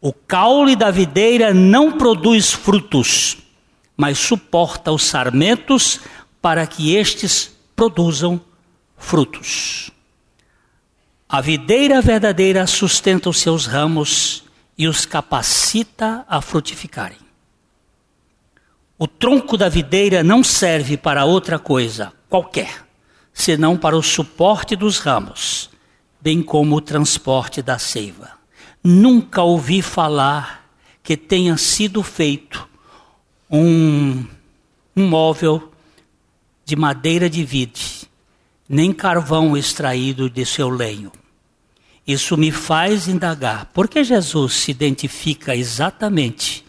O 0.00 0.10
caule 0.10 0.74
da 0.74 0.90
videira 0.90 1.52
não 1.52 1.98
produz 1.98 2.50
frutos, 2.50 3.36
mas 3.94 4.18
suporta 4.18 4.90
os 4.90 5.04
sarmentos 5.04 6.00
para 6.40 6.66
que 6.66 6.94
estes 6.96 7.54
produzam 7.76 8.40
frutos. 9.02 9.90
A 11.28 11.40
videira 11.40 12.00
verdadeira 12.00 12.66
sustenta 12.66 13.28
os 13.28 13.40
seus 13.40 13.66
ramos 13.66 14.44
e 14.78 14.86
os 14.86 15.04
capacita 15.04 16.24
a 16.28 16.40
frutificarem. 16.40 17.18
O 18.98 19.06
tronco 19.06 19.56
da 19.56 19.68
videira 19.68 20.22
não 20.22 20.42
serve 20.42 20.96
para 20.96 21.24
outra 21.24 21.58
coisa 21.58 22.12
qualquer, 22.28 22.86
senão 23.34 23.76
para 23.76 23.96
o 23.96 24.02
suporte 24.02 24.76
dos 24.76 24.98
ramos, 24.98 25.68
bem 26.20 26.42
como 26.42 26.76
o 26.76 26.80
transporte 26.80 27.60
da 27.60 27.78
seiva. 27.78 28.30
Nunca 28.82 29.42
ouvi 29.42 29.82
falar 29.82 30.66
que 31.02 31.16
tenha 31.16 31.56
sido 31.56 32.02
feito 32.02 32.68
um, 33.50 34.24
um 34.96 35.08
móvel 35.08 35.72
de 36.64 36.76
madeira 36.76 37.28
de 37.28 37.44
vide 37.44 38.01
nem 38.72 38.90
carvão 38.90 39.54
extraído 39.54 40.30
de 40.30 40.46
seu 40.46 40.70
lenho. 40.70 41.12
Isso 42.06 42.38
me 42.38 42.50
faz 42.50 43.06
indagar 43.06 43.66
por 43.66 43.86
que 43.86 44.02
Jesus 44.02 44.54
se 44.54 44.70
identifica 44.70 45.54
exatamente 45.54 46.64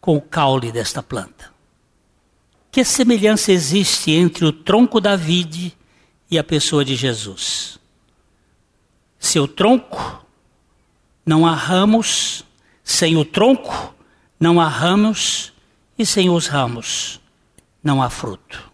com 0.00 0.16
o 0.16 0.22
caule 0.22 0.72
desta 0.72 1.02
planta. 1.02 1.52
Que 2.72 2.82
semelhança 2.82 3.52
existe 3.52 4.10
entre 4.10 4.46
o 4.46 4.52
tronco 4.52 5.02
da 5.02 5.16
vide 5.16 5.76
e 6.30 6.38
a 6.38 6.42
pessoa 6.42 6.82
de 6.82 6.96
Jesus? 6.96 7.78
Seu 9.18 9.46
tronco, 9.46 10.24
não 11.26 11.46
há 11.46 11.54
ramos, 11.54 12.42
sem 12.82 13.18
o 13.18 13.24
tronco, 13.24 13.94
não 14.40 14.58
há 14.58 14.66
ramos, 14.66 15.52
e 15.98 16.06
sem 16.06 16.30
os 16.30 16.46
ramos, 16.46 17.20
não 17.82 18.02
há 18.02 18.08
fruto. 18.08 18.72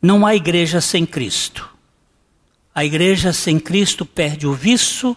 Não 0.00 0.24
há 0.24 0.36
igreja 0.36 0.80
sem 0.80 1.04
Cristo. 1.04 1.73
A 2.74 2.84
igreja 2.84 3.32
sem 3.32 3.60
Cristo 3.60 4.04
perde 4.04 4.48
o 4.48 4.52
viço 4.52 5.16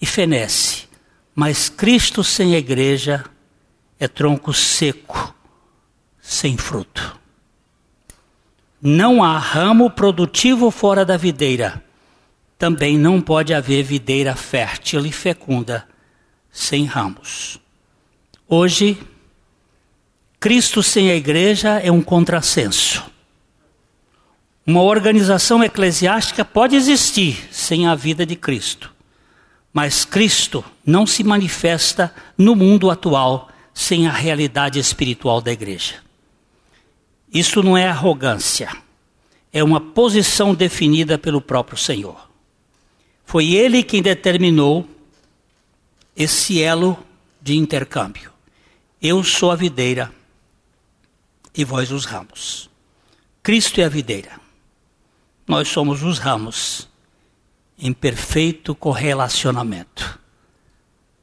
e 0.00 0.06
fenece, 0.06 0.88
mas 1.32 1.68
Cristo 1.68 2.24
sem 2.24 2.56
a 2.56 2.58
igreja 2.58 3.24
é 3.98 4.08
tronco 4.08 4.52
seco, 4.52 5.32
sem 6.20 6.56
fruto. 6.56 7.16
Não 8.82 9.22
há 9.22 9.38
ramo 9.38 9.88
produtivo 9.88 10.70
fora 10.70 11.04
da 11.04 11.16
videira. 11.16 11.82
Também 12.58 12.98
não 12.98 13.20
pode 13.20 13.54
haver 13.54 13.84
videira 13.84 14.34
fértil 14.34 15.06
e 15.06 15.12
fecunda 15.12 15.86
sem 16.50 16.84
ramos. 16.86 17.60
Hoje, 18.48 18.98
Cristo 20.40 20.82
sem 20.82 21.10
a 21.10 21.14
igreja 21.14 21.78
é 21.78 21.90
um 21.90 22.02
contrassenso. 22.02 23.13
Uma 24.66 24.80
organização 24.80 25.62
eclesiástica 25.62 26.42
pode 26.42 26.74
existir 26.74 27.48
sem 27.50 27.86
a 27.86 27.94
vida 27.94 28.24
de 28.24 28.34
Cristo, 28.34 28.90
mas 29.72 30.06
Cristo 30.06 30.64
não 30.86 31.06
se 31.06 31.22
manifesta 31.22 32.14
no 32.38 32.56
mundo 32.56 32.90
atual 32.90 33.50
sem 33.74 34.06
a 34.06 34.12
realidade 34.12 34.78
espiritual 34.78 35.42
da 35.42 35.52
igreja. 35.52 35.96
Isso 37.32 37.62
não 37.62 37.76
é 37.76 37.86
arrogância, 37.86 38.70
é 39.52 39.62
uma 39.62 39.80
posição 39.80 40.54
definida 40.54 41.18
pelo 41.18 41.42
próprio 41.42 41.76
Senhor. 41.76 42.30
Foi 43.26 43.52
Ele 43.52 43.82
quem 43.82 44.00
determinou 44.00 44.88
esse 46.16 46.62
elo 46.62 46.96
de 47.42 47.54
intercâmbio. 47.56 48.32
Eu 49.02 49.22
sou 49.22 49.50
a 49.50 49.56
videira 49.56 50.10
e 51.54 51.64
vós 51.64 51.90
os 51.90 52.06
ramos. 52.06 52.70
Cristo 53.42 53.80
é 53.80 53.84
a 53.84 53.88
videira. 53.88 54.43
Nós 55.46 55.68
somos 55.68 56.02
os 56.02 56.18
ramos 56.18 56.88
em 57.78 57.92
perfeito 57.92 58.74
correlacionamento. 58.74 60.18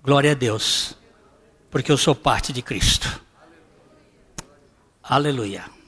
Glória 0.04 0.32
a 0.32 0.36
Deus, 0.36 0.96
porque 1.70 1.92
eu 1.92 1.98
sou 1.98 2.14
parte 2.14 2.54
de 2.54 2.62
Cristo. 2.62 3.22
Aleluia. 5.04 5.81